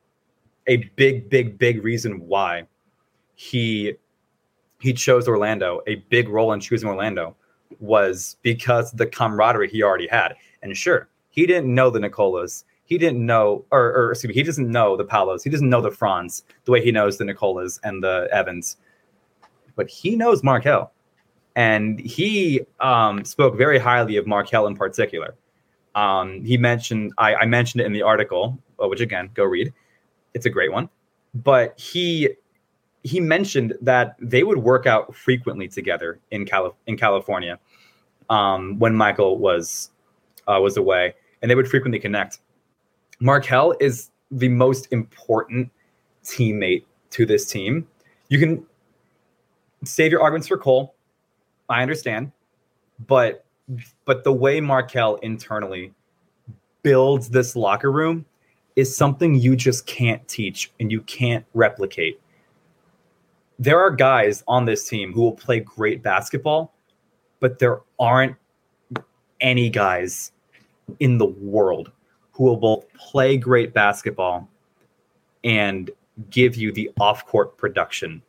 a 0.67 0.77
big 0.95 1.29
big 1.29 1.57
big 1.57 1.83
reason 1.83 2.19
why 2.27 2.67
he 3.35 3.95
he 4.79 4.93
chose 4.93 5.27
Orlando. 5.27 5.81
A 5.87 5.95
big 6.09 6.29
role 6.29 6.53
in 6.53 6.59
choosing 6.59 6.89
Orlando 6.89 7.35
was 7.79 8.37
because 8.41 8.91
the 8.91 9.05
camaraderie 9.05 9.69
he 9.69 9.83
already 9.83 10.07
had. 10.07 10.35
And 10.61 10.75
sure, 10.75 11.09
he 11.29 11.45
didn't 11.45 11.73
know 11.73 11.89
the 11.89 11.99
Nikolas. 11.99 12.65
He 12.89 12.97
didn't 12.97 13.23
know, 13.23 13.65
or, 13.71 13.93
or 13.93 14.11
excuse 14.11 14.29
me, 14.29 14.33
he 14.33 14.41
doesn't 14.41 14.69
know 14.69 14.97
the 14.97 15.05
Paolos. 15.05 15.43
He 15.43 15.51
doesn't 15.51 15.69
know 15.69 15.79
the 15.79 15.91
Franz 15.91 16.43
the 16.65 16.71
way 16.71 16.83
he 16.83 16.91
knows 16.91 17.19
the 17.19 17.23
Nikolas 17.23 17.79
and 17.83 18.03
the 18.03 18.27
Evans. 18.31 18.77
But 19.75 19.89
he 19.89 20.15
knows 20.15 20.43
Markelle. 20.43 20.91
And 21.55 21.99
he 21.99 22.61
um, 22.79 23.23
spoke 23.25 23.55
very 23.55 23.77
highly 23.77 24.17
of 24.17 24.25
Markelle 24.25 24.65
in 24.65 24.75
particular. 24.75 25.35
Um, 25.93 26.43
he 26.43 26.57
mentioned, 26.57 27.13
I, 27.19 27.35
I 27.35 27.45
mentioned 27.45 27.81
it 27.81 27.85
in 27.85 27.93
the 27.93 28.01
article, 28.01 28.57
uh, 28.81 28.87
which 28.87 29.01
again, 29.01 29.29
go 29.35 29.43
read. 29.43 29.71
It's 30.33 30.47
a 30.47 30.49
great 30.49 30.71
one. 30.71 30.89
But 31.33 31.79
he 31.79 32.29
he 33.03 33.19
mentioned 33.19 33.75
that 33.81 34.15
they 34.19 34.43
would 34.43 34.57
work 34.57 34.85
out 34.85 35.15
frequently 35.15 35.67
together 35.67 36.19
in 36.31 36.45
Cali- 36.45 36.73
in 36.87 36.97
California 36.97 37.59
um, 38.29 38.79
when 38.79 38.95
Michael 38.95 39.37
was 39.37 39.91
uh, 40.47 40.59
was 40.59 40.75
away, 40.77 41.13
and 41.41 41.51
they 41.51 41.55
would 41.55 41.67
frequently 41.67 41.99
connect. 41.99 42.39
Markelle 43.19 43.75
is 43.79 44.11
the 44.31 44.49
most 44.49 44.87
important 44.91 45.69
teammate 46.23 46.85
to 47.11 47.25
this 47.25 47.45
team. 47.45 47.87
You 48.29 48.39
can 48.39 48.65
save 49.83 50.11
your 50.11 50.21
arguments 50.21 50.47
for 50.47 50.57
Cole. 50.57 50.95
I 51.69 51.81
understand, 51.81 52.31
but 53.07 53.45
but 54.05 54.23
the 54.23 54.33
way 54.33 54.59
Markelle 54.59 55.15
internally 55.17 55.93
builds 56.81 57.29
this 57.29 57.55
locker 57.55 57.91
room 57.91 58.25
is 58.75 58.95
something 58.95 59.35
you 59.35 59.55
just 59.55 59.85
can't 59.85 60.25
teach 60.27 60.71
and 60.79 60.91
you 60.91 61.01
can't 61.01 61.45
replicate 61.53 62.19
there 63.59 63.77
are 63.77 63.91
guys 63.91 64.41
on 64.47 64.65
this 64.65 64.87
team 64.87 65.11
who 65.11 65.21
will 65.21 65.33
play 65.33 65.59
great 65.59 66.01
basketball, 66.01 66.73
but 67.41 67.59
there 67.59 67.81
aren't 67.99 68.37
any 69.41 69.69
guys 69.69 70.31
in 70.99 71.17
the 71.17 71.25
world 71.25 71.91
who 72.39 72.45
will 72.45 72.55
both 72.55 72.85
play 72.93 73.35
great 73.35 73.73
basketball 73.73 74.47
and 75.43 75.91
give 76.29 76.55
you 76.55 76.71
the 76.71 76.89
off 76.97 77.27
court 77.27 77.57
production, 77.57 78.21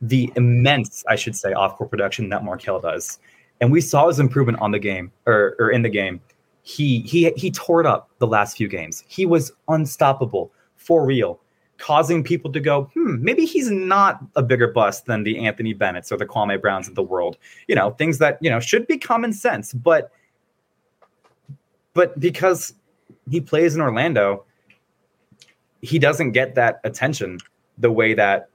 the 0.00 0.32
immense, 0.36 1.02
I 1.08 1.16
should 1.16 1.34
say, 1.34 1.52
off 1.52 1.76
court 1.76 1.90
production 1.90 2.28
that 2.28 2.44
Markelle 2.44 2.78
does. 2.78 3.18
And 3.60 3.72
we 3.72 3.80
saw 3.80 4.06
his 4.06 4.20
improvement 4.20 4.60
on 4.60 4.70
the 4.70 4.78
game 4.78 5.10
or, 5.26 5.56
or 5.58 5.72
in 5.72 5.82
the 5.82 5.88
game. 5.88 6.20
He 6.62 7.00
he 7.00 7.32
he 7.32 7.50
tore 7.50 7.80
it 7.80 7.86
up 7.86 8.10
the 8.18 8.28
last 8.28 8.56
few 8.56 8.68
games. 8.68 9.02
He 9.08 9.26
was 9.26 9.50
unstoppable 9.66 10.52
for 10.76 11.04
real 11.04 11.40
causing 11.78 12.22
people 12.22 12.52
to 12.52 12.60
go, 12.60 12.84
hmm, 12.94 13.16
maybe 13.24 13.44
he's 13.44 13.72
not 13.72 14.22
a 14.36 14.42
bigger 14.42 14.68
bust 14.68 15.06
than 15.06 15.24
the 15.24 15.44
Anthony 15.44 15.72
Bennett's 15.72 16.12
or 16.12 16.16
the 16.16 16.26
Kwame 16.26 16.60
Browns 16.60 16.86
of 16.86 16.94
the 16.94 17.02
world. 17.02 17.38
You 17.66 17.74
know, 17.74 17.90
things 17.90 18.18
that, 18.18 18.38
you 18.40 18.48
know, 18.48 18.60
should 18.60 18.86
be 18.86 18.98
common 18.98 19.32
sense. 19.32 19.72
But 19.72 20.12
but 21.92 22.20
because 22.20 22.74
he 23.30 23.40
plays 23.40 23.74
in 23.74 23.80
Orlando, 23.80 24.44
he 25.80 25.98
doesn't 25.98 26.32
get 26.32 26.54
that 26.54 26.80
attention 26.84 27.38
the 27.78 27.90
way 27.90 28.14
that 28.14 28.48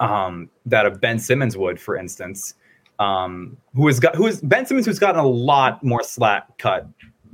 um 0.00 0.50
that 0.66 0.86
a 0.86 0.90
Ben 0.90 1.18
Simmons 1.18 1.56
would, 1.56 1.80
for 1.80 1.96
instance. 1.96 2.54
Um, 2.98 3.56
who 3.76 3.86
has 3.86 4.00
got 4.00 4.16
who 4.16 4.26
is 4.26 4.40
Ben 4.40 4.66
Simmons 4.66 4.86
who's 4.86 4.98
gotten 4.98 5.20
a 5.20 5.26
lot 5.26 5.82
more 5.84 6.02
slack 6.02 6.58
cut 6.58 6.88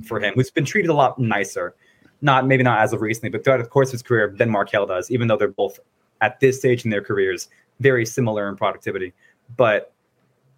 for 0.05 0.19
him, 0.19 0.33
who's 0.35 0.51
been 0.51 0.65
treated 0.65 0.89
a 0.89 0.93
lot 0.93 1.17
nicer 1.17 1.75
not 2.21 2.47
maybe 2.47 2.63
not 2.63 2.81
as 2.81 2.91
of 2.91 3.01
recently, 3.01 3.29
but 3.29 3.43
throughout 3.43 3.57
the 3.57 3.67
course 3.67 3.89
of 3.89 3.93
his 3.93 4.01
career 4.01 4.33
than 4.35 4.49
Markelle 4.49 4.85
does, 4.85 5.11
even 5.11 5.27
though 5.27 5.37
they're 5.37 5.47
both 5.47 5.79
at 6.21 6.39
this 6.39 6.57
stage 6.57 6.83
in 6.83 6.91
their 6.91 7.01
careers 7.01 7.49
very 7.79 8.05
similar 8.05 8.49
in 8.49 8.55
productivity. 8.55 9.13
But 9.57 9.93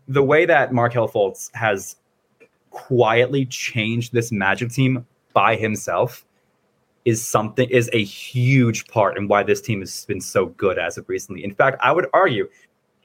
the 0.08 0.24
way 0.24 0.46
that 0.46 0.72
Markelle 0.72 1.10
Fultz 1.10 1.54
has 1.54 1.98
quietly 2.72 3.46
changed 3.46 4.14
this 4.14 4.32
Magic 4.32 4.72
team 4.72 5.06
by 5.38 5.56
himself 5.56 6.26
is 7.06 7.24
something 7.24 7.70
is 7.70 7.92
a 7.94 8.04
huge 8.04 8.88
part 8.88 9.16
in 9.20 9.28
why 9.28 9.44
this 9.44 9.62
team 9.62 9.82
has 9.82 10.04
been 10.06 10.20
so 10.20 10.48
good 10.48 10.80
as 10.80 10.98
of 10.98 11.08
recently. 11.08 11.44
In 11.44 11.54
fact, 11.54 11.78
I 11.80 11.92
would 11.92 12.08
argue 12.12 12.50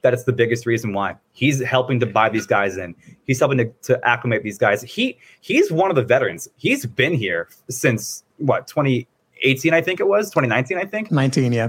that 0.01 0.15
it's 0.15 0.25
the 0.25 0.33
biggest 0.33 0.65
reason 0.65 0.95
why 0.95 1.17
he's 1.33 1.61
helping 1.61 2.01
to 2.01 2.07
buy 2.07 2.31
these 2.31 2.47
guys 2.47 2.79
in. 2.79 2.95
He's 3.27 3.39
helping 3.39 3.59
to, 3.59 3.67
to 3.83 4.01
acclimate 4.03 4.45
these 4.45 4.57
guys. 4.57 4.81
He 4.81 5.19
he's 5.43 5.71
one 5.71 5.91
of 5.91 5.95
the 5.95 6.03
veterans. 6.03 6.49
He's 6.57 6.87
been 6.87 7.13
here 7.13 7.51
since 7.69 8.25
what 8.39 8.67
2018, 8.67 9.75
I 9.75 9.83
think 9.83 10.01
it 10.01 10.09
was 10.09 10.31
2019, 10.31 10.79
I 10.79 10.87
think 10.87 11.11
19, 11.11 11.53
yeah, 11.53 11.69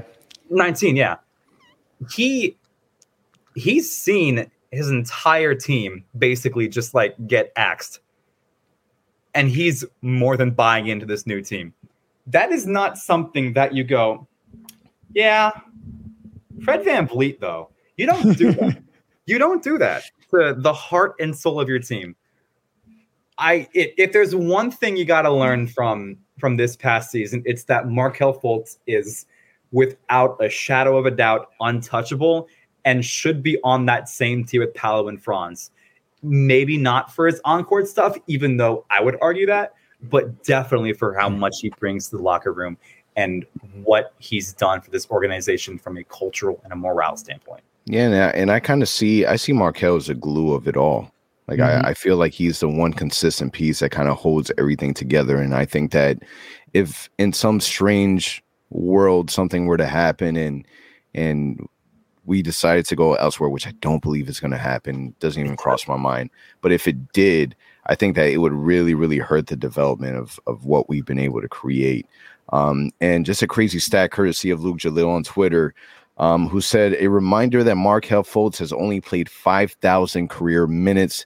19, 0.49 0.95
yeah. 0.95 1.17
He 2.09 2.55
he's 3.53 3.93
seen 3.93 4.49
his 4.71 4.89
entire 4.89 5.55
team 5.55 6.05
basically 6.17 6.69
just 6.69 6.93
like 6.93 7.15
get 7.27 7.51
axed, 7.57 7.99
and 9.35 9.49
he's 9.49 9.83
more 10.01 10.37
than 10.37 10.51
buying 10.51 10.87
into 10.87 11.05
this 11.05 11.25
new 11.25 11.41
team. 11.41 11.73
That 12.27 12.51
is 12.51 12.65
not 12.65 12.97
something 12.97 13.53
that 13.53 13.73
you 13.73 13.83
go, 13.83 14.27
yeah. 15.13 15.51
Fred 16.63 16.83
VanVleet, 16.83 17.39
though, 17.39 17.69
you 17.97 18.05
don't 18.05 18.37
do 18.37 18.51
that. 18.53 18.81
you 19.25 19.37
don't 19.37 19.63
do 19.63 19.77
that 19.77 20.03
to 20.31 20.55
the 20.57 20.73
heart 20.73 21.15
and 21.19 21.35
soul 21.35 21.59
of 21.59 21.69
your 21.69 21.79
team. 21.79 22.15
I 23.37 23.67
it, 23.73 23.93
if 23.97 24.11
there's 24.11 24.35
one 24.35 24.71
thing 24.71 24.95
you 24.95 25.05
got 25.05 25.23
to 25.23 25.31
learn 25.31 25.67
from 25.67 26.17
from 26.39 26.57
this 26.57 26.75
past 26.75 27.11
season, 27.11 27.43
it's 27.45 27.65
that 27.65 27.89
Markelle 27.89 28.39
Fultz 28.39 28.77
is 28.87 29.25
without 29.71 30.37
a 30.39 30.49
shadow 30.49 30.97
of 30.97 31.05
a 31.05 31.11
doubt 31.11 31.49
untouchable 31.59 32.47
and 32.85 33.03
should 33.03 33.41
be 33.41 33.57
on 33.63 33.85
that 33.85 34.07
same 34.07 34.43
tier 34.43 34.61
with 34.61 34.73
Paolo 34.73 35.07
and 35.07 35.21
Franz. 35.21 35.71
Maybe 36.23 36.77
not 36.77 37.13
for 37.13 37.27
his 37.27 37.41
on-court 37.43 37.87
stuff, 37.87 38.17
even 38.27 38.57
though 38.57 38.85
I 38.89 39.01
would 39.01 39.17
argue 39.21 39.45
that, 39.47 39.73
but 40.03 40.43
definitely 40.43 40.93
for 40.93 41.13
how 41.13 41.29
much 41.29 41.55
he 41.61 41.69
brings 41.69 42.09
to 42.09 42.17
the 42.17 42.23
locker 42.23 42.53
room 42.53 42.77
and 43.15 43.45
what 43.83 44.13
he's 44.19 44.53
done 44.53 44.81
for 44.81 44.89
this 44.89 45.09
organization 45.11 45.77
from 45.77 45.97
a 45.97 46.03
cultural 46.05 46.59
and 46.63 46.73
a 46.73 46.75
morale 46.75 47.15
standpoint. 47.17 47.63
Yeah, 47.85 48.05
and 48.05 48.15
I, 48.15 48.27
and 48.29 48.51
I 48.51 48.59
kind 48.59 48.81
of 48.81 48.89
see 48.89 49.25
I 49.25 49.35
see 49.35 49.51
Markelle 49.51 49.97
as 49.97 50.09
a 50.09 50.15
glue 50.15 50.53
of 50.53 50.67
it 50.67 50.77
all. 50.77 51.11
Like 51.47 51.59
Mhm. 51.59 51.85
I, 51.85 51.89
I 51.89 51.93
feel 51.93 52.15
like 52.15 52.31
he's 52.33 52.61
the 52.61 52.69
one 52.69 52.93
consistent 52.93 53.51
piece 53.53 53.79
that 53.79 53.91
kind 53.91 54.07
of 54.07 54.17
holds 54.17 54.51
everything 54.57 54.93
together. 54.93 55.37
And 55.37 55.53
I 55.53 55.65
think 55.65 55.91
that 55.91 56.19
if 56.73 57.09
in 57.19 57.33
some 57.33 57.59
strange 57.59 58.41
world 58.69 59.29
something 59.29 59.65
were 59.65 59.77
to 59.77 59.85
happen 59.85 60.35
and 60.35 60.65
and 61.13 61.67
we 62.25 62.41
decided 62.41 62.85
to 62.87 62.95
go 62.95 63.15
elsewhere, 63.15 63.49
which 63.49 63.67
I 63.67 63.71
don't 63.81 64.01
believe 64.01 64.29
is 64.29 64.39
going 64.39 64.51
to 64.51 64.57
happen, 64.57 65.13
doesn't 65.19 65.43
even 65.43 65.57
cross 65.57 65.87
my 65.87 65.97
mind. 65.97 66.29
But 66.61 66.71
if 66.71 66.87
it 66.87 67.11
did, 67.11 67.55
I 67.87 67.95
think 67.95 68.15
that 68.15 68.29
it 68.29 68.37
would 68.37 68.53
really, 68.53 68.93
really 68.93 69.17
hurt 69.17 69.47
the 69.47 69.55
development 69.55 70.15
of 70.15 70.39
of 70.47 70.65
what 70.65 70.89
we've 70.89 71.05
been 71.05 71.19
able 71.19 71.41
to 71.41 71.49
create. 71.49 72.07
Um, 72.49 72.91
and 73.01 73.25
just 73.25 73.41
a 73.41 73.47
crazy 73.47 73.79
stat 73.79 74.11
courtesy 74.11 74.49
of 74.49 74.63
Luke 74.63 74.77
Jalil 74.77 75.09
on 75.09 75.23
Twitter 75.23 75.73
um, 76.17 76.47
who 76.47 76.61
said 76.61 76.95
a 76.99 77.07
reminder 77.07 77.63
that 77.63 77.75
Markelle 77.75 78.23
Fultz 78.23 78.57
has 78.57 78.71
only 78.71 79.01
played 79.01 79.29
5,000 79.29 80.29
career 80.29 80.67
minutes, 80.67 81.25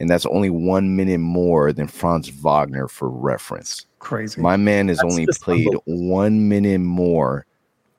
and 0.00 0.08
that's 0.08 0.26
only 0.26 0.50
one 0.50 0.96
minute 0.96 1.18
more 1.18 1.72
than 1.72 1.86
Franz 1.86 2.28
Wagner 2.28 2.88
for 2.88 3.10
reference. 3.10 3.86
crazy. 3.98 4.40
My 4.40 4.56
man 4.56 4.88
has 4.88 4.98
That's 4.98 5.12
only 5.12 5.26
played 5.26 5.74
one 5.84 6.48
minute 6.48 6.80
more 6.80 7.46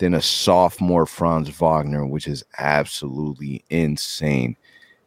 than 0.03 0.13
a 0.13 0.21
sophomore 0.21 1.05
Franz 1.05 1.47
Wagner, 1.47 2.05
which 2.05 2.27
is 2.27 2.43
absolutely 2.57 3.63
insane. 3.69 4.57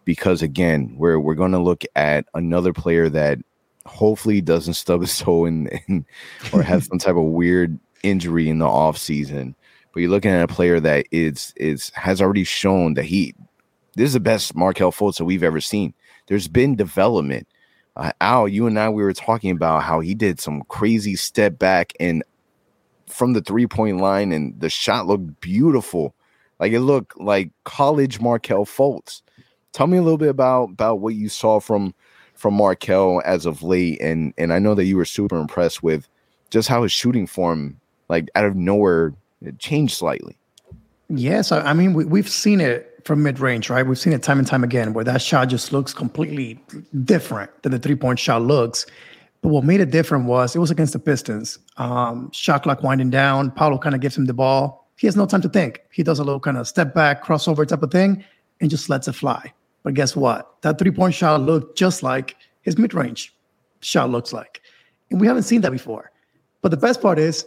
Because 0.06 0.40
again, 0.40 0.94
we're 0.96 1.20
we're 1.20 1.34
going 1.34 1.52
to 1.52 1.58
look 1.58 1.84
at 1.96 2.24
another 2.32 2.72
player 2.72 3.10
that 3.10 3.38
hopefully 3.84 4.40
doesn't 4.40 4.72
stub 4.72 5.02
his 5.02 5.18
toe 5.18 5.44
in, 5.44 5.66
in 5.86 6.06
or 6.52 6.62
have 6.62 6.84
some 6.84 6.98
type 6.98 7.16
of 7.16 7.24
weird 7.24 7.78
injury 8.04 8.48
in 8.48 8.58
the 8.58 8.66
off 8.66 8.96
season. 8.96 9.54
But 9.92 10.00
you're 10.00 10.10
looking 10.10 10.30
at 10.30 10.42
a 10.42 10.52
player 10.52 10.80
that 10.80 11.06
is 11.10 11.52
is 11.56 11.90
has 11.90 12.22
already 12.22 12.44
shown 12.44 12.94
that 12.94 13.04
he 13.04 13.34
this 13.96 14.06
is 14.06 14.14
the 14.14 14.20
best 14.20 14.56
Markelle 14.56 14.92
Fultz 14.92 15.18
that 15.18 15.26
we've 15.26 15.42
ever 15.42 15.60
seen. 15.60 15.92
There's 16.26 16.48
been 16.48 16.74
development. 16.74 17.46
Uh, 17.96 18.12
Al, 18.22 18.48
you 18.48 18.66
and 18.66 18.78
I, 18.78 18.88
we 18.88 19.02
were 19.02 19.12
talking 19.12 19.50
about 19.50 19.82
how 19.82 20.00
he 20.00 20.14
did 20.14 20.40
some 20.40 20.62
crazy 20.68 21.16
step 21.16 21.58
back 21.58 21.92
and 22.00 22.22
from 23.16 23.32
the 23.32 23.40
three 23.40 23.66
point 23.66 23.98
line, 23.98 24.30
and 24.30 24.58
the 24.60 24.68
shot 24.68 25.06
looked 25.06 25.40
beautiful. 25.40 26.14
Like 26.60 26.72
it 26.72 26.80
looked 26.80 27.18
like 27.18 27.50
college 27.64 28.20
Markelle 28.20 28.66
Fultz. 28.66 29.22
Tell 29.72 29.86
me 29.86 29.98
a 29.98 30.02
little 30.02 30.18
bit 30.18 30.28
about 30.28 30.64
about 30.64 31.00
what 31.00 31.14
you 31.14 31.28
saw 31.28 31.58
from 31.58 31.94
from 32.34 32.54
Markelle 32.54 33.22
as 33.24 33.46
of 33.46 33.62
late, 33.62 34.00
and 34.00 34.34
and 34.36 34.52
I 34.52 34.58
know 34.58 34.74
that 34.74 34.84
you 34.84 34.96
were 34.96 35.06
super 35.06 35.38
impressed 35.38 35.82
with 35.82 36.08
just 36.50 36.68
how 36.68 36.82
his 36.82 36.92
shooting 36.92 37.26
form, 37.26 37.80
like 38.08 38.28
out 38.34 38.44
of 38.44 38.54
nowhere, 38.54 39.14
it 39.42 39.58
changed 39.58 39.94
slightly. 39.94 40.36
Yes, 41.08 41.52
I 41.52 41.72
mean 41.72 41.94
we, 41.94 42.04
we've 42.04 42.28
seen 42.28 42.60
it 42.60 43.00
from 43.04 43.22
mid 43.22 43.38
range, 43.38 43.70
right? 43.70 43.86
We've 43.86 43.98
seen 43.98 44.12
it 44.12 44.22
time 44.22 44.38
and 44.38 44.46
time 44.46 44.64
again 44.64 44.92
where 44.92 45.04
that 45.04 45.22
shot 45.22 45.48
just 45.48 45.72
looks 45.72 45.94
completely 45.94 46.60
different 47.04 47.50
than 47.62 47.72
the 47.72 47.78
three 47.78 47.94
point 47.94 48.18
shot 48.18 48.42
looks. 48.42 48.84
But 49.46 49.52
what 49.52 49.62
made 49.62 49.78
it 49.78 49.92
different 49.92 50.24
was 50.24 50.56
it 50.56 50.58
was 50.58 50.72
against 50.72 50.92
the 50.92 50.98
Pistons. 50.98 51.60
Um, 51.76 52.32
shot 52.32 52.64
clock 52.64 52.82
winding 52.82 53.10
down. 53.10 53.52
Paolo 53.52 53.78
kind 53.78 53.94
of 53.94 54.00
gives 54.00 54.18
him 54.18 54.24
the 54.24 54.34
ball. 54.34 54.90
He 54.96 55.06
has 55.06 55.14
no 55.14 55.24
time 55.24 55.40
to 55.42 55.48
think. 55.48 55.82
He 55.92 56.02
does 56.02 56.18
a 56.18 56.24
little 56.24 56.40
kind 56.40 56.56
of 56.56 56.66
step 56.66 56.92
back, 56.92 57.24
crossover 57.24 57.64
type 57.64 57.84
of 57.84 57.92
thing, 57.92 58.24
and 58.60 58.68
just 58.68 58.90
lets 58.90 59.06
it 59.06 59.12
fly. 59.12 59.52
But 59.84 59.94
guess 59.94 60.16
what? 60.16 60.60
That 60.62 60.80
three 60.80 60.90
point 60.90 61.14
shot 61.14 61.42
looked 61.42 61.78
just 61.78 62.02
like 62.02 62.34
his 62.62 62.76
mid 62.76 62.92
range 62.92 63.36
shot 63.82 64.10
looks 64.10 64.32
like. 64.32 64.62
And 65.12 65.20
we 65.20 65.28
haven't 65.28 65.44
seen 65.44 65.60
that 65.60 65.70
before. 65.70 66.10
But 66.60 66.72
the 66.72 66.76
best 66.76 67.00
part 67.00 67.20
is 67.20 67.46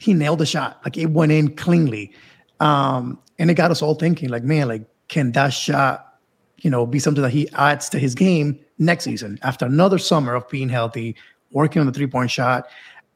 he 0.00 0.14
nailed 0.14 0.40
the 0.40 0.46
shot. 0.46 0.80
Like 0.84 0.98
it 0.98 1.12
went 1.12 1.30
in 1.30 1.54
cleanly. 1.54 2.12
Um, 2.58 3.20
and 3.38 3.52
it 3.52 3.54
got 3.54 3.70
us 3.70 3.82
all 3.82 3.94
thinking, 3.94 4.30
like, 4.30 4.42
man, 4.42 4.66
like 4.66 4.82
can 5.06 5.30
that 5.30 5.50
shot, 5.50 6.18
you 6.56 6.70
know, 6.70 6.86
be 6.86 6.98
something 6.98 7.22
that 7.22 7.30
he 7.30 7.48
adds 7.50 7.88
to 7.90 8.00
his 8.00 8.16
game 8.16 8.58
next 8.78 9.04
season 9.04 9.38
after 9.42 9.64
another 9.64 9.98
summer 9.98 10.34
of 10.34 10.48
being 10.48 10.68
healthy, 10.68 11.14
working 11.50 11.80
on 11.80 11.86
the 11.86 11.92
three 11.92 12.06
point 12.06 12.30
shot? 12.30 12.66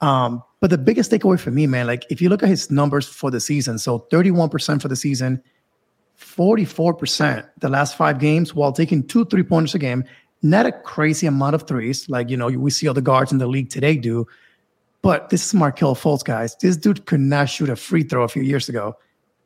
Um, 0.00 0.42
but 0.60 0.70
the 0.70 0.78
biggest 0.78 1.10
takeaway 1.10 1.38
for 1.38 1.50
me, 1.50 1.66
man, 1.66 1.86
like 1.86 2.04
if 2.10 2.20
you 2.20 2.28
look 2.28 2.42
at 2.42 2.48
his 2.48 2.70
numbers 2.70 3.06
for 3.06 3.30
the 3.30 3.40
season, 3.40 3.78
so 3.78 4.06
31% 4.10 4.80
for 4.80 4.88
the 4.88 4.96
season, 4.96 5.42
44% 6.18 7.48
the 7.58 7.68
last 7.68 7.96
five 7.96 8.18
games 8.18 8.54
while 8.54 8.72
taking 8.72 9.06
two 9.06 9.24
three 9.26 9.42
pointers 9.42 9.74
a 9.74 9.78
game. 9.78 10.04
Not 10.42 10.66
a 10.66 10.72
crazy 10.72 11.26
amount 11.26 11.54
of 11.54 11.66
threes 11.66 12.08
like, 12.08 12.30
you 12.30 12.36
know, 12.36 12.48
we 12.48 12.70
see 12.70 12.88
other 12.88 13.00
guards 13.00 13.32
in 13.32 13.38
the 13.38 13.46
league 13.46 13.68
today 13.68 13.96
do. 13.96 14.26
But 15.02 15.30
this 15.30 15.44
is 15.46 15.54
Markelle 15.54 15.94
Fultz, 15.94 16.24
guys. 16.24 16.56
This 16.56 16.76
dude 16.76 17.06
could 17.06 17.20
not 17.20 17.48
shoot 17.48 17.68
a 17.68 17.76
free 17.76 18.02
throw 18.02 18.22
a 18.22 18.28
few 18.28 18.42
years 18.42 18.68
ago. 18.68 18.96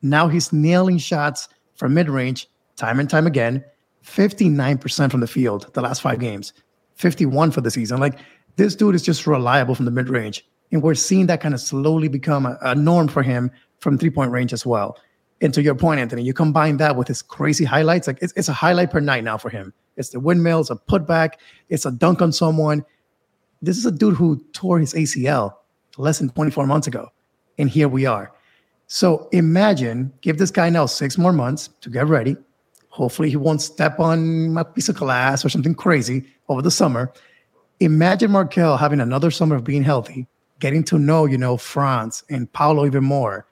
Now 0.01 0.27
he's 0.27 0.51
nailing 0.53 0.97
shots 0.97 1.47
from 1.75 1.93
mid 1.93 2.09
range 2.09 2.47
time 2.75 2.99
and 2.99 3.09
time 3.09 3.27
again. 3.27 3.63
59% 4.05 5.11
from 5.11 5.19
the 5.19 5.27
field 5.27 5.73
the 5.73 5.81
last 5.81 6.01
five 6.01 6.19
games, 6.19 6.53
51 6.95 7.51
for 7.51 7.61
the 7.61 7.71
season. 7.71 7.99
Like 7.99 8.19
this 8.55 8.75
dude 8.75 8.95
is 8.95 9.03
just 9.03 9.27
reliable 9.27 9.75
from 9.75 9.85
the 9.85 9.91
mid 9.91 10.09
range. 10.09 10.45
And 10.71 10.81
we're 10.81 10.95
seeing 10.95 11.27
that 11.27 11.41
kind 11.41 11.53
of 11.53 11.61
slowly 11.61 12.07
become 12.07 12.45
a, 12.45 12.57
a 12.61 12.75
norm 12.75 13.07
for 13.07 13.23
him 13.23 13.51
from 13.79 13.97
three 13.97 14.09
point 14.09 14.31
range 14.31 14.53
as 14.53 14.65
well. 14.65 14.97
And 15.41 15.53
to 15.53 15.61
your 15.61 15.75
point, 15.75 15.99
Anthony, 15.99 16.23
you 16.23 16.33
combine 16.33 16.77
that 16.77 16.95
with 16.95 17.07
his 17.07 17.21
crazy 17.21 17.65
highlights. 17.65 18.07
Like 18.07 18.19
it's, 18.21 18.33
it's 18.35 18.49
a 18.49 18.53
highlight 18.53 18.91
per 18.91 18.99
night 18.99 19.23
now 19.23 19.37
for 19.37 19.49
him. 19.49 19.73
It's 19.97 20.09
the 20.09 20.19
windmills, 20.19 20.69
a 20.69 20.75
putback, 20.75 21.33
it's 21.69 21.85
a 21.85 21.91
dunk 21.91 22.21
on 22.21 22.31
someone. 22.31 22.85
This 23.61 23.77
is 23.77 23.85
a 23.85 23.91
dude 23.91 24.15
who 24.15 24.43
tore 24.53 24.79
his 24.79 24.93
ACL 24.93 25.53
less 25.97 26.19
than 26.19 26.29
24 26.29 26.67
months 26.67 26.87
ago. 26.87 27.09
And 27.57 27.69
here 27.69 27.87
we 27.87 28.05
are. 28.05 28.33
So 28.87 29.29
imagine, 29.31 30.13
give 30.21 30.37
this 30.37 30.51
guy 30.51 30.69
now 30.69 30.85
six 30.85 31.17
more 31.17 31.33
months 31.33 31.69
to 31.81 31.89
get 31.89 32.07
ready. 32.07 32.35
Hopefully, 32.89 33.29
he 33.29 33.35
won't 33.35 33.61
step 33.61 33.99
on 33.99 34.55
a 34.57 34.63
piece 34.63 34.89
of 34.89 34.95
glass 34.95 35.43
or 35.43 35.49
something 35.49 35.75
crazy 35.75 36.25
over 36.47 36.61
the 36.61 36.71
summer. 36.71 37.11
Imagine 37.79 38.31
Markelle 38.31 38.77
having 38.77 39.01
another 39.01 39.31
summer 39.31 39.55
of 39.55 39.63
being 39.63 39.83
healthy, 39.83 40.27
getting 40.59 40.83
to 40.85 40.97
know, 40.97 41.25
you 41.25 41.37
know, 41.37 41.57
Franz 41.57 42.23
and 42.29 42.51
Paolo 42.53 42.85
even 42.85 43.03
more. 43.03 43.47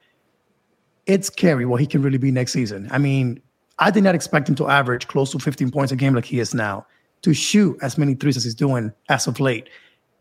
It's 1.06 1.26
scary 1.26 1.66
what 1.66 1.80
he 1.80 1.86
can 1.86 2.00
really 2.00 2.18
be 2.18 2.30
next 2.30 2.52
season. 2.52 2.88
I 2.90 2.98
mean, 2.98 3.40
I 3.78 3.90
did 3.90 4.04
not 4.04 4.14
expect 4.14 4.48
him 4.48 4.54
to 4.56 4.68
average 4.68 5.08
close 5.08 5.32
to 5.32 5.38
15 5.38 5.70
points 5.70 5.92
a 5.92 5.96
game 5.96 6.14
like 6.14 6.24
he 6.24 6.40
is 6.40 6.54
now, 6.54 6.86
to 7.22 7.34
shoot 7.34 7.76
as 7.82 7.98
many 7.98 8.14
threes 8.14 8.36
as 8.36 8.44
he's 8.44 8.54
doing 8.54 8.92
as 9.08 9.26
of 9.26 9.40
late. 9.40 9.68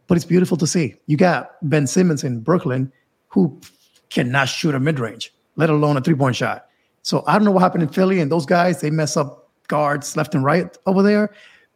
But 0.07 0.15
it's 0.15 0.25
beautiful 0.25 0.57
to 0.57 0.67
see. 0.67 0.95
You 1.07 1.15
got 1.15 1.51
Ben 1.61 1.87
Simmons 1.87 2.23
in 2.23 2.41
Brooklyn, 2.41 2.91
who 3.29 3.59
cannot 4.09 4.49
shoot 4.49 4.75
a 4.75 4.79
mid 4.79 4.99
range, 4.99 5.33
let 5.55 5.69
alone 5.69 5.95
a 5.95 6.01
three 6.01 6.15
point 6.15 6.35
shot. 6.35 6.67
So 7.03 7.23
I 7.27 7.33
don't 7.33 7.45
know 7.45 7.51
what 7.51 7.61
happened 7.61 7.83
in 7.83 7.89
Philly 7.89 8.19
and 8.19 8.31
those 8.31 8.45
guys, 8.45 8.81
they 8.81 8.89
mess 8.89 9.15
up 9.15 9.49
guards 9.67 10.17
left 10.17 10.35
and 10.35 10.43
right 10.43 10.77
over 10.85 11.01
there. 11.01 11.33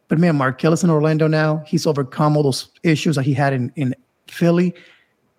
But 0.08 0.18
man, 0.18 0.36
Markelle's 0.36 0.82
in 0.82 0.90
Orlando 0.90 1.26
now, 1.28 1.62
he's 1.66 1.86
overcome 1.86 2.36
all 2.36 2.42
those 2.42 2.68
issues 2.82 3.16
that 3.16 3.24
he 3.24 3.34
had 3.34 3.52
in, 3.52 3.72
in 3.76 3.94
Philly. 4.26 4.74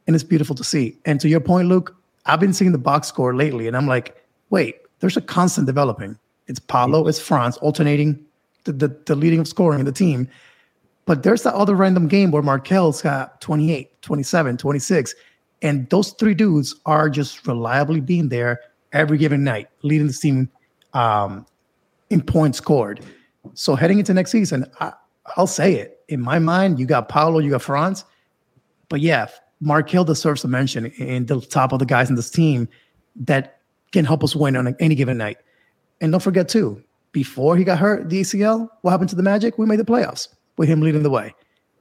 And 0.07 0.15
it's 0.15 0.24
beautiful 0.24 0.55
to 0.55 0.63
see. 0.63 0.97
And 1.05 1.20
to 1.22 1.30
your 1.30 1.39
point, 1.39 1.67
Luke, 1.67 1.95
I've 2.26 2.39
been 2.39 2.53
seeing 2.53 2.72
the 2.72 2.78
box 2.78 3.07
score 3.07 3.36
lately, 3.36 3.67
and 3.67 3.76
I'm 3.76 3.88
like, 3.88 4.24
wait, 4.49 4.78
there's 4.99 5.17
a 5.17 5.22
constant 5.22 5.65
developing. 5.65 6.17
It's 6.47 6.59
Paolo, 6.59 7.07
it's 7.07 7.20
Franz 7.20 7.57
alternating 7.57 8.24
the, 8.63 8.74
the, 8.74 8.99
the 9.05 9.15
leading 9.15 9.39
of 9.39 9.47
scoring 9.47 9.80
in 9.80 9.86
the 9.86 9.91
team. 9.91 10.28
But 11.05 11.24
there's 11.24 11.43
that 11.43 11.55
other 11.55 11.76
random 11.76 12.07
game 12.07 12.32
where 12.32 12.43
Markelle's 12.43 13.01
got 13.01 13.41
28, 13.41 14.01
27, 14.01 14.57
26. 14.57 15.15
And 15.61 15.89
those 15.89 16.11
three 16.11 16.34
dudes 16.34 16.76
are 16.86 17.09
just 17.09 17.47
reliably 17.47 17.99
being 17.99 18.30
there 18.30 18.61
every 18.93 19.17
given 19.17 19.43
night, 19.43 19.70
leading 19.82 20.07
the 20.07 20.13
team 20.13 20.49
um, 20.93 21.45
in 22.09 22.22
points 22.22 22.59
scored. 22.59 23.03
So 23.54 23.76
heading 23.76 24.00
into 24.00 24.14
next 24.14 24.32
season, 24.32 24.66
I, 24.80 24.94
will 25.38 25.48
say 25.48 25.76
it. 25.76 26.02
In 26.08 26.22
my 26.22 26.40
mind, 26.40 26.80
you 26.80 26.86
got 26.86 27.10
Paolo, 27.10 27.40
you 27.40 27.52
got 27.52 27.62
Franz. 27.62 28.04
But 28.90 29.02
yeah, 29.02 29.28
Markelle 29.62 30.04
deserves 30.04 30.44
a 30.44 30.48
mention 30.48 30.88
in 30.88 31.26
the 31.26 31.40
top 31.42 31.72
of 31.72 31.80
the 31.80 31.86
guys 31.86 32.10
in 32.10 32.16
this 32.16 32.30
team 32.30 32.68
that 33.16 33.60
can 33.92 34.06
help 34.06 34.24
us 34.24 34.36
win 34.36 34.56
on 34.56 34.76
any 34.80 34.96
given 34.96 35.18
night. 35.18 35.38
And 36.02 36.12
don't 36.12 36.22
forget, 36.22 36.48
too, 36.48 36.82
before 37.12 37.58
he 37.58 37.64
got 37.64 37.78
hurt, 37.78 38.10
the 38.10 38.22
ACL, 38.22 38.70
what 38.82 38.92
happened 38.92 39.10
to 39.10 39.16
the 39.16 39.24
Magic? 39.24 39.58
We 39.58 39.66
made 39.66 39.80
the 39.80 39.86
playoffs 39.86 40.28
with 40.58 40.70
him 40.70 40.82
leading 40.82 41.04
the 41.04 41.10
way. 41.10 41.34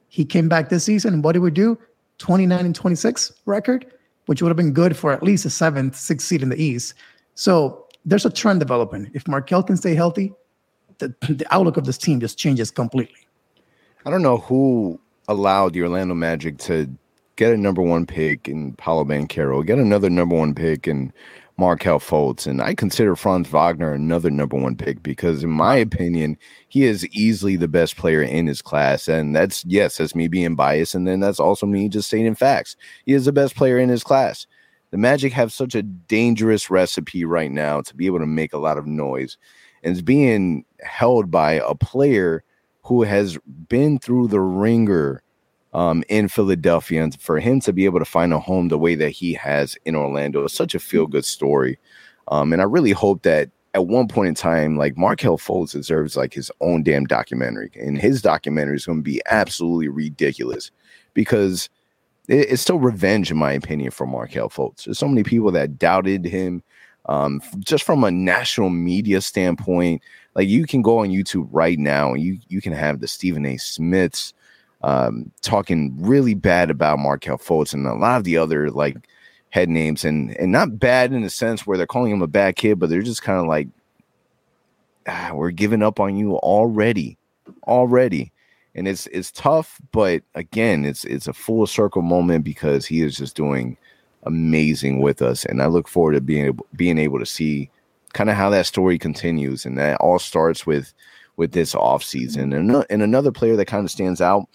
He 0.09 0.25
came 0.25 0.49
back 0.49 0.69
this 0.69 0.85
season, 0.85 1.15
and 1.15 1.25
what 1.25 1.33
did 1.33 1.41
we 1.41 1.51
do? 1.51 1.79
29 2.19 2.67
and 2.67 2.75
26 2.75 3.33
record, 3.47 3.87
which 4.27 4.43
would 4.43 4.49
have 4.49 4.57
been 4.57 4.73
good 4.73 4.97
for 4.97 5.13
at 5.13 5.23
least 5.23 5.45
a 5.45 5.51
seventh, 5.51 5.97
sixth 5.97 6.27
seed 6.27 6.43
in 6.43 6.49
the 6.49 6.61
East. 6.61 6.95
So 7.35 7.87
there's 8.05 8.27
a 8.27 8.31
trend 8.31 8.61
developing. 8.61 9.11
If 9.15 9.29
Markelle 9.29 9.63
can 9.63 9.77
stay 9.77 9.95
healthy, 9.95 10.33
the, 10.99 11.15
the 11.29 11.47
outlook 11.51 11.77
of 11.77 11.85
this 11.85 11.99
team 11.99 12.21
just 12.21 12.39
changes 12.39 12.71
completely. 12.71 13.27
I 14.05 14.11
don't 14.11 14.23
know 14.23 14.39
who 14.39 15.01
allowed 15.29 15.73
the 15.73 15.83
Orlando 15.83 16.15
Magic 16.15 16.59
to 16.59 16.89
get 17.37 17.53
a 17.53 17.57
number 17.57 17.83
one 17.83 18.07
pick 18.07 18.49
in 18.49 18.73
Paolo 18.75 19.05
Banchero, 19.05 19.65
get 19.65 19.79
another 19.79 20.11
number 20.11 20.37
one 20.37 20.55
pick 20.55 20.89
in 20.89 21.13
Markelle 21.57 21.99
Fultz. 21.99 22.47
And 22.47 22.63
I 22.63 22.75
consider 22.75 23.17
Franz 23.17 23.49
Wagner 23.49 23.93
another 23.93 24.31
number 24.31 24.57
one 24.57 24.77
pick 24.77 25.03
because, 25.03 25.43
in 25.43 25.51
my 25.51 25.77
opinion, 25.77 26.39
he 26.69 26.85
is 26.85 27.07
easily 27.09 27.57
the 27.57 27.69
best 27.69 27.97
player 27.97 28.23
in 28.23 28.47
his 28.47 28.63
class. 28.63 29.09
And 29.09 29.35
that's, 29.35 29.65
yes, 29.65 29.99
that's 29.99 30.15
me 30.15 30.29
being 30.29 30.55
biased. 30.55 30.95
And 30.95 31.07
then 31.07 31.21
that's 31.21 31.41
also 31.41 31.67
me 31.67 31.89
just 31.89 32.09
stating 32.09 32.35
facts. 32.35 32.77
He 33.05 33.13
is 33.13 33.25
the 33.25 33.33
best 33.33 33.57
player 33.57 33.79
in 33.79 33.89
his 33.89 34.05
class. 34.05 34.47
The 34.91 34.99
Magic 34.99 35.33
have 35.33 35.53
such 35.53 35.75
a 35.75 35.83
dangerous 35.83 36.71
recipe 36.71 37.25
right 37.25 37.51
now 37.51 37.83
to 37.83 37.95
be 37.95 38.07
able 38.07 38.21
to 38.21 38.27
make 38.27 38.53
a 38.53 38.59
lot 38.59 38.79
of 38.79 38.87
noise. 38.87 39.37
And 39.83 39.93
it's 39.93 40.03
being 40.03 40.65
held 40.81 41.31
by 41.31 41.53
a 41.53 41.75
player 41.75 42.43
who 42.83 43.03
has 43.03 43.39
been 43.69 43.99
through 43.99 44.29
the 44.29 44.41
ringer 44.41 45.23
um, 45.75 46.03
in 46.09 46.29
Philadelphia, 46.29 47.03
and 47.03 47.21
for 47.21 47.39
him 47.39 47.61
to 47.61 47.73
be 47.73 47.85
able 47.85 47.99
to 47.99 48.05
find 48.05 48.33
a 48.33 48.39
home 48.39 48.69
the 48.69 48.79
way 48.79 48.95
that 48.95 49.11
he 49.11 49.35
has 49.35 49.77
in 49.85 49.95
Orlando 49.95 50.45
is 50.45 50.53
such 50.53 50.75
a 50.75 50.79
feel 50.79 51.07
good 51.07 51.27
story. 51.27 51.79
Um, 52.29 52.53
and 52.53 52.63
I 52.63 52.65
really 52.65 52.93
hope 52.93 53.23
that 53.23 53.51
at 53.75 53.87
one 53.87 54.09
point 54.09 54.29
in 54.29 54.35
time, 54.35 54.77
like 54.77 54.97
Markelle 54.97 55.39
Fultz 55.39 55.73
deserves 55.73 56.17
like 56.17 56.33
his 56.33 56.51
own 56.61 56.83
damn 56.83 57.05
documentary, 57.05 57.71
and 57.75 57.99
his 57.99 58.23
documentary 58.23 58.77
is 58.77 58.87
going 58.87 58.99
to 58.99 59.03
be 59.03 59.21
absolutely 59.27 59.89
ridiculous 59.89 60.71
because 61.13 61.69
it, 62.29 62.53
it's 62.53 62.63
still 62.63 62.79
revenge, 62.79 63.31
in 63.31 63.37
my 63.37 63.53
opinion, 63.53 63.91
for 63.91 64.07
Markelle 64.07 64.51
Fultz. 64.51 64.85
There's 64.85 64.99
so 64.99 65.09
many 65.09 65.23
people 65.23 65.51
that 65.53 65.79
doubted 65.79 66.25
him. 66.25 66.63
Um, 67.07 67.41
just 67.61 67.85
from 67.85 68.05
a 68.05 68.11
national 68.11 68.69
media 68.69 69.23
standpoint, 69.23 70.03
like 70.35 70.47
you 70.47 70.67
can 70.67 70.83
go 70.83 70.99
on 70.99 71.09
YouTube 71.09 71.49
right 71.51 71.79
now 71.79 72.13
and 72.13 72.23
you 72.23 72.39
you 72.49 72.61
can 72.61 72.75
have 72.75 73.01
the 73.01 73.09
Stephen 73.09 73.47
A. 73.47 73.57
Smiths, 73.57 74.35
um, 74.83 75.31
talking 75.41 75.97
really 75.99 76.35
bad 76.35 76.71
about 76.71 76.99
Markelle 76.99 77.39
Fultz 77.39 77.73
and 77.73 77.87
a 77.87 77.95
lot 77.95 78.19
of 78.19 78.25
the 78.25 78.37
other 78.37 78.71
like 78.71 78.97
head 79.51 79.71
names 79.71 80.05
and 80.05 80.37
and 80.37 80.53
not 80.53 80.79
bad 80.79 81.13
in 81.13 81.23
the 81.23 81.31
sense 81.31 81.67
where 81.67 81.79
they're 81.79 81.87
calling 81.87 82.13
him 82.13 82.21
a 82.21 82.27
bad 82.27 82.57
kid, 82.57 82.79
but 82.79 82.91
they're 82.91 83.01
just 83.01 83.23
kind 83.23 83.41
of 83.41 83.47
like, 83.47 83.69
ah, 85.07 85.31
we're 85.33 85.51
giving 85.51 85.83
up 85.83 85.99
on 85.99 86.15
you 86.15 86.37
already, 86.37 87.17
already. 87.67 88.33
And 88.79 88.87
it's 88.87 89.09
it's 89.09 89.33
tough, 89.33 89.81
but 89.93 90.23
again, 90.35 90.85
it's 90.85 91.05
it's 91.05 91.27
a 91.27 91.33
full 91.33 91.67
circle 91.67 92.03
moment 92.03 92.45
because 92.45 92.87
he 92.87 93.03
is 93.03 93.17
just 93.17 93.35
doing 93.35 93.77
amazing 94.23 95.01
with 95.01 95.21
us, 95.21 95.45
and 95.45 95.61
I 95.61 95.67
look 95.67 95.89
forward 95.89 96.13
to 96.13 96.21
being 96.21 96.47
able 96.47 96.67
being 96.77 96.99
able 96.99 97.19
to 97.19 97.27
see 97.27 97.71
kind 98.13 98.31
of 98.31 98.37
how 98.37 98.51
that 98.51 98.67
story 98.67 98.97
continues, 98.97 99.67
and 99.67 99.77
that 99.79 100.01
all 100.01 100.21
starts 100.21 100.65
with 100.65 100.95
with 101.37 101.53
this 101.53 101.75
offseason. 101.75 102.55
And, 102.55 102.85
and 102.91 103.03
another 103.03 103.33
player 103.33 103.57
that 103.57 103.67
kind 103.67 103.85
of 103.85 103.91
stands 103.91 104.21
out 104.21 104.49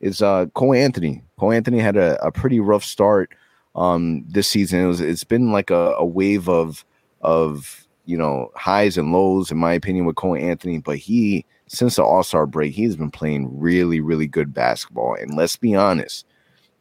is 0.00 0.22
uh, 0.22 0.46
Cole 0.54 0.74
Anthony. 0.74 1.22
Cole 1.38 1.52
Anthony 1.52 1.78
had 1.78 1.96
a, 1.96 2.24
a 2.24 2.32
pretty 2.32 2.60
rough 2.60 2.84
start 2.84 3.30
um, 3.74 4.24
this 4.28 4.48
season. 4.48 4.80
It 4.80 4.86
was 4.86 5.00
it's 5.00 5.24
been 5.24 5.52
like 5.52 5.70
a, 5.70 5.94
a 5.98 6.04
wave 6.04 6.48
of 6.48 6.84
of 7.20 7.86
you 8.06 8.16
know 8.16 8.50
highs 8.56 8.98
and 8.98 9.12
lows 9.12 9.52
in 9.52 9.58
my 9.58 9.72
opinion 9.72 10.04
with 10.04 10.16
Cole 10.16 10.36
Anthony, 10.36 10.78
but 10.78 10.96
he 10.96 11.44
since 11.68 11.96
the 11.96 12.02
All 12.02 12.22
Star 12.22 12.46
break 12.46 12.74
he's 12.74 12.96
been 12.96 13.10
playing 13.10 13.58
really 13.58 14.00
really 14.00 14.26
good 14.26 14.52
basketball. 14.52 15.14
And 15.14 15.36
let's 15.36 15.56
be 15.56 15.74
honest, 15.74 16.26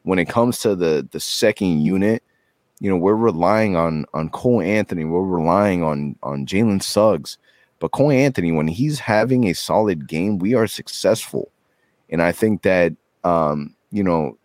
when 0.04 0.20
it 0.20 0.30
comes 0.30 0.60
to 0.60 0.76
the 0.76 1.08
the 1.12 1.20
second 1.20 1.82
unit, 1.82 2.24
you 2.80 2.90
know 2.90 2.98
we're 2.98 3.16
relying 3.16 3.76
on 3.76 4.06
on 4.14 4.30
Cole 4.30 4.62
Anthony, 4.62 5.06
we're 5.06 5.22
relying 5.22 5.84
on 5.84 6.16
on 6.24 6.46
Jalen 6.46 6.82
Suggs, 6.82 7.38
but 7.80 7.92
Cole 7.92 8.12
Anthony 8.12 8.52
when 8.52 8.68
he's 8.68 9.00
having 9.00 9.46
a 9.46 9.54
solid 9.54 10.08
game, 10.08 10.40
we 10.40 10.54
are 10.54 10.68
successful, 10.68 11.52
and 12.10 12.22
I 12.22 12.32
think 12.32 12.64
that 12.64 12.94
um, 13.24 13.76
you 13.92 14.04
know 14.04 14.38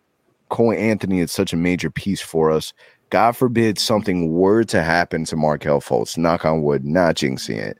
Cole 0.49 0.73
Anthony 0.73 1.19
is 1.19 1.31
such 1.31 1.53
a 1.53 1.57
major 1.57 1.89
piece 1.89 2.21
for 2.21 2.51
us. 2.51 2.73
God 3.09 3.33
forbid 3.33 3.77
something 3.77 4.33
were 4.33 4.63
to 4.65 4.81
happen 4.81 5.23
to 5.25 5.35
Markelle 5.35 5.81
Fultz, 5.81 6.17
knock 6.17 6.45
on 6.45 6.63
wood, 6.63 6.83
not 6.83 7.15
jinxing 7.15 7.57
it. 7.57 7.77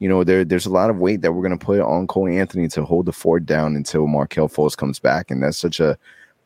You 0.00 0.08
know, 0.08 0.24
there, 0.24 0.44
there's 0.44 0.66
a 0.66 0.70
lot 0.70 0.90
of 0.90 0.98
weight 0.98 1.22
that 1.22 1.32
we're 1.32 1.46
going 1.46 1.58
to 1.58 1.64
put 1.64 1.80
on 1.80 2.06
Cole 2.06 2.28
Anthony 2.28 2.66
to 2.68 2.84
hold 2.84 3.06
the 3.06 3.12
fort 3.12 3.46
down 3.46 3.76
until 3.76 4.06
Markelle 4.06 4.48
Fultz 4.48 4.76
comes 4.76 4.98
back. 4.98 5.30
And 5.30 5.42
that's 5.42 5.58
such 5.58 5.78
a 5.78 5.96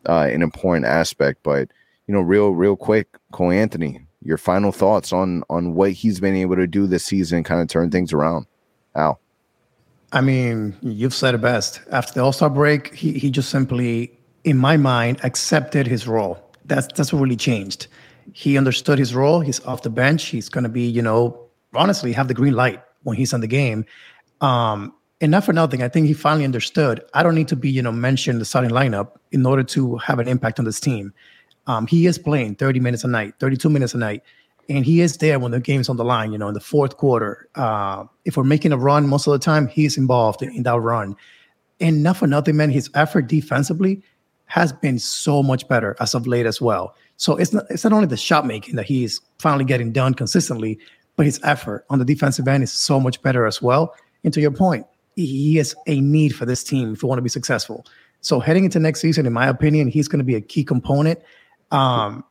uh, 0.06 0.28
an 0.30 0.42
important 0.42 0.84
aspect. 0.84 1.40
But, 1.42 1.70
you 2.06 2.14
know, 2.14 2.20
real, 2.20 2.50
real 2.50 2.76
quick, 2.76 3.08
Cole 3.32 3.52
Anthony, 3.52 4.04
your 4.22 4.36
final 4.36 4.72
thoughts 4.72 5.12
on 5.12 5.42
on 5.48 5.74
what 5.74 5.92
he's 5.92 6.20
been 6.20 6.36
able 6.36 6.56
to 6.56 6.66
do 6.66 6.86
this 6.86 7.04
season, 7.04 7.42
kind 7.42 7.62
of 7.62 7.68
turn 7.68 7.90
things 7.90 8.12
around. 8.12 8.46
Al. 8.94 9.20
I 10.12 10.20
mean, 10.20 10.76
you've 10.82 11.14
said 11.14 11.34
it 11.34 11.40
best. 11.40 11.80
After 11.90 12.12
the 12.12 12.20
All 12.20 12.32
Star 12.32 12.50
break, 12.50 12.94
he 12.94 13.18
he 13.18 13.30
just 13.30 13.48
simply 13.48 14.12
in 14.44 14.58
my 14.58 14.76
mind, 14.76 15.18
accepted 15.24 15.86
his 15.86 16.06
role. 16.06 16.38
That's 16.66 16.86
that's 16.94 17.12
what 17.12 17.20
really 17.20 17.36
changed. 17.36 17.88
He 18.32 18.56
understood 18.56 18.98
his 18.98 19.14
role. 19.14 19.40
He's 19.40 19.64
off 19.64 19.82
the 19.82 19.90
bench. 19.90 20.26
He's 20.26 20.48
going 20.48 20.64
to 20.64 20.70
be, 20.70 20.82
you 20.82 21.02
know, 21.02 21.38
honestly, 21.74 22.12
have 22.12 22.28
the 22.28 22.34
green 22.34 22.54
light 22.54 22.82
when 23.04 23.16
he's 23.16 23.32
on 23.32 23.40
the 23.40 23.46
game. 23.46 23.84
Um, 24.40 24.92
and 25.20 25.30
not 25.30 25.44
for 25.44 25.52
nothing, 25.52 25.82
I 25.82 25.88
think 25.88 26.06
he 26.06 26.12
finally 26.12 26.44
understood. 26.44 27.02
I 27.14 27.22
don't 27.22 27.34
need 27.34 27.48
to 27.48 27.56
be, 27.56 27.70
you 27.70 27.80
know, 27.80 27.92
mentioned 27.92 28.40
the 28.40 28.44
starting 28.44 28.70
lineup 28.70 29.12
in 29.32 29.46
order 29.46 29.62
to 29.62 29.96
have 29.98 30.18
an 30.18 30.28
impact 30.28 30.58
on 30.58 30.64
this 30.64 30.80
team. 30.80 31.14
Um, 31.66 31.86
he 31.86 32.06
is 32.06 32.18
playing 32.18 32.56
30 32.56 32.80
minutes 32.80 33.04
a 33.04 33.08
night, 33.08 33.34
32 33.40 33.70
minutes 33.70 33.94
a 33.94 33.98
night, 33.98 34.22
and 34.68 34.84
he 34.84 35.00
is 35.00 35.18
there 35.18 35.38
when 35.38 35.52
the 35.52 35.60
game's 35.60 35.88
on 35.88 35.96
the 35.96 36.04
line. 36.04 36.32
You 36.32 36.38
know, 36.38 36.48
in 36.48 36.54
the 36.54 36.60
fourth 36.60 36.96
quarter, 36.96 37.48
uh, 37.54 38.04
if 38.24 38.36
we're 38.36 38.44
making 38.44 38.72
a 38.72 38.76
run, 38.76 39.06
most 39.06 39.26
of 39.26 39.32
the 39.32 39.38
time 39.38 39.66
he's 39.66 39.96
involved 39.96 40.42
in, 40.42 40.50
in 40.50 40.62
that 40.64 40.78
run. 40.80 41.16
And 41.80 42.02
not 42.02 42.16
for 42.16 42.26
nothing, 42.26 42.56
man, 42.56 42.70
his 42.70 42.90
effort 42.94 43.26
defensively 43.26 44.02
has 44.46 44.72
been 44.72 44.98
so 44.98 45.42
much 45.42 45.66
better 45.68 45.96
as 46.00 46.14
of 46.14 46.26
late 46.26 46.46
as 46.46 46.60
well. 46.60 46.94
So 47.16 47.36
it's 47.36 47.52
not 47.52 47.64
it's 47.70 47.84
not 47.84 47.92
only 47.92 48.06
the 48.06 48.16
shot 48.16 48.46
making 48.46 48.76
that 48.76 48.86
he's 48.86 49.20
finally 49.38 49.64
getting 49.64 49.92
done 49.92 50.14
consistently, 50.14 50.78
but 51.16 51.26
his 51.26 51.40
effort 51.44 51.84
on 51.90 51.98
the 51.98 52.04
defensive 52.04 52.48
end 52.48 52.62
is 52.62 52.72
so 52.72 53.00
much 53.00 53.20
better 53.22 53.46
as 53.46 53.62
well. 53.62 53.94
And 54.24 54.32
to 54.34 54.40
your 54.40 54.50
point, 54.50 54.86
he 55.16 55.58
is 55.58 55.74
a 55.86 56.00
need 56.00 56.34
for 56.34 56.44
this 56.44 56.64
team 56.64 56.92
if 56.94 57.02
we 57.02 57.08
want 57.08 57.18
to 57.18 57.22
be 57.22 57.28
successful. 57.28 57.86
So 58.20 58.40
heading 58.40 58.64
into 58.64 58.80
next 58.80 59.00
season, 59.00 59.26
in 59.26 59.32
my 59.32 59.48
opinion, 59.48 59.88
he's 59.88 60.08
going 60.08 60.18
to 60.18 60.24
be 60.24 60.34
a 60.34 60.40
key 60.40 60.64
component. 60.64 61.20
Um, 61.70 62.24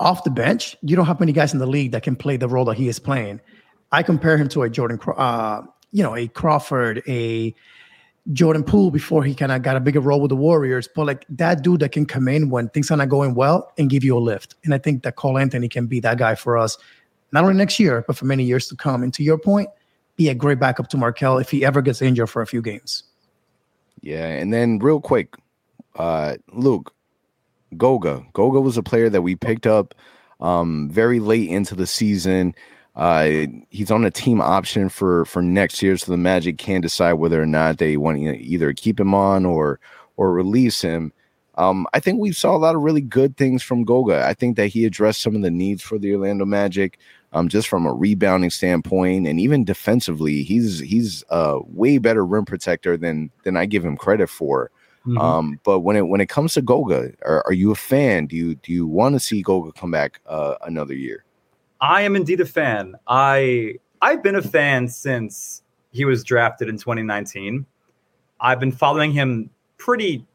off 0.00 0.24
the 0.24 0.30
bench, 0.30 0.76
you 0.82 0.96
don't 0.96 1.06
have 1.06 1.20
many 1.20 1.32
guys 1.32 1.52
in 1.52 1.58
the 1.58 1.66
league 1.66 1.92
that 1.92 2.02
can 2.02 2.16
play 2.16 2.36
the 2.36 2.48
role 2.48 2.64
that 2.66 2.76
he 2.76 2.88
is 2.88 2.98
playing. 2.98 3.40
I 3.92 4.02
compare 4.02 4.36
him 4.36 4.48
to 4.48 4.62
a 4.62 4.70
Jordan, 4.70 4.98
uh, 5.16 5.62
you 5.92 6.02
know, 6.02 6.16
a 6.16 6.28
Crawford, 6.28 7.02
a 7.06 7.54
Jordan 8.32 8.64
Poole 8.64 8.90
before 8.90 9.22
he 9.22 9.34
kind 9.34 9.52
of 9.52 9.62
got 9.62 9.76
a 9.76 9.80
bigger 9.80 10.00
role 10.00 10.20
with 10.20 10.30
the 10.30 10.36
Warriors, 10.36 10.88
but 10.88 11.06
like 11.06 11.24
that 11.28 11.62
dude 11.62 11.80
that 11.80 11.92
can 11.92 12.06
come 12.06 12.28
in 12.28 12.50
when 12.50 12.68
things 12.70 12.90
are 12.90 12.96
not 12.96 13.08
going 13.08 13.34
well 13.34 13.72
and 13.78 13.88
give 13.88 14.02
you 14.02 14.16
a 14.16 14.20
lift. 14.20 14.56
And 14.64 14.74
I 14.74 14.78
think 14.78 15.02
that 15.04 15.16
Cole 15.16 15.38
Anthony 15.38 15.68
can 15.68 15.86
be 15.86 16.00
that 16.00 16.18
guy 16.18 16.34
for 16.34 16.58
us, 16.58 16.76
not 17.32 17.44
only 17.44 17.56
next 17.56 17.78
year, 17.78 18.04
but 18.06 18.16
for 18.16 18.24
many 18.24 18.44
years 18.44 18.68
to 18.68 18.76
come. 18.76 19.02
And 19.02 19.12
to 19.14 19.22
your 19.22 19.38
point, 19.38 19.68
be 20.16 20.28
a 20.28 20.34
great 20.34 20.58
backup 20.58 20.88
to 20.88 20.96
Markelle 20.96 21.38
if 21.38 21.50
he 21.50 21.64
ever 21.64 21.82
gets 21.82 22.00
injured 22.00 22.30
for 22.30 22.42
a 22.42 22.46
few 22.46 22.62
games. 22.62 23.02
Yeah. 24.00 24.26
And 24.26 24.52
then 24.52 24.78
real 24.78 25.00
quick, 25.00 25.34
uh, 25.96 26.36
Luke, 26.52 26.94
Goga. 27.76 28.24
Goga 28.32 28.60
was 28.60 28.76
a 28.76 28.82
player 28.82 29.10
that 29.10 29.22
we 29.22 29.34
picked 29.34 29.66
up 29.66 29.94
um, 30.40 30.88
very 30.90 31.20
late 31.20 31.48
into 31.48 31.74
the 31.74 31.86
season. 31.86 32.54
Uh, 32.94 33.46
he's 33.68 33.90
on 33.90 34.04
a 34.04 34.10
team 34.10 34.40
option 34.40 34.88
for 34.88 35.26
for 35.26 35.42
next 35.42 35.82
year, 35.82 35.96
so 35.96 36.10
the 36.10 36.16
Magic 36.16 36.56
can 36.56 36.80
decide 36.80 37.14
whether 37.14 37.40
or 37.40 37.46
not 37.46 37.76
they 37.78 37.96
want 37.96 38.18
to 38.18 38.38
either 38.38 38.72
keep 38.72 38.98
him 38.98 39.14
on 39.14 39.44
or 39.44 39.78
or 40.16 40.32
release 40.32 40.80
him. 40.80 41.12
Um, 41.56 41.86
I 41.92 42.00
think 42.00 42.20
we 42.20 42.32
saw 42.32 42.54
a 42.54 42.58
lot 42.58 42.74
of 42.74 42.82
really 42.82 43.00
good 43.00 43.36
things 43.36 43.62
from 43.62 43.84
Goga. 43.84 44.26
I 44.26 44.34
think 44.34 44.56
that 44.56 44.68
he 44.68 44.84
addressed 44.84 45.22
some 45.22 45.34
of 45.34 45.42
the 45.42 45.50
needs 45.50 45.82
for 45.82 45.98
the 45.98 46.14
Orlando 46.14 46.44
Magic, 46.44 46.98
um, 47.32 47.48
just 47.48 47.68
from 47.68 47.86
a 47.86 47.92
rebounding 47.92 48.50
standpoint 48.50 49.26
and 49.26 49.40
even 49.40 49.64
defensively. 49.64 50.42
He's 50.42 50.78
he's 50.80 51.24
a 51.30 51.60
way 51.66 51.98
better 51.98 52.24
rim 52.24 52.44
protector 52.44 52.96
than 52.96 53.30
than 53.44 53.56
I 53.56 53.66
give 53.66 53.84
him 53.84 53.96
credit 53.96 54.28
for. 54.28 54.70
Mm-hmm. 55.06 55.18
Um, 55.18 55.60
but 55.62 55.80
when 55.80 55.96
it 55.96 56.08
when 56.08 56.20
it 56.20 56.28
comes 56.28 56.54
to 56.54 56.62
Goga, 56.62 57.12
are, 57.24 57.44
are, 57.46 57.52
you 57.52 57.70
a 57.70 57.76
fan? 57.76 58.26
Do 58.26 58.34
you 58.34 58.56
do 58.56 58.72
you 58.72 58.86
want 58.86 59.14
to 59.14 59.20
see 59.20 59.40
Goga 59.40 59.72
come 59.72 59.90
back 59.90 60.20
uh, 60.26 60.56
another 60.62 60.94
year? 60.94 61.24
I 61.80 62.02
am 62.02 62.16
indeed 62.16 62.40
a 62.40 62.46
fan. 62.46 62.96
I 63.06 63.76
I've 64.02 64.22
been 64.22 64.34
a 64.34 64.42
fan 64.42 64.88
since 64.88 65.62
he 65.92 66.04
was 66.04 66.24
drafted 66.24 66.68
in 66.68 66.76
2019. 66.76 67.66
I've 68.40 68.58
been 68.58 68.72
following 68.72 69.12
him 69.12 69.48
pretty 69.78 70.26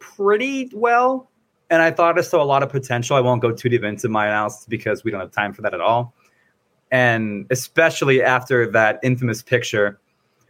pretty 0.00 0.70
well, 0.74 1.30
and 1.70 1.82
I 1.82 1.90
thought 1.90 2.18
I 2.18 2.22
saw 2.22 2.42
a 2.42 2.44
lot 2.44 2.62
of 2.62 2.68
potential. 2.68 3.16
I 3.16 3.20
won't 3.20 3.42
go 3.42 3.52
too 3.52 3.68
deep 3.68 3.82
into 3.82 4.08
my 4.08 4.26
analysis 4.26 4.66
because 4.66 5.04
we 5.04 5.10
don't 5.10 5.20
have 5.20 5.32
time 5.32 5.52
for 5.52 5.62
that 5.62 5.74
at 5.74 5.80
all. 5.80 6.14
And 6.90 7.46
especially 7.50 8.22
after 8.22 8.70
that 8.72 9.00
infamous 9.02 9.42
picture 9.42 10.00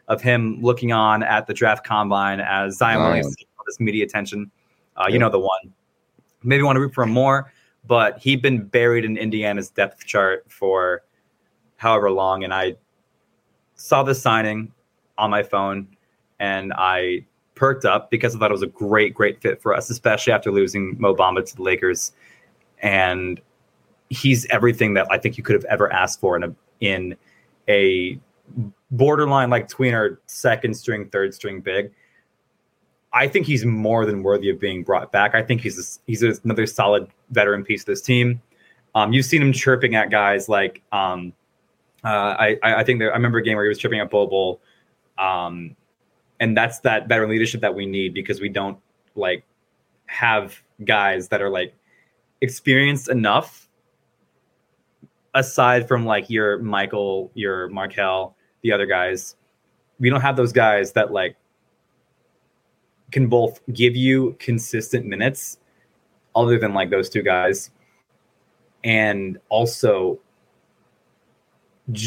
of 0.08 0.20
him 0.20 0.60
looking 0.60 0.92
on 0.92 1.22
at 1.22 1.46
the 1.46 1.54
draft 1.54 1.86
combine 1.86 2.40
as 2.40 2.76
Zion 2.76 3.00
Williams 3.00 3.36
all 3.58 3.64
this 3.66 3.80
media 3.80 4.04
attention. 4.04 4.50
Uh, 4.96 5.06
You 5.08 5.18
know 5.18 5.30
the 5.30 5.40
one. 5.40 5.72
Maybe 6.42 6.62
want 6.62 6.76
to 6.76 6.80
root 6.80 6.92
for 6.92 7.04
him 7.04 7.10
more 7.10 7.50
but 7.86 8.18
he'd 8.18 8.42
been 8.42 8.64
buried 8.64 9.04
in 9.04 9.16
Indiana's 9.16 9.70
depth 9.70 10.04
chart 10.06 10.44
for 10.50 11.02
however 11.76 12.10
long. 12.10 12.44
And 12.44 12.54
I 12.54 12.76
saw 13.74 14.02
the 14.02 14.14
signing 14.14 14.72
on 15.18 15.30
my 15.30 15.42
phone 15.42 15.88
and 16.38 16.72
I 16.76 17.26
perked 17.54 17.84
up 17.84 18.10
because 18.10 18.34
I 18.34 18.38
thought 18.38 18.50
it 18.50 18.54
was 18.54 18.62
a 18.62 18.68
great, 18.68 19.14
great 19.14 19.40
fit 19.40 19.62
for 19.62 19.74
us, 19.74 19.90
especially 19.90 20.32
after 20.32 20.50
losing 20.50 20.96
Mo 20.98 21.14
Bamba 21.14 21.44
to 21.44 21.56
the 21.56 21.62
Lakers. 21.62 22.12
And 22.80 23.40
he's 24.10 24.46
everything 24.46 24.94
that 24.94 25.06
I 25.10 25.18
think 25.18 25.36
you 25.36 25.44
could 25.44 25.54
have 25.54 25.64
ever 25.66 25.92
asked 25.92 26.20
for 26.20 26.36
in 26.36 26.44
a 26.44 26.54
in 26.80 27.16
a 27.68 28.18
borderline 28.90 29.50
like 29.50 29.68
tweener 29.68 30.18
second 30.26 30.74
string, 30.74 31.08
third 31.08 31.34
string 31.34 31.60
big. 31.60 31.92
I 33.12 33.28
think 33.28 33.46
he's 33.46 33.64
more 33.64 34.06
than 34.06 34.22
worthy 34.24 34.50
of 34.50 34.58
being 34.58 34.82
brought 34.82 35.12
back. 35.12 35.36
I 35.36 35.42
think 35.42 35.60
he's 35.60 35.78
a, 35.78 36.00
he's 36.06 36.22
another 36.22 36.66
solid 36.66 37.08
veteran 37.30 37.62
piece 37.64 37.82
of 37.82 37.86
this 37.86 38.02
team. 38.02 38.42
Um, 38.96 39.12
you've 39.12 39.26
seen 39.26 39.40
him 39.40 39.52
chirping 39.52 39.94
at 39.94 40.10
guys 40.10 40.48
like 40.48 40.82
um, 40.92 41.32
uh, 42.04 42.08
I 42.08 42.58
I 42.62 42.84
think 42.84 43.00
that 43.00 43.10
I 43.10 43.14
remember 43.14 43.38
a 43.38 43.42
game 43.42 43.56
where 43.56 43.64
he 43.64 43.68
was 43.68 43.78
chirping 43.78 44.00
at 44.00 44.10
Bobo, 44.10 44.60
um, 45.16 45.74
and 46.44 46.54
that's 46.54 46.80
that 46.80 47.08
veteran 47.08 47.30
leadership 47.30 47.62
that 47.62 47.74
we 47.74 47.86
need 47.86 48.12
because 48.12 48.38
we 48.38 48.50
don't 48.50 48.76
like 49.14 49.46
have 50.04 50.62
guys 50.84 51.28
that 51.28 51.40
are 51.40 51.48
like 51.48 51.74
experienced 52.42 53.08
enough 53.08 53.66
aside 55.32 55.88
from 55.88 56.04
like 56.04 56.28
your 56.28 56.58
Michael, 56.58 57.30
your 57.32 57.68
Markelle, 57.70 58.36
the 58.60 58.72
other 58.72 58.84
guys. 58.84 59.36
We 59.98 60.10
don't 60.10 60.20
have 60.20 60.36
those 60.36 60.52
guys 60.52 60.92
that 60.92 61.12
like 61.12 61.34
can 63.10 63.26
both 63.26 63.58
give 63.72 63.96
you 63.96 64.36
consistent 64.38 65.06
minutes, 65.06 65.56
other 66.36 66.58
than 66.58 66.74
like 66.74 66.90
those 66.90 67.08
two 67.08 67.22
guys, 67.22 67.70
and 68.84 69.38
also 69.48 70.20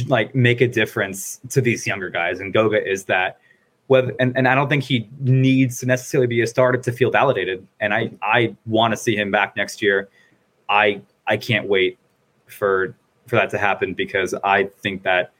like 0.05 0.35
make 0.35 0.61
a 0.61 0.67
difference 0.67 1.39
to 1.49 1.59
these 1.59 1.88
younger 1.88 2.11
guys. 2.11 2.39
And 2.39 2.53
Goga 2.53 2.88
is 2.88 3.05
that 3.05 3.39
whether 3.88 4.13
and, 4.19 4.38
and 4.38 4.47
I 4.47 4.55
don't 4.55 4.69
think 4.69 4.83
he 4.83 5.09
needs 5.19 5.79
to 5.79 5.85
necessarily 5.85 6.27
be 6.27 6.41
a 6.41 6.47
starter 6.47 6.77
to 6.77 6.91
feel 6.91 7.09
validated. 7.09 7.65
And 7.79 7.93
I 7.93 8.11
I 8.21 8.55
want 8.65 8.91
to 8.91 8.97
see 8.97 9.15
him 9.15 9.31
back 9.31 9.55
next 9.55 9.81
year. 9.81 10.09
I 10.69 11.01
I 11.25 11.38
can't 11.38 11.67
wait 11.67 11.97
for 12.45 12.95
for 13.27 13.35
that 13.35 13.49
to 13.51 13.57
happen 13.57 13.93
because 13.93 14.33
I 14.43 14.65
think 14.81 15.03
that 15.03 15.33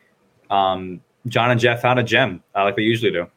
um, 0.50 1.02
John 1.28 1.52
and 1.52 1.60
Jeff 1.60 1.82
found 1.82 2.00
a 2.00 2.04
gem 2.04 2.44
uh, 2.56 2.64
like 2.64 2.76
they 2.76 2.84
usually 2.84 3.12
do. 3.12 3.28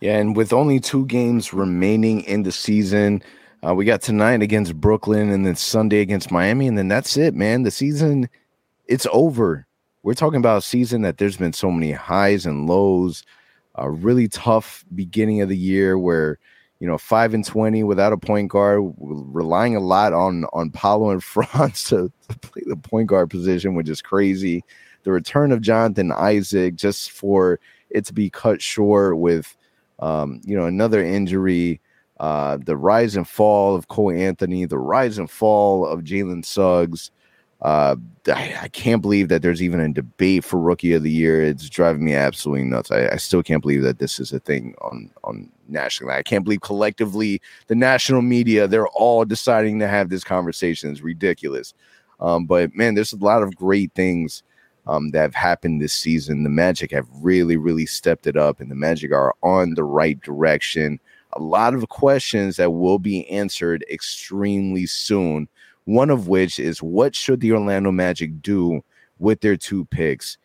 Yeah, 0.00 0.16
and 0.16 0.34
with 0.34 0.52
only 0.52 0.80
two 0.80 1.04
games 1.06 1.52
remaining 1.52 2.22
in 2.22 2.42
the 2.42 2.52
season, 2.52 3.22
uh, 3.66 3.74
we 3.74 3.84
got 3.84 4.00
tonight 4.00 4.40
against 4.40 4.80
Brooklyn 4.80 5.30
and 5.30 5.44
then 5.44 5.56
Sunday 5.56 6.00
against 6.00 6.30
Miami, 6.30 6.66
and 6.66 6.78
then 6.78 6.88
that's 6.88 7.16
it, 7.18 7.34
man. 7.34 7.64
The 7.64 7.70
season, 7.70 8.28
it's 8.86 9.06
over. 9.12 9.66
We're 10.02 10.14
talking 10.14 10.38
about 10.38 10.58
a 10.58 10.62
season 10.62 11.02
that 11.02 11.18
there's 11.18 11.36
been 11.36 11.52
so 11.52 11.70
many 11.70 11.92
highs 11.92 12.46
and 12.46 12.66
lows. 12.66 13.22
A 13.76 13.90
really 13.90 14.28
tough 14.28 14.84
beginning 14.94 15.40
of 15.40 15.48
the 15.48 15.56
year 15.56 15.98
where 15.98 16.38
you 16.80 16.86
know 16.86 16.98
five 16.98 17.34
and 17.34 17.44
twenty 17.44 17.84
without 17.84 18.12
a 18.12 18.18
point 18.18 18.50
guard, 18.50 18.82
relying 18.98 19.76
a 19.76 19.80
lot 19.80 20.12
on 20.12 20.44
on 20.52 20.70
Paolo 20.70 21.10
and 21.10 21.22
Franz 21.32 21.84
to, 21.84 22.12
to 22.28 22.38
play 22.38 22.62
the 22.66 22.76
point 22.76 23.08
guard 23.08 23.30
position, 23.30 23.74
which 23.74 23.88
is 23.88 24.02
crazy. 24.02 24.64
The 25.02 25.12
return 25.12 25.52
of 25.52 25.62
Jonathan 25.62 26.12
Isaac 26.12 26.74
just 26.74 27.10
for 27.10 27.58
it 27.88 28.04
to 28.06 28.12
be 28.12 28.28
cut 28.28 28.60
short 28.60 29.18
with 29.18 29.56
um, 29.98 30.40
you 30.44 30.56
know 30.56 30.66
another 30.66 31.02
injury 31.02 31.80
uh, 32.20 32.58
the 32.58 32.76
rise 32.76 33.16
and 33.16 33.26
fall 33.26 33.74
of 33.74 33.88
Cole 33.88 34.10
Anthony, 34.10 34.66
the 34.66 34.78
rise 34.78 35.16
and 35.16 35.30
fall 35.30 35.86
of 35.86 36.00
Jalen 36.02 36.44
Suggs. 36.44 37.10
Uh, 37.62 37.96
I, 38.26 38.56
I, 38.62 38.68
can't 38.68 39.02
believe 39.02 39.28
that 39.28 39.42
there's 39.42 39.62
even 39.62 39.80
a 39.80 39.92
debate 39.92 40.44
for 40.44 40.58
Rookie 40.58 40.94
of 40.94 41.02
the 41.02 41.10
Year. 41.10 41.42
It's 41.42 41.68
driving 41.68 42.04
me 42.04 42.14
absolutely 42.14 42.64
nuts. 42.64 42.90
I, 42.90 43.08
I 43.08 43.16
still 43.16 43.42
can't 43.42 43.60
believe 43.60 43.82
that 43.82 43.98
this 43.98 44.18
is 44.18 44.32
a 44.32 44.40
thing 44.40 44.74
on 44.80 45.10
on 45.24 45.50
national. 45.68 46.10
I 46.10 46.22
can't 46.22 46.44
believe 46.44 46.62
collectively 46.62 47.42
the 47.66 47.74
national 47.74 48.22
media 48.22 48.66
they're 48.66 48.88
all 48.88 49.26
deciding 49.26 49.78
to 49.80 49.88
have 49.88 50.08
this 50.08 50.24
conversation. 50.24 50.90
It's 50.90 51.02
ridiculous. 51.02 51.74
Um, 52.20 52.46
but 52.46 52.74
man, 52.74 52.94
there's 52.94 53.12
a 53.12 53.18
lot 53.18 53.42
of 53.42 53.56
great 53.56 53.92
things 53.94 54.42
um, 54.86 55.10
that 55.10 55.20
have 55.20 55.34
happened 55.34 55.82
this 55.82 55.92
season. 55.92 56.44
The 56.44 56.50
Magic 56.50 56.92
have 56.92 57.08
really, 57.12 57.58
really 57.58 57.86
stepped 57.86 58.26
it 58.26 58.38
up, 58.38 58.60
and 58.60 58.70
the 58.70 58.74
Magic 58.74 59.12
are 59.12 59.34
on 59.42 59.74
the 59.74 59.84
right 59.84 60.18
direction 60.20 60.98
a 61.34 61.40
lot 61.40 61.74
of 61.74 61.88
questions 61.88 62.56
that 62.56 62.72
will 62.72 62.98
be 62.98 63.28
answered 63.28 63.84
extremely 63.90 64.86
soon. 64.86 65.48
One 65.90 66.08
of 66.08 66.28
which 66.28 66.60
is 66.60 66.84
what 66.84 67.16
should 67.16 67.40
the 67.40 67.50
Orlando 67.50 67.90
Magic 67.90 68.40
do 68.40 68.80
with 69.18 69.40
their 69.40 69.56
two 69.56 69.86
picks? 69.86 70.38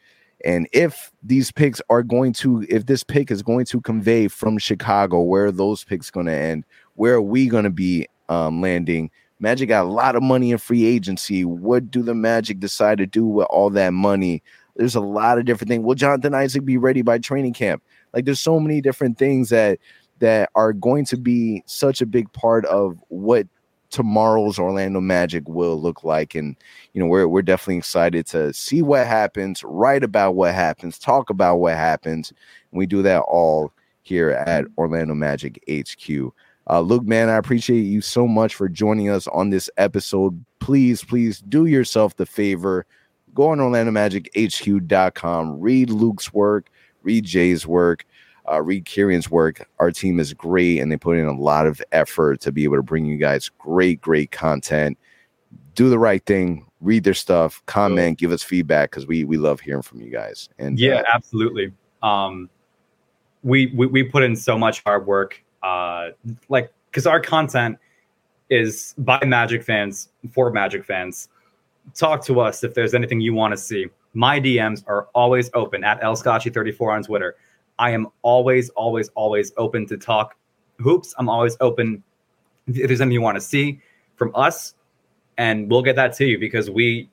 And 0.43 0.68
if 0.74 1.12
these 1.22 1.52
picks 1.52 1.80
are 1.88 2.02
going 2.02 2.34
to, 2.34 2.66
if 2.68 2.88
this 2.88 3.04
pick 3.04 3.30
is 3.30 3.43
going 3.43 3.66
to 3.66 3.80
convey 3.80 4.28
from 4.28 4.58
Chicago, 4.58 5.22
where 5.22 5.46
are 5.46 5.52
those 5.52 5.84
picks 5.84 6.10
going 6.10 6.26
to 6.26 6.34
end? 6.34 6.66
Where 6.96 7.14
are 7.14 7.22
we 7.22 7.46
going 7.46 7.64
to 7.64 7.70
be 7.70 8.08
um, 8.28 8.60
landing? 8.60 9.12
Magic 9.39 9.70
got 9.70 9.86
a 9.86 9.88
lot 9.88 10.16
of 10.16 10.24
money 10.24 10.50
in 10.50 10.58
free 10.58 10.84
agency. 10.84 11.46
What 11.46 11.91
do 11.91 12.02
the 12.02 12.16
Magic 12.16 12.60
decide 12.60 12.98
to 12.98 13.06
do 13.06 13.24
with 13.28 13.46
all 13.52 13.70
that 13.70 13.93
money? 13.93 14.41
There's 14.76 14.96
a 14.96 15.00
lot 15.00 15.38
of 15.38 15.46
different 15.46 15.70
things. 15.70 15.84
Will 15.84 15.93
Jonathan 15.93 16.34
Isaac 16.34 16.66
be 16.66 16.78
ready 16.78 17.04
by 17.04 17.20
training 17.20 17.54
camp? 17.54 17.84
Like, 18.16 18.26
there's 18.26 18.39
so 18.39 18.60
many 18.60 18.82
different 18.82 19.20
things 19.20 19.50
that 19.50 19.78
that 20.18 20.50
are 20.56 20.74
going 20.74 21.06
to 21.06 21.18
be 21.18 21.62
such 21.68 22.02
a 22.02 22.06
big 22.08 22.34
part 22.34 22.66
of 22.66 22.98
what 23.10 23.46
tomorrow's 23.90 24.60
Orlando 24.60 25.02
Magic 25.02 25.48
will 25.48 25.80
look 25.80 26.04
like. 26.04 26.36
And, 26.36 26.56
you 26.94 27.02
know, 27.02 27.08
we're, 27.08 27.28
we're 27.28 27.42
definitely 27.42 27.78
excited 27.78 28.26
to 28.28 28.54
see 28.54 28.82
what 28.82 29.08
happens, 29.08 29.64
write 29.64 30.04
about 30.04 30.36
what 30.36 30.54
happens, 30.54 31.00
talk 31.00 31.30
about 31.30 31.58
what 31.58 31.76
happens. 31.76 32.32
And 32.72 32.78
we 32.78 32.86
do 32.86 33.02
that 33.04 33.22
all 33.22 33.72
here 34.02 34.32
at 34.32 34.66
Orlando 34.78 35.16
Magic 35.16 35.64
HQ. 35.70 36.34
Uh, 36.68 36.80
Luke, 36.80 37.06
man, 37.06 37.30
I 37.30 37.36
appreciate 37.36 37.82
you 37.82 38.02
so 38.02 38.28
much 38.28 38.56
for 38.56 38.68
joining 38.68 39.10
us 39.10 39.28
on 39.28 39.50
this 39.50 39.70
episode. 39.78 40.44
Please, 40.60 41.04
please 41.04 41.40
do 41.40 41.66
yourself 41.66 42.16
the 42.16 42.26
favor. 42.26 42.86
Go 43.34 43.50
on 43.50 43.60
OrlandoMagicHQ.com, 43.60 45.60
read 45.60 45.90
Luke's 45.90 46.34
work, 46.34 46.70
read 47.04 47.26
Jay's 47.26 47.68
work 47.68 48.06
uh, 48.52 48.62
read 48.62 48.86
Kieran's 48.86 49.30
work. 49.30 49.68
Our 49.80 49.91
team 49.91 50.20
is 50.20 50.34
great, 50.34 50.80
and 50.80 50.91
they 50.91 50.98
put 50.98 51.18
in 51.18 51.26
a 51.26 51.39
lot 51.39 51.68
of 51.68 51.82
effort 51.91 52.41
to 52.41 52.52
be 52.52 52.64
able 52.64 52.78
to 52.78 52.84
bring 52.84 53.06
you 53.06 53.18
guys 53.18 53.50
great, 53.58 54.02
great 54.02 54.32
content. 54.32 54.98
Do 55.74 55.89
the 55.89 56.00
right 56.00 56.26
thing, 56.26 56.66
read 56.82 57.04
their 57.04 57.14
stuff, 57.14 57.62
comment, 57.66 58.18
give 58.18 58.32
us 58.32 58.43
feedback 58.43 58.91
because 58.91 59.08
we 59.08 59.24
we 59.24 59.38
love 59.38 59.60
hearing 59.60 59.82
from 59.82 60.02
you 60.02 60.10
guys. 60.10 60.50
And 60.58 60.80
yeah, 60.80 60.96
uh, 60.96 61.04
absolutely. 61.14 61.74
Um, 62.02 62.50
we, 63.43 63.68
we 63.68 63.88
we 63.88 64.04
put 64.04 64.24
in 64.24 64.36
so 64.36 64.58
much 64.58 64.84
hard 64.84 65.06
work, 65.06 65.43
uh, 65.64 66.10
like 66.50 66.72
because 66.89 67.06
our 67.06 67.20
content 67.20 67.78
is 68.50 68.93
by 68.98 69.24
Magic 69.26 69.64
fans 69.64 70.10
for 70.32 70.52
Magic 70.52 70.86
fans. 70.86 71.30
Talk 71.93 72.24
to 72.26 72.39
us 72.39 72.64
if 72.64 72.74
there's 72.74 72.93
anything 72.93 73.22
you 73.22 73.34
want 73.34 73.52
to 73.52 73.58
see. 73.58 73.88
My 74.14 74.39
DMs 74.39 74.84
are 74.88 75.08
always 75.14 75.50
open 75.54 75.84
at 75.84 76.02
elscotchy34 76.02 76.93
on 76.93 77.04
Twitter. 77.04 77.36
I 77.80 77.91
am 77.91 78.07
always, 78.21 78.69
always, 78.69 79.09
always 79.09 79.51
open 79.57 79.86
to 79.88 79.97
talk 79.97 80.36
hoops. 80.80 81.13
I'm 81.17 81.30
always 81.30 81.57
open 81.59 82.03
if 82.67 82.88
there's 82.88 83.01
anything 83.01 83.13
you 83.13 83.21
want 83.21 83.36
to 83.36 83.41
see 83.41 83.80
from 84.15 84.32
us, 84.36 84.76
and 85.38 85.69
we'll 85.69 85.82
get 85.82 85.95
that 85.97 86.13
to 86.17 86.26
you 86.26 86.39
because 86.39 86.69
we 86.69 87.09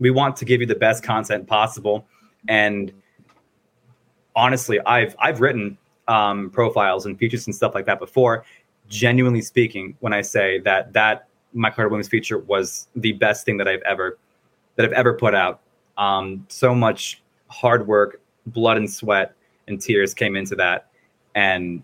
we 0.00 0.10
want 0.10 0.36
to 0.36 0.44
give 0.44 0.60
you 0.60 0.66
the 0.66 0.74
best 0.74 1.02
content 1.02 1.46
possible. 1.46 2.06
And 2.48 2.92
honestly, 4.34 4.80
I've 4.86 5.14
I've 5.18 5.40
written 5.40 5.78
um, 6.08 6.50
profiles 6.50 7.06
and 7.06 7.18
features 7.18 7.46
and 7.46 7.54
stuff 7.54 7.74
like 7.74 7.86
that 7.86 7.98
before. 7.98 8.44
Genuinely 8.88 9.42
speaking, 9.42 9.96
when 10.00 10.12
I 10.12 10.22
say 10.22 10.60
that 10.60 10.92
that 10.94 11.28
my 11.52 11.70
Carter 11.70 11.88
Williams 11.88 12.08
feature 12.08 12.38
was 12.38 12.88
the 12.96 13.12
best 13.12 13.44
thing 13.44 13.56
that 13.58 13.68
I've 13.68 13.82
ever 13.82 14.18
that 14.76 14.86
I've 14.86 14.92
ever 14.92 15.14
put 15.14 15.34
out. 15.34 15.60
Um, 15.98 16.46
so 16.48 16.74
much 16.74 17.22
hard 17.48 17.86
work, 17.86 18.20
blood 18.46 18.76
and 18.76 18.90
sweat, 18.90 19.34
and 19.68 19.80
tears 19.80 20.14
came 20.14 20.36
into 20.36 20.54
that, 20.56 20.90
and 21.34 21.82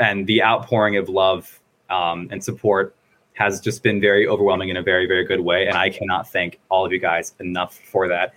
and 0.00 0.26
the 0.26 0.42
outpouring 0.42 0.96
of 0.96 1.08
love 1.08 1.60
um, 1.90 2.28
and 2.30 2.42
support 2.42 2.94
has 3.34 3.60
just 3.60 3.82
been 3.82 4.00
very 4.00 4.26
overwhelming 4.26 4.70
in 4.70 4.76
a 4.76 4.82
very 4.82 5.06
very 5.06 5.24
good 5.24 5.40
way, 5.40 5.66
and 5.66 5.76
I 5.76 5.90
cannot 5.90 6.30
thank 6.30 6.58
all 6.70 6.84
of 6.84 6.92
you 6.92 6.98
guys 6.98 7.34
enough 7.40 7.78
for 7.78 8.08
that. 8.08 8.34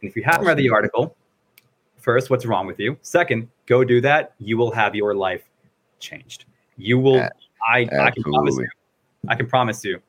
And 0.00 0.08
if 0.08 0.16
you 0.16 0.22
haven't 0.22 0.46
read 0.46 0.56
the 0.56 0.70
article, 0.70 1.16
first, 1.98 2.30
what's 2.30 2.46
wrong 2.46 2.66
with 2.66 2.78
you? 2.78 2.96
Second, 3.02 3.48
go 3.66 3.84
do 3.84 4.00
that. 4.00 4.34
You 4.38 4.56
will 4.56 4.70
have 4.70 4.94
your 4.94 5.14
life 5.14 5.42
changed. 5.98 6.44
You 6.76 6.98
will. 6.98 7.28
I, 7.68 7.88
I 8.00 8.10
can 8.10 8.22
promise 8.22 8.56
you. 8.56 8.68
I 9.28 9.34
can 9.34 9.46
promise 9.46 9.84
you. 9.84 10.00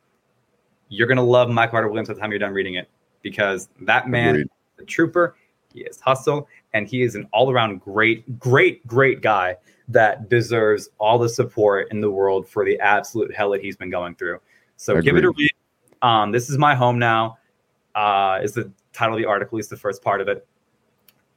You're 0.89 1.07
gonna 1.07 1.23
love 1.23 1.49
Mike 1.49 1.71
Carter 1.71 1.87
Williams 1.87 2.07
by 2.07 2.13
the 2.13 2.19
time 2.19 2.31
you're 2.31 2.39
done 2.39 2.53
reading 2.53 2.75
it 2.75 2.87
because 3.21 3.67
that 3.81 4.07
man, 4.07 4.29
Agreed. 4.29 4.47
the 4.77 4.85
trooper, 4.85 5.35
he 5.77 5.83
is 5.83 5.99
hustle 5.99 6.47
and 6.73 6.87
he 6.87 7.03
is 7.03 7.15
an 7.15 7.27
all 7.31 7.51
around 7.51 7.81
great, 7.81 8.39
great, 8.39 8.85
great 8.87 9.21
guy 9.21 9.55
that 9.87 10.29
deserves 10.29 10.89
all 10.97 11.17
the 11.17 11.29
support 11.29 11.87
in 11.91 12.01
the 12.01 12.09
world 12.09 12.47
for 12.47 12.65
the 12.65 12.79
absolute 12.79 13.33
hell 13.33 13.51
that 13.51 13.61
he's 13.61 13.77
been 13.77 13.89
going 13.89 14.15
through. 14.15 14.39
So 14.75 14.93
Agreed. 14.93 15.05
give 15.05 15.17
it 15.17 15.25
a 15.25 15.31
read. 15.31 15.51
Um, 16.01 16.31
this 16.31 16.49
is 16.49 16.57
my 16.57 16.75
home 16.75 16.99
now. 16.99 17.37
Uh, 17.95 18.39
is 18.43 18.53
the 18.53 18.71
title 18.93 19.15
of 19.15 19.21
the 19.21 19.27
article, 19.27 19.57
is 19.57 19.67
the 19.67 19.77
first 19.77 20.03
part 20.03 20.21
of 20.21 20.27
it. 20.27 20.45